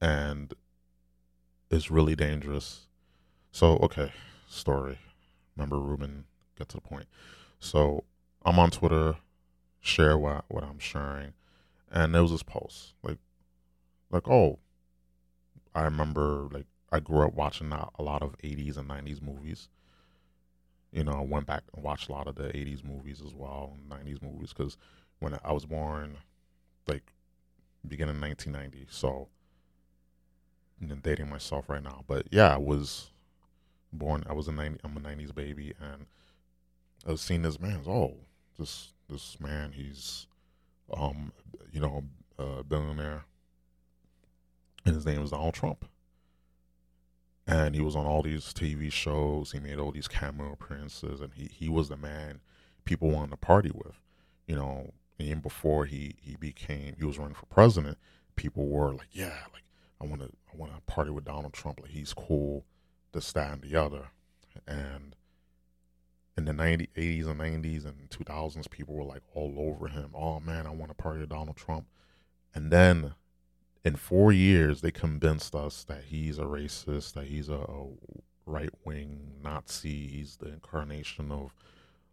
[0.00, 0.54] And
[1.70, 2.86] it's really dangerous.
[3.50, 4.14] So okay,
[4.48, 4.98] story.
[5.54, 6.24] Remember Ruben,
[6.56, 7.04] get to the point.
[7.60, 8.04] So
[8.46, 9.16] I'm on Twitter,
[9.82, 11.34] share what what I'm sharing
[11.90, 13.18] and there was this post like
[14.10, 14.58] like oh
[15.74, 19.68] i remember like i grew up watching a lot of 80s and 90s movies.
[20.92, 23.76] You know i went back and watched a lot of the 80s movies as well
[23.88, 24.76] 90s movies because
[25.20, 26.18] when i was born
[26.86, 27.12] like
[27.86, 29.28] beginning 1990 so
[30.82, 32.04] i'm dating myself right now.
[32.06, 33.10] But yeah i was
[33.92, 36.06] born i was a 90 i'm a 90s baby and
[37.06, 38.16] i was seeing this man oh
[38.58, 40.26] this this man he's
[40.96, 41.32] um,
[41.72, 42.04] you know,
[42.38, 43.24] uh, billionaire,
[44.84, 45.84] and his name was Donald Trump.
[47.46, 49.52] And he was on all these TV shows.
[49.52, 52.40] He made all these cameo appearances, and he, he was the man
[52.84, 54.00] people wanted to party with.
[54.46, 57.98] You know, even before he, he became, he was running for president,
[58.36, 59.64] people were like, yeah, like
[60.00, 61.80] I want to I want to party with Donald Trump.
[61.80, 62.64] Like he's cool,
[63.12, 64.08] this, that, and the other.
[64.66, 65.16] And
[66.36, 70.10] in the 90s, 80s and 90s and 2000s, people were like all over him.
[70.14, 71.86] Oh man, I want to party with Donald Trump.
[72.54, 73.14] And then
[73.84, 77.86] in four years, they convinced us that he's a racist, that he's a, a
[78.46, 81.54] right wing Nazi, he's the incarnation of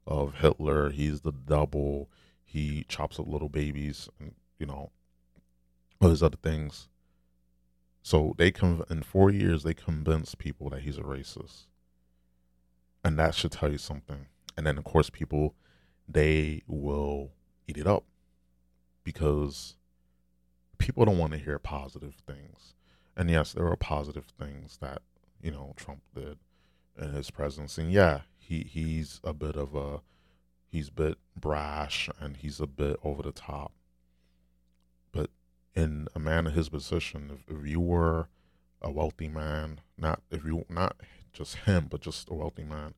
[0.07, 2.09] of Hitler, he's the double,
[2.43, 4.91] he chops up little babies, and you know,
[6.01, 6.87] all these other things.
[8.01, 11.65] So they come in four years, they convinced people that he's a racist
[13.03, 14.27] and that should tell you something.
[14.57, 15.55] And then of course people
[16.07, 17.31] they will
[17.67, 18.03] eat it up
[19.03, 19.75] because
[20.79, 22.73] people don't want to hear positive things.
[23.15, 25.01] And yes, there are positive things that,
[25.41, 26.39] you know, Trump did
[26.99, 27.83] in his presidency.
[27.83, 30.01] And yeah, he he's a bit of a
[30.67, 33.73] he's a bit brash and he's a bit over the top.
[35.11, 35.29] But
[35.75, 38.29] in a man in his position, if, if you were
[38.81, 40.95] a wealthy man, not if you not
[41.33, 42.93] just him, but just a wealthy man,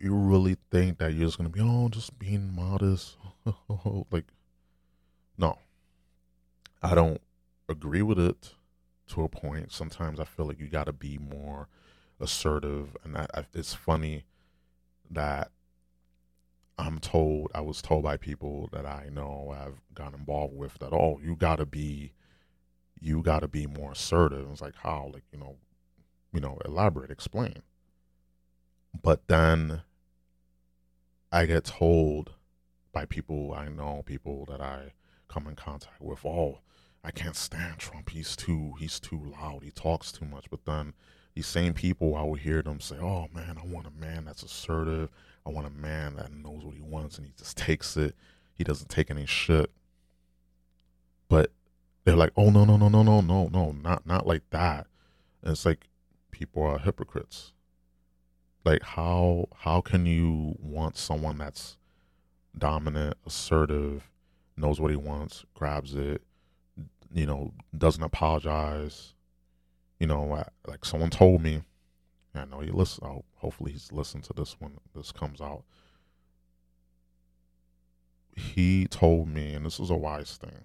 [0.00, 3.16] you really think that you're just gonna be oh just being modest
[4.10, 4.26] like
[5.36, 5.58] no
[6.82, 7.20] i don't
[7.68, 8.54] agree with it
[9.08, 9.72] to a point.
[9.72, 11.68] Sometimes i feel like you got to be more
[12.20, 14.24] assertive and I, I, it's funny
[15.10, 15.50] that
[16.78, 20.92] i'm told i was told by people that i know i've gotten involved with that
[20.92, 22.12] oh you got to be
[23.02, 24.48] you got to be more assertive.
[24.50, 25.10] It's like how?
[25.12, 25.56] Like you know
[26.32, 27.62] you know elaborate explain.
[29.02, 29.82] But then
[31.32, 32.32] I get told
[32.92, 34.92] by people I know, people that I
[35.28, 36.60] come in contact with, oh,
[37.04, 38.10] I can't stand Trump.
[38.10, 39.62] He's too he's too loud.
[39.64, 40.48] He talks too much.
[40.50, 40.94] But then
[41.34, 44.42] these same people, I would hear them say, "Oh man, I want a man that's
[44.42, 45.10] assertive.
[45.46, 48.14] I want a man that knows what he wants and he just takes it.
[48.54, 49.70] He doesn't take any shit."
[51.28, 51.52] But
[52.04, 54.86] they're like, "Oh no, no, no, no, no, no, no, not not like that."
[55.42, 55.88] And it's like
[56.30, 57.52] people are hypocrites
[58.64, 61.76] like how how can you want someone that's
[62.56, 64.10] dominant, assertive,
[64.56, 66.22] knows what he wants, grabs it,
[67.12, 69.14] you know, doesn't apologize,
[69.98, 71.62] you know, I, like someone told me,
[72.34, 73.04] I know he listen.
[73.06, 75.64] Oh, hopefully he's listened to this when this comes out.
[78.34, 80.64] He told me, and this is a wise thing.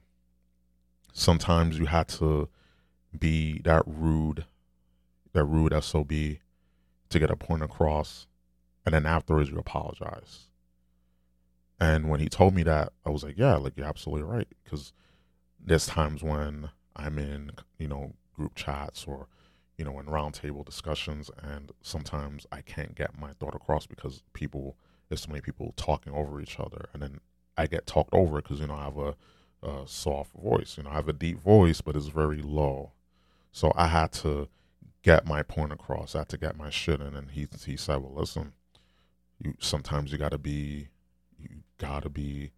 [1.11, 2.47] Sometimes you had to
[3.17, 4.45] be that rude,
[5.33, 8.27] that rude sob, to get a point across,
[8.85, 10.45] and then afterwards you apologize.
[11.79, 14.47] And when he told me that, I was like, yeah, like you're absolutely right.
[14.63, 14.93] Because
[15.67, 19.27] there's times when I'm in, you know, group chats or,
[19.77, 24.77] you know, in roundtable discussions, and sometimes I can't get my thought across because people,
[25.09, 27.19] there's so many people talking over each other, and then
[27.57, 29.15] I get talked over because you know I have a,
[29.61, 30.75] a soft voice.
[30.77, 32.93] You know, I have a deep voice, but it's very low.
[33.51, 34.47] So I had to
[35.03, 36.15] get my point across.
[36.15, 38.53] I had to get my shit in, and he he said, "Well, listen,
[39.43, 40.87] you sometimes you got to be
[41.37, 42.51] you gotta be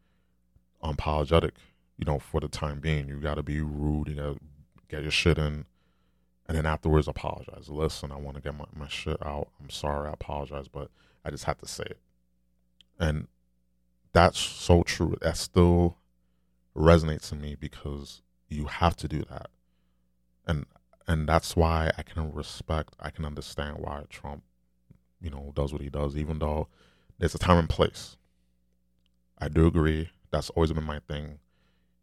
[0.83, 1.53] unapologetic,
[1.99, 3.09] you know, for the time being.
[3.09, 4.37] You gotta be rude, you gotta
[4.87, 5.65] get your shit in,
[6.47, 7.67] and then afterwards apologize.
[7.67, 9.49] Listen, I want to get my, my shit out.
[9.61, 10.89] I'm sorry, I apologize, but
[11.25, 11.99] I just had to say it.
[12.97, 13.27] And
[14.13, 15.17] that's so true.
[15.21, 15.97] That still
[16.75, 19.49] resonates in me because you have to do that.
[20.47, 20.65] And
[21.05, 24.43] and that's why I can respect, I can understand why Trump,
[25.19, 26.67] you know, does what he does, even though
[27.17, 28.15] there's a time and place.
[29.37, 30.11] I do agree.
[30.31, 31.39] That's always been my thing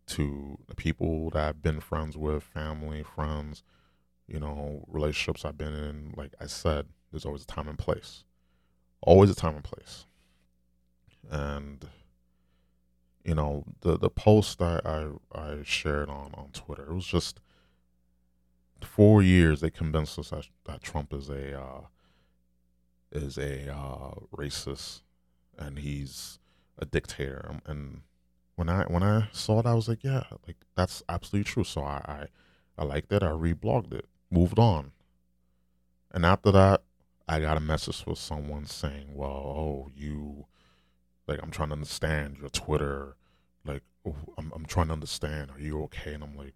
[0.07, 3.63] to the people that I've been friends with, family, friends,
[4.27, 6.15] you know, relationships I've been in.
[6.17, 8.25] Like I said, there's always a time and place.
[9.03, 10.07] Always a time and place.
[11.31, 11.89] And
[13.25, 17.41] you know, the the post I I, I shared on on Twitter, it was just
[18.83, 21.81] four years they convinced us that, that Trump is a uh,
[23.11, 25.03] is a uh, racist
[25.59, 26.39] and he's
[26.79, 27.61] a dictator.
[27.67, 28.03] And
[28.57, 31.65] when I when I saw it, I was like, yeah, like that's absolutely true.
[31.65, 32.01] So I
[32.79, 33.23] I, I liked it.
[33.23, 34.93] I reblogged it, moved on.
[36.13, 36.83] And after that,
[37.29, 40.47] I got a message from someone saying, well, oh, you,
[41.27, 43.17] like, I'm trying to understand your Twitter.
[43.65, 45.51] Like, oh, I'm I'm trying to understand.
[45.51, 46.15] Are you okay?
[46.15, 46.55] And I'm like,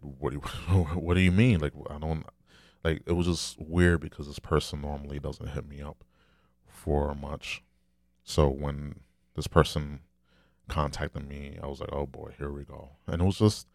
[0.00, 0.40] what do you,
[0.94, 1.60] what do you mean?
[1.60, 2.24] Like, I don't
[2.84, 3.02] like.
[3.06, 6.04] It was just weird because this person normally doesn't hit me up
[6.66, 7.64] for much
[8.22, 9.00] so when
[9.34, 10.00] this person
[10.68, 12.90] contacted me, I was like, oh boy, here we go.
[13.06, 13.66] And it was just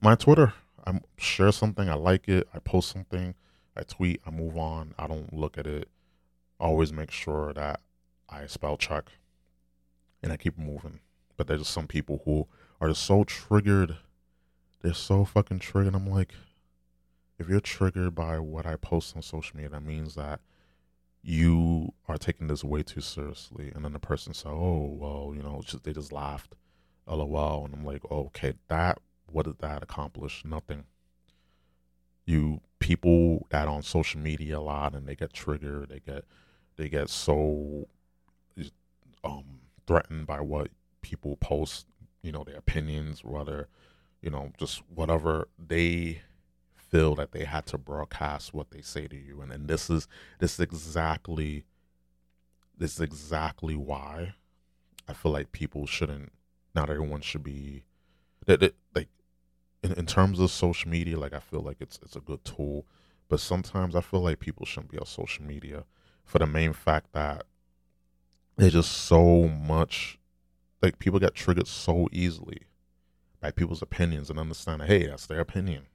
[0.00, 0.54] my Twitter.
[0.86, 3.34] I share something, I like it, I post something,
[3.76, 5.88] I tweet, I move on, I don't look at it.
[6.58, 7.80] Always make sure that
[8.28, 9.10] I spell check
[10.22, 11.00] and I keep moving.
[11.36, 12.46] But there's just some people who
[12.80, 13.96] are just so triggered.
[14.82, 15.94] They're so fucking triggered.
[15.94, 16.34] I'm like,
[17.38, 20.40] if you're triggered by what I post on social media, that means that
[21.22, 23.70] you are taking this way too seriously.
[23.74, 26.54] And then the person said, oh, well, you know, just, they just laughed,
[27.06, 27.64] lol.
[27.64, 30.42] And I'm like, oh, okay, that, what did that accomplish?
[30.44, 30.84] Nothing.
[32.24, 36.24] You people that on social media a lot and they get triggered, they get,
[36.76, 37.88] they get so
[39.24, 40.68] um, threatened by what
[41.02, 41.86] people post,
[42.22, 43.68] you know, their opinions, whether,
[44.22, 46.22] you know, just whatever they
[46.90, 50.08] feel that they had to broadcast what they say to you and, and this is
[50.38, 51.64] this is exactly
[52.76, 54.34] this is exactly why
[55.08, 56.32] I feel like people shouldn't
[56.74, 57.84] not everyone should be
[58.46, 59.08] that, that like
[59.82, 62.86] in, in terms of social media like I feel like it's it's a good tool
[63.28, 65.84] but sometimes I feel like people shouldn't be on social media
[66.24, 67.44] for the main fact that
[68.56, 70.18] there's just so much
[70.82, 72.62] like people get triggered so easily
[73.40, 75.86] by people's opinions and understand hey that's their opinion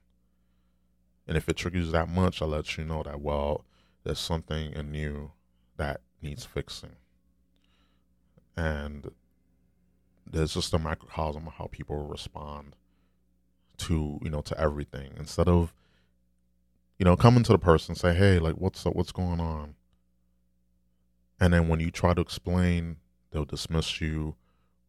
[1.26, 3.64] and if it triggers that much, I'll let you know that, well,
[4.04, 5.32] there's something in you
[5.76, 6.96] that needs fixing.
[8.56, 9.10] And
[10.24, 12.76] there's just a microcosm of how people respond
[13.78, 15.12] to, you know, to everything.
[15.18, 15.74] Instead of,
[16.98, 18.94] you know, coming to the person say, hey, like, what's up?
[18.94, 19.74] What's going on?
[21.40, 22.96] And then when you try to explain,
[23.30, 24.36] they'll dismiss you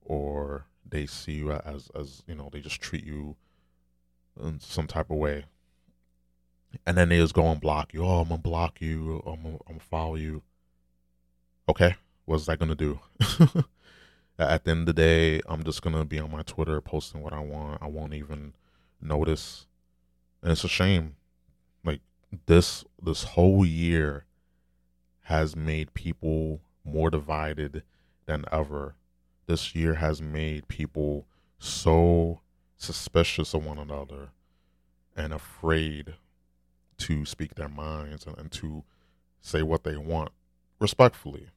[0.02, 3.36] or they see you as, as you know, they just treat you
[4.42, 5.46] in some type of way
[6.86, 8.04] and then they just go and block you.
[8.04, 9.22] Oh, I'm gonna block you.
[9.26, 10.42] I'm gonna, I'm gonna follow you.
[11.70, 11.96] Okay,
[12.26, 13.00] what's that gonna do?
[14.40, 17.34] At the end of the day, I'm just gonna be on my Twitter posting what
[17.34, 17.82] I want.
[17.82, 18.54] I won't even
[19.02, 19.66] notice,
[20.42, 21.16] and it's a shame.
[21.84, 22.02] Like
[22.46, 24.26] this, this whole year
[25.24, 27.84] has made people more divided
[28.28, 28.96] than ever.
[29.48, 31.26] This year has made people
[31.60, 32.42] so
[32.78, 34.30] suspicious of one another
[35.16, 36.14] and afraid
[37.00, 38.84] to speak their minds and, and to
[39.42, 40.32] say what they want
[40.80, 41.48] respectfully.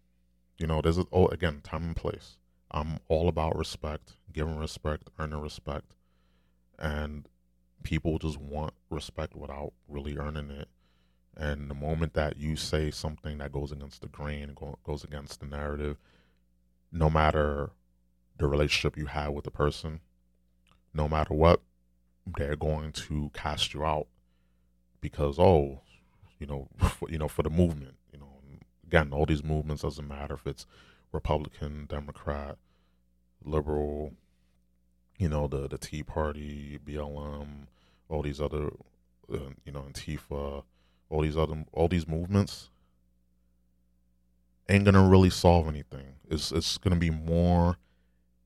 [0.59, 2.37] You know, there's a, oh again time and place.
[2.71, 5.93] I'm all about respect, giving respect, earning respect,
[6.79, 7.27] and
[7.83, 10.69] people just want respect without really earning it.
[11.37, 15.41] And the moment that you say something that goes against the grain, go, goes against
[15.41, 15.97] the narrative,
[16.93, 17.71] no matter
[18.39, 20.01] the relationship you have with the person,
[20.93, 21.61] no matter what,
[22.37, 24.07] they're going to cast you out
[25.01, 25.81] because oh,
[26.39, 28.29] you know, for, you know, for the movement, you know,
[28.87, 30.67] again, all these movements doesn't matter if it's
[31.13, 32.57] Republican, Democrat,
[33.45, 34.13] liberal,
[35.19, 37.67] you know, the the Tea Party, BLM,
[38.09, 38.71] all these other,
[39.33, 40.65] uh, you know, Antifa,
[41.09, 42.71] all these other, all these movements
[44.71, 46.15] ain't gonna really solve anything.
[46.31, 47.77] It's it's gonna be more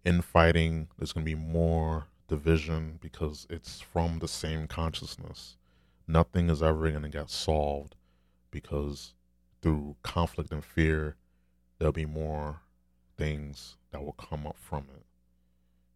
[0.05, 0.89] infighting.
[0.99, 5.57] There's gonna be more division because it's from the same consciousness.
[6.07, 7.97] Nothing is ever gonna get solved
[8.51, 9.15] because
[9.63, 11.17] through conflict and fear,
[11.79, 12.61] there'll be more
[13.17, 15.05] things that will come up from it.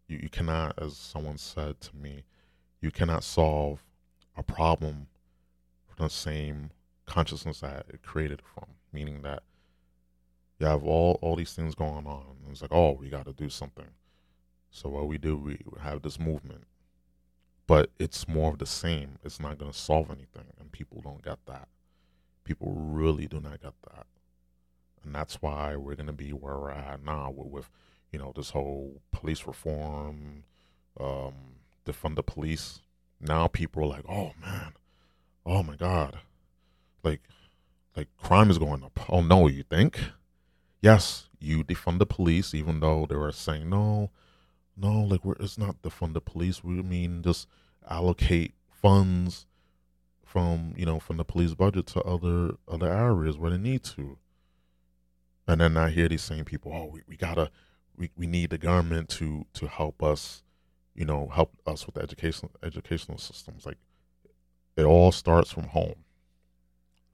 [0.07, 2.23] You, you cannot, as someone said to me,
[2.81, 3.83] you cannot solve
[4.35, 5.07] a problem
[5.87, 6.71] from the same
[7.05, 9.43] consciousness that it created from, meaning that
[10.59, 12.37] you have all, all these things going on.
[12.43, 13.87] And it's like, oh, we got to do something.
[14.71, 16.65] So what we do, we have this movement,
[17.69, 19.19] but it's more of the same.
[19.23, 21.67] It's not going to solve anything, and people don't get that.
[22.43, 24.07] People really do not get that,
[25.03, 27.69] and that's why we're going to be where we're at now with, with
[28.11, 30.45] you know, this whole police reform,
[30.99, 31.33] um,
[31.85, 32.81] defund the police.
[33.21, 34.73] Now people are like, oh man,
[35.45, 36.17] oh my god,
[37.03, 37.21] like,
[37.95, 38.99] like crime is going up.
[39.09, 39.99] Oh no, you think?
[40.81, 44.09] Yes, you defund the police, even though they were saying no,
[44.79, 46.63] no, like we're it's not the fund the police.
[46.63, 47.47] We mean just
[47.89, 49.45] allocate funds
[50.23, 54.17] from you know from the police budget to other other areas where they need to.
[55.47, 57.49] And then I hear these same people, oh, we, we gotta
[57.97, 60.43] we, we need the government to to help us,
[60.95, 63.65] you know, help us with the educational educational systems.
[63.65, 63.77] Like
[64.77, 66.05] it all starts from home.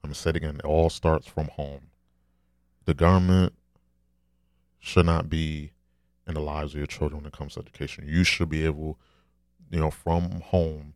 [0.04, 1.88] I'm gonna say it again, it all starts from home.
[2.84, 3.54] The government
[4.78, 5.72] should not be
[6.26, 8.04] in the lives of your children when it comes to education.
[8.06, 8.98] You should be able,
[9.70, 10.94] you know, from home,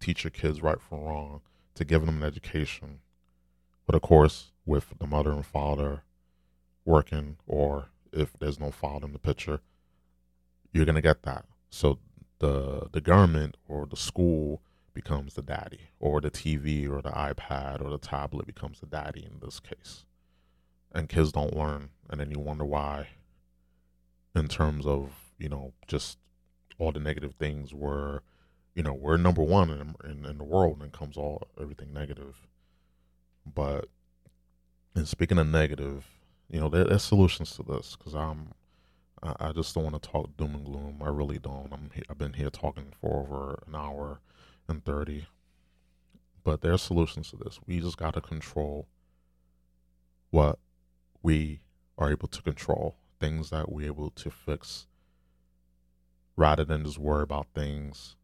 [0.00, 1.40] teach your kids right from wrong,
[1.74, 3.00] to give them an education.
[3.86, 6.02] But of course, with the mother and father
[6.84, 9.60] working, or if there's no father in the picture,
[10.72, 11.46] you're gonna get that.
[11.70, 11.98] So
[12.38, 14.62] the the government or the school
[14.92, 19.24] becomes the daddy, or the TV or the iPad or the tablet becomes the daddy
[19.24, 20.04] in this case.
[20.92, 23.08] And kids don't learn, and then you wonder why
[24.34, 26.18] in terms of you know just
[26.78, 28.22] all the negative things were
[28.74, 32.46] you know we're number one in, in, in the world and comes all everything negative.
[33.46, 33.86] But
[34.94, 36.06] and speaking of negative
[36.50, 38.52] you know there, there's solutions to this because i'm
[39.22, 41.00] I, I just don't want to talk doom and gloom.
[41.02, 41.72] I really don't.
[41.72, 44.20] I'm i've been here talking for over an hour
[44.68, 45.26] and 30
[46.44, 47.58] but there's solutions to this.
[47.66, 48.86] We just got to control
[50.30, 50.58] what
[51.22, 51.60] we
[51.96, 54.86] are able to control things that we're able to fix
[56.36, 58.16] rather than just worry about things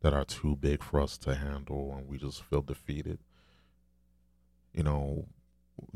[0.00, 3.18] that are too big for us to handle and we just feel defeated.
[4.72, 5.26] You know,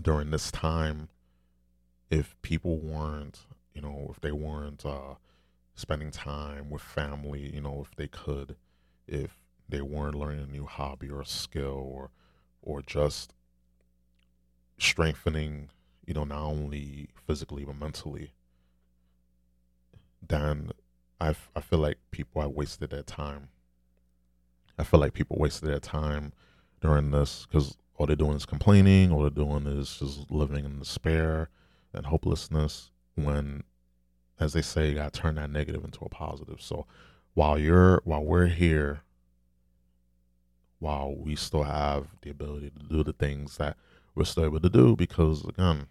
[0.01, 1.09] during this time,
[2.11, 3.41] if people weren't,
[3.74, 5.15] you know, if they weren't uh,
[5.74, 8.57] spending time with family, you know, if they could,
[9.09, 12.11] if they weren't learning a new hobby or a skill or,
[12.62, 13.33] or just
[14.79, 15.70] strengthening
[16.07, 18.33] you know, not only physically but mentally,
[20.28, 20.70] then
[21.20, 23.49] I, I feel like people have wasted their time.
[24.78, 26.32] I feel like people wasted their time
[26.81, 30.78] during this because all they're doing is complaining, all they're doing is just living in
[30.78, 31.49] despair
[31.93, 32.90] and hopelessness.
[33.15, 33.62] When,
[34.40, 36.61] as they say, you got to turn that negative into a positive.
[36.61, 36.86] So
[37.35, 39.03] while you're while we're here,
[40.78, 43.77] while we still have the ability to do the things that
[44.15, 45.86] we're still able to do, because again,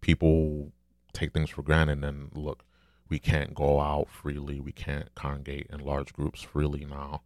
[0.00, 0.72] people
[1.12, 2.64] take things for granted and look
[3.08, 7.22] we can't go out freely we can't congregate in large groups freely now.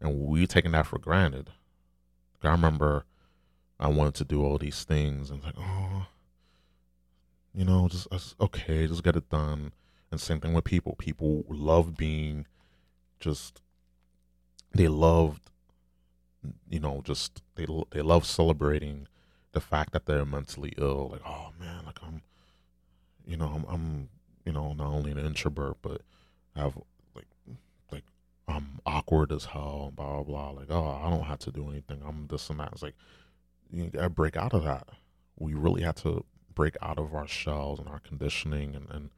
[0.00, 1.50] And we taking that for granted.
[2.42, 3.04] I remember
[3.80, 6.06] i wanted to do all these things and like oh
[7.52, 8.06] you know just
[8.40, 9.72] okay just get it done.
[10.10, 10.94] And same thing with people.
[10.96, 12.46] People love being
[13.18, 13.62] just
[14.72, 15.50] they loved
[16.68, 19.08] you know just they they love celebrating
[19.54, 21.08] the fact that they're mentally ill.
[21.12, 22.22] Like, oh man, like I'm,
[23.24, 24.08] you know, I'm, I'm
[24.44, 26.02] you know, not only an introvert, but
[26.56, 26.76] I have
[27.14, 27.26] like,
[27.90, 28.04] like
[28.48, 30.50] I'm awkward as hell and blah blah blah.
[30.50, 32.02] Like, oh, I don't have to do anything.
[32.06, 32.70] I'm this and that.
[32.72, 32.96] It's like
[33.70, 34.88] you gotta break out of that.
[35.38, 39.10] We really have to break out of our shells and our conditioning and and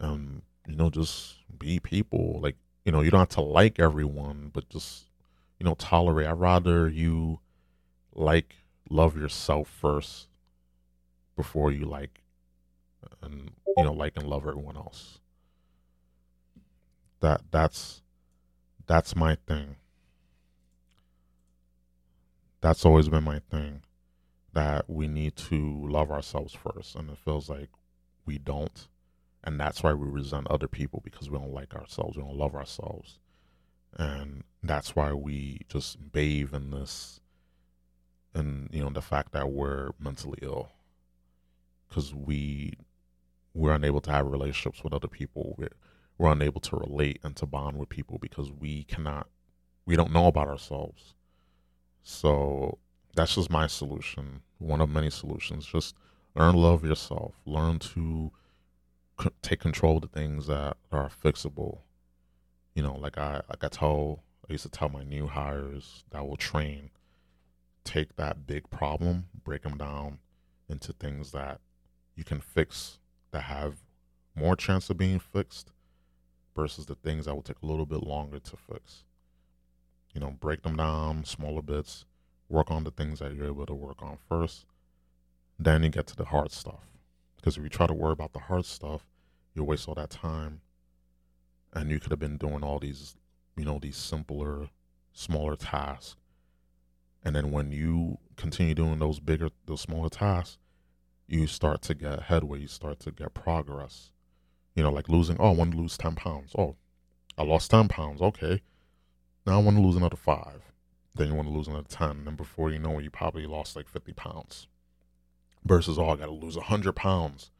[0.00, 2.40] um you know just be people.
[2.40, 5.08] Like you know you don't have to like everyone, but just
[5.58, 6.26] you know, tolerate.
[6.26, 7.40] I'd rather you
[8.14, 8.56] like
[8.90, 10.28] love yourself first
[11.36, 12.22] before you like
[13.22, 15.18] and you know like and love everyone else.
[17.20, 18.02] That that's
[18.86, 19.76] that's my thing.
[22.60, 23.82] That's always been my thing.
[24.52, 27.68] That we need to love ourselves first, and it feels like
[28.26, 28.88] we don't,
[29.44, 32.54] and that's why we resent other people because we don't like ourselves, we don't love
[32.54, 33.20] ourselves,
[33.96, 37.20] and that's why we just bathe in this,
[38.34, 40.70] and you know the fact that we're mentally ill,
[41.88, 42.72] because we
[43.54, 45.54] we're unable to have relationships with other people.
[45.58, 45.68] We're,
[46.16, 49.28] we're unable to relate and to bond with people because we cannot,
[49.86, 51.14] we don't know about ourselves.
[52.02, 52.78] So
[53.14, 54.42] that's just my solution.
[54.58, 55.66] One of many solutions.
[55.66, 55.94] Just
[56.34, 57.34] learn to love yourself.
[57.44, 58.32] Learn to
[59.20, 61.80] c- take control of the things that are fixable.
[62.74, 66.26] You know, like I like I tell I used to tell my new hires that
[66.26, 66.90] will train,
[67.84, 70.18] take that big problem, break them down
[70.68, 71.60] into things that
[72.14, 72.97] you can fix
[73.30, 73.76] that have
[74.34, 75.72] more chance of being fixed
[76.54, 79.04] versus the things that will take a little bit longer to fix.
[80.14, 82.04] You know, break them down smaller bits,
[82.48, 84.66] work on the things that you're able to work on first,
[85.58, 86.86] then you get to the hard stuff.
[87.36, 89.06] Because if you try to worry about the hard stuff,
[89.54, 90.60] you'll waste all that time.
[91.72, 93.16] And you could have been doing all these,
[93.56, 94.68] you know, these simpler,
[95.12, 96.16] smaller tasks.
[97.24, 100.58] And then when you continue doing those bigger, those smaller tasks,
[101.28, 104.10] you start to get headway, you start to get progress.
[104.74, 106.52] You know, like losing, oh, I want to lose 10 pounds.
[106.56, 106.76] Oh,
[107.36, 108.22] I lost 10 pounds.
[108.22, 108.62] Okay.
[109.46, 110.62] Now I want to lose another five.
[111.14, 112.24] Then you want to lose another 10.
[112.26, 114.68] And before you know it, you probably lost like 50 pounds.
[115.64, 117.50] Versus, oh, I got to lose 100 pounds.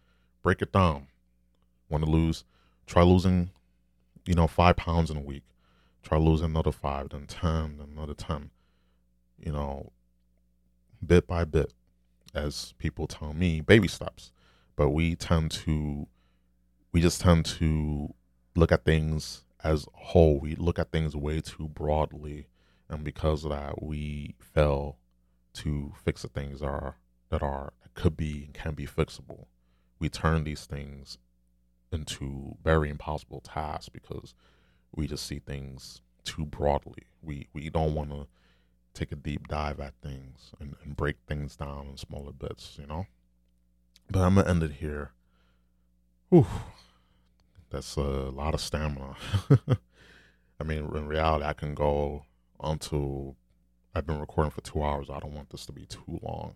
[0.42, 1.08] Break it down.
[1.90, 2.44] Want to lose,
[2.86, 3.50] try losing,
[4.24, 5.42] you know, five pounds in a week.
[6.02, 8.50] Try losing another five, then 10, then another 10.
[9.38, 9.92] You know,
[11.04, 11.72] bit by bit
[12.38, 14.32] as people tell me, baby steps.
[14.76, 16.06] But we tend to,
[16.92, 18.14] we just tend to
[18.56, 20.40] look at things as a whole.
[20.40, 22.46] We look at things way too broadly,
[22.88, 24.98] and because of that, we fail
[25.54, 26.96] to fix the things that are
[27.30, 29.46] that are that could be and can be fixable.
[29.98, 31.18] We turn these things
[31.92, 34.34] into very impossible tasks because
[34.94, 37.04] we just see things too broadly.
[37.22, 38.26] We we don't want to
[38.94, 42.86] take a deep dive at things and, and break things down in smaller bits, you
[42.86, 43.06] know?
[44.10, 45.12] But I'm gonna end it here.
[46.30, 46.46] Whew.
[47.70, 49.16] That's a lot of stamina.
[50.60, 52.24] I mean, in reality, I can go
[52.62, 53.36] until
[53.94, 55.10] I've been recording for two hours.
[55.10, 56.54] I don't want this to be too long.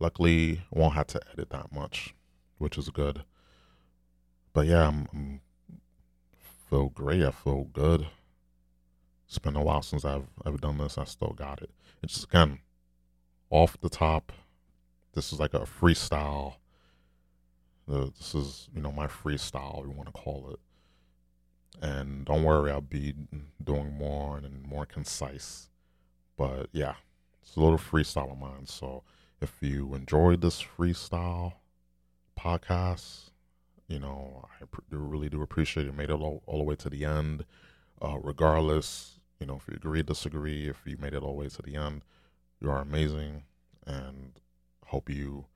[0.00, 2.14] Luckily, won't have to edit that much,
[2.58, 3.22] which is good.
[4.52, 5.40] But yeah, I'm, I'm
[6.68, 7.22] feel great.
[7.22, 8.06] I feel good.
[9.28, 10.96] It's been a while since I've ever done this.
[10.96, 11.70] I still got it.
[12.02, 12.60] It's again
[13.50, 14.32] off the top.
[15.12, 16.54] This is like a freestyle.
[17.86, 20.60] this is you know my freestyle, you want to call it.
[21.82, 23.14] And don't worry, I'll be
[23.62, 25.68] doing more and more concise.
[26.38, 26.94] But yeah,
[27.42, 28.66] it's a little freestyle of mine.
[28.66, 29.02] So
[29.42, 31.52] if you enjoyed this freestyle
[32.38, 33.30] podcast,
[33.88, 35.94] you know I really do appreciate it.
[35.94, 37.44] Made it all, all the way to the end.
[38.00, 41.48] Uh, regardless, you know, if you agree, disagree, if you made it all the way
[41.48, 42.02] to the end,
[42.60, 43.44] you are amazing
[43.86, 44.32] and
[44.86, 45.46] hope you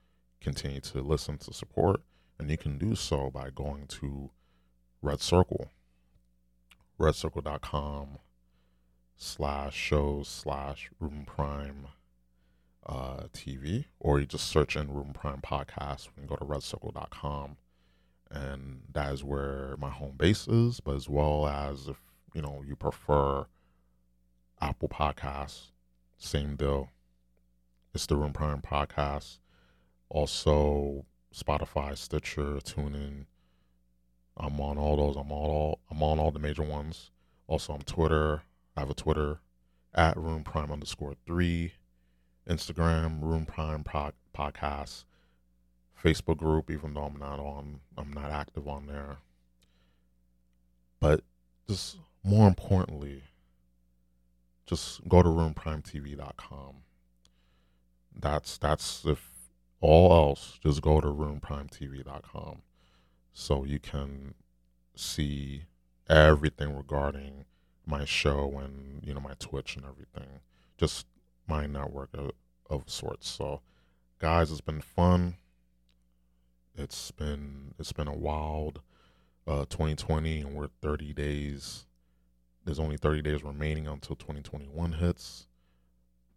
[0.41, 2.01] continue to listen to support.
[2.39, 4.31] And you can do so by going to
[5.01, 5.71] Red Circle,
[6.99, 8.19] redcircle.com
[9.17, 11.89] slash shows slash Room Prime
[12.87, 17.57] uh, TV, or you just search in Room Prime Podcast and go to redcircle.com.
[18.31, 22.01] And that is where my home base is, but as well as if,
[22.35, 23.47] you know, you prefer
[24.63, 25.73] Apple Podcasts,
[26.19, 26.89] same deal.
[27.93, 29.39] It's the Room Prime Podcast.
[30.09, 33.27] Also, Spotify, Stitcher, TuneIn.
[34.37, 35.17] I'm on all those.
[35.17, 35.81] I'm on all.
[35.91, 37.11] I'm on all the major ones.
[37.49, 38.43] Also, on Twitter.
[38.77, 39.41] I have a Twitter
[39.97, 41.73] at Room Prime underscore three.
[42.49, 45.07] Instagram Room Prime pod, Podcast.
[46.01, 49.17] Facebook group, even though I'm not on, I'm not active on there.
[51.01, 51.25] But
[51.69, 53.25] just more importantly,
[54.67, 56.75] just go to roomprimetv.com.
[58.15, 59.31] That's that's if
[59.81, 62.63] all else, just go to roomprimetv.com
[63.33, 64.35] so you can
[64.95, 65.65] see
[66.09, 67.45] everything regarding
[67.87, 70.41] my show and you know my Twitch and everything.
[70.79, 71.07] Just
[71.47, 72.31] my network of,
[72.71, 73.29] of sorts.
[73.29, 73.61] So
[74.19, 75.37] guys, it's been fun.
[76.77, 78.81] It's been it's been a wild
[79.47, 81.87] uh 2020 and we're 30 days
[82.65, 85.47] there's only 30 days remaining until 2021 hits.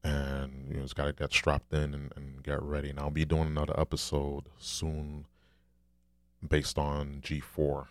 [0.03, 2.89] And you know, just got to get strapped in and, and get ready.
[2.89, 5.25] And I'll be doing another episode soon
[6.47, 7.87] based on G4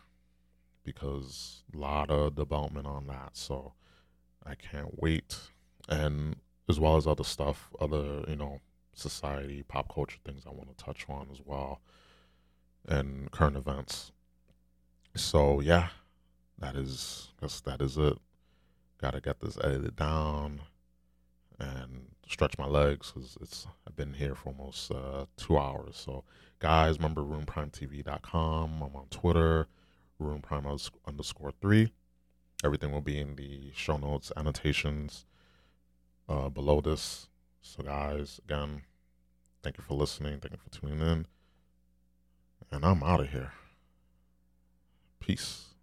[0.85, 3.31] because a lot of development on that.
[3.33, 3.73] So
[4.47, 5.37] I can't wait.
[5.89, 6.37] And
[6.69, 8.61] as well as other stuff, other, you know,
[8.95, 11.81] society, pop culture things I want to touch on as well,
[12.87, 14.13] and current events.
[15.15, 15.89] So yeah,
[16.59, 18.19] that is guess that is it.
[19.01, 20.61] Gotta get this edited down
[21.59, 25.97] and stretch my legs because it's I've been here for almost uh, two hours.
[25.97, 26.25] So
[26.59, 28.83] guys, remember RoomPrimeTV.com.
[28.83, 29.67] I'm on Twitter,
[30.21, 31.93] RoomPrime underscore three.
[32.65, 35.27] Everything will be in the show notes, annotations
[36.29, 37.29] uh, below this.
[37.61, 38.83] So, guys, again,
[39.63, 40.41] thank you for listening.
[40.41, 41.27] Thank you for tuning in.
[42.71, 43.53] And I'm out of here.
[45.21, 45.74] Peace.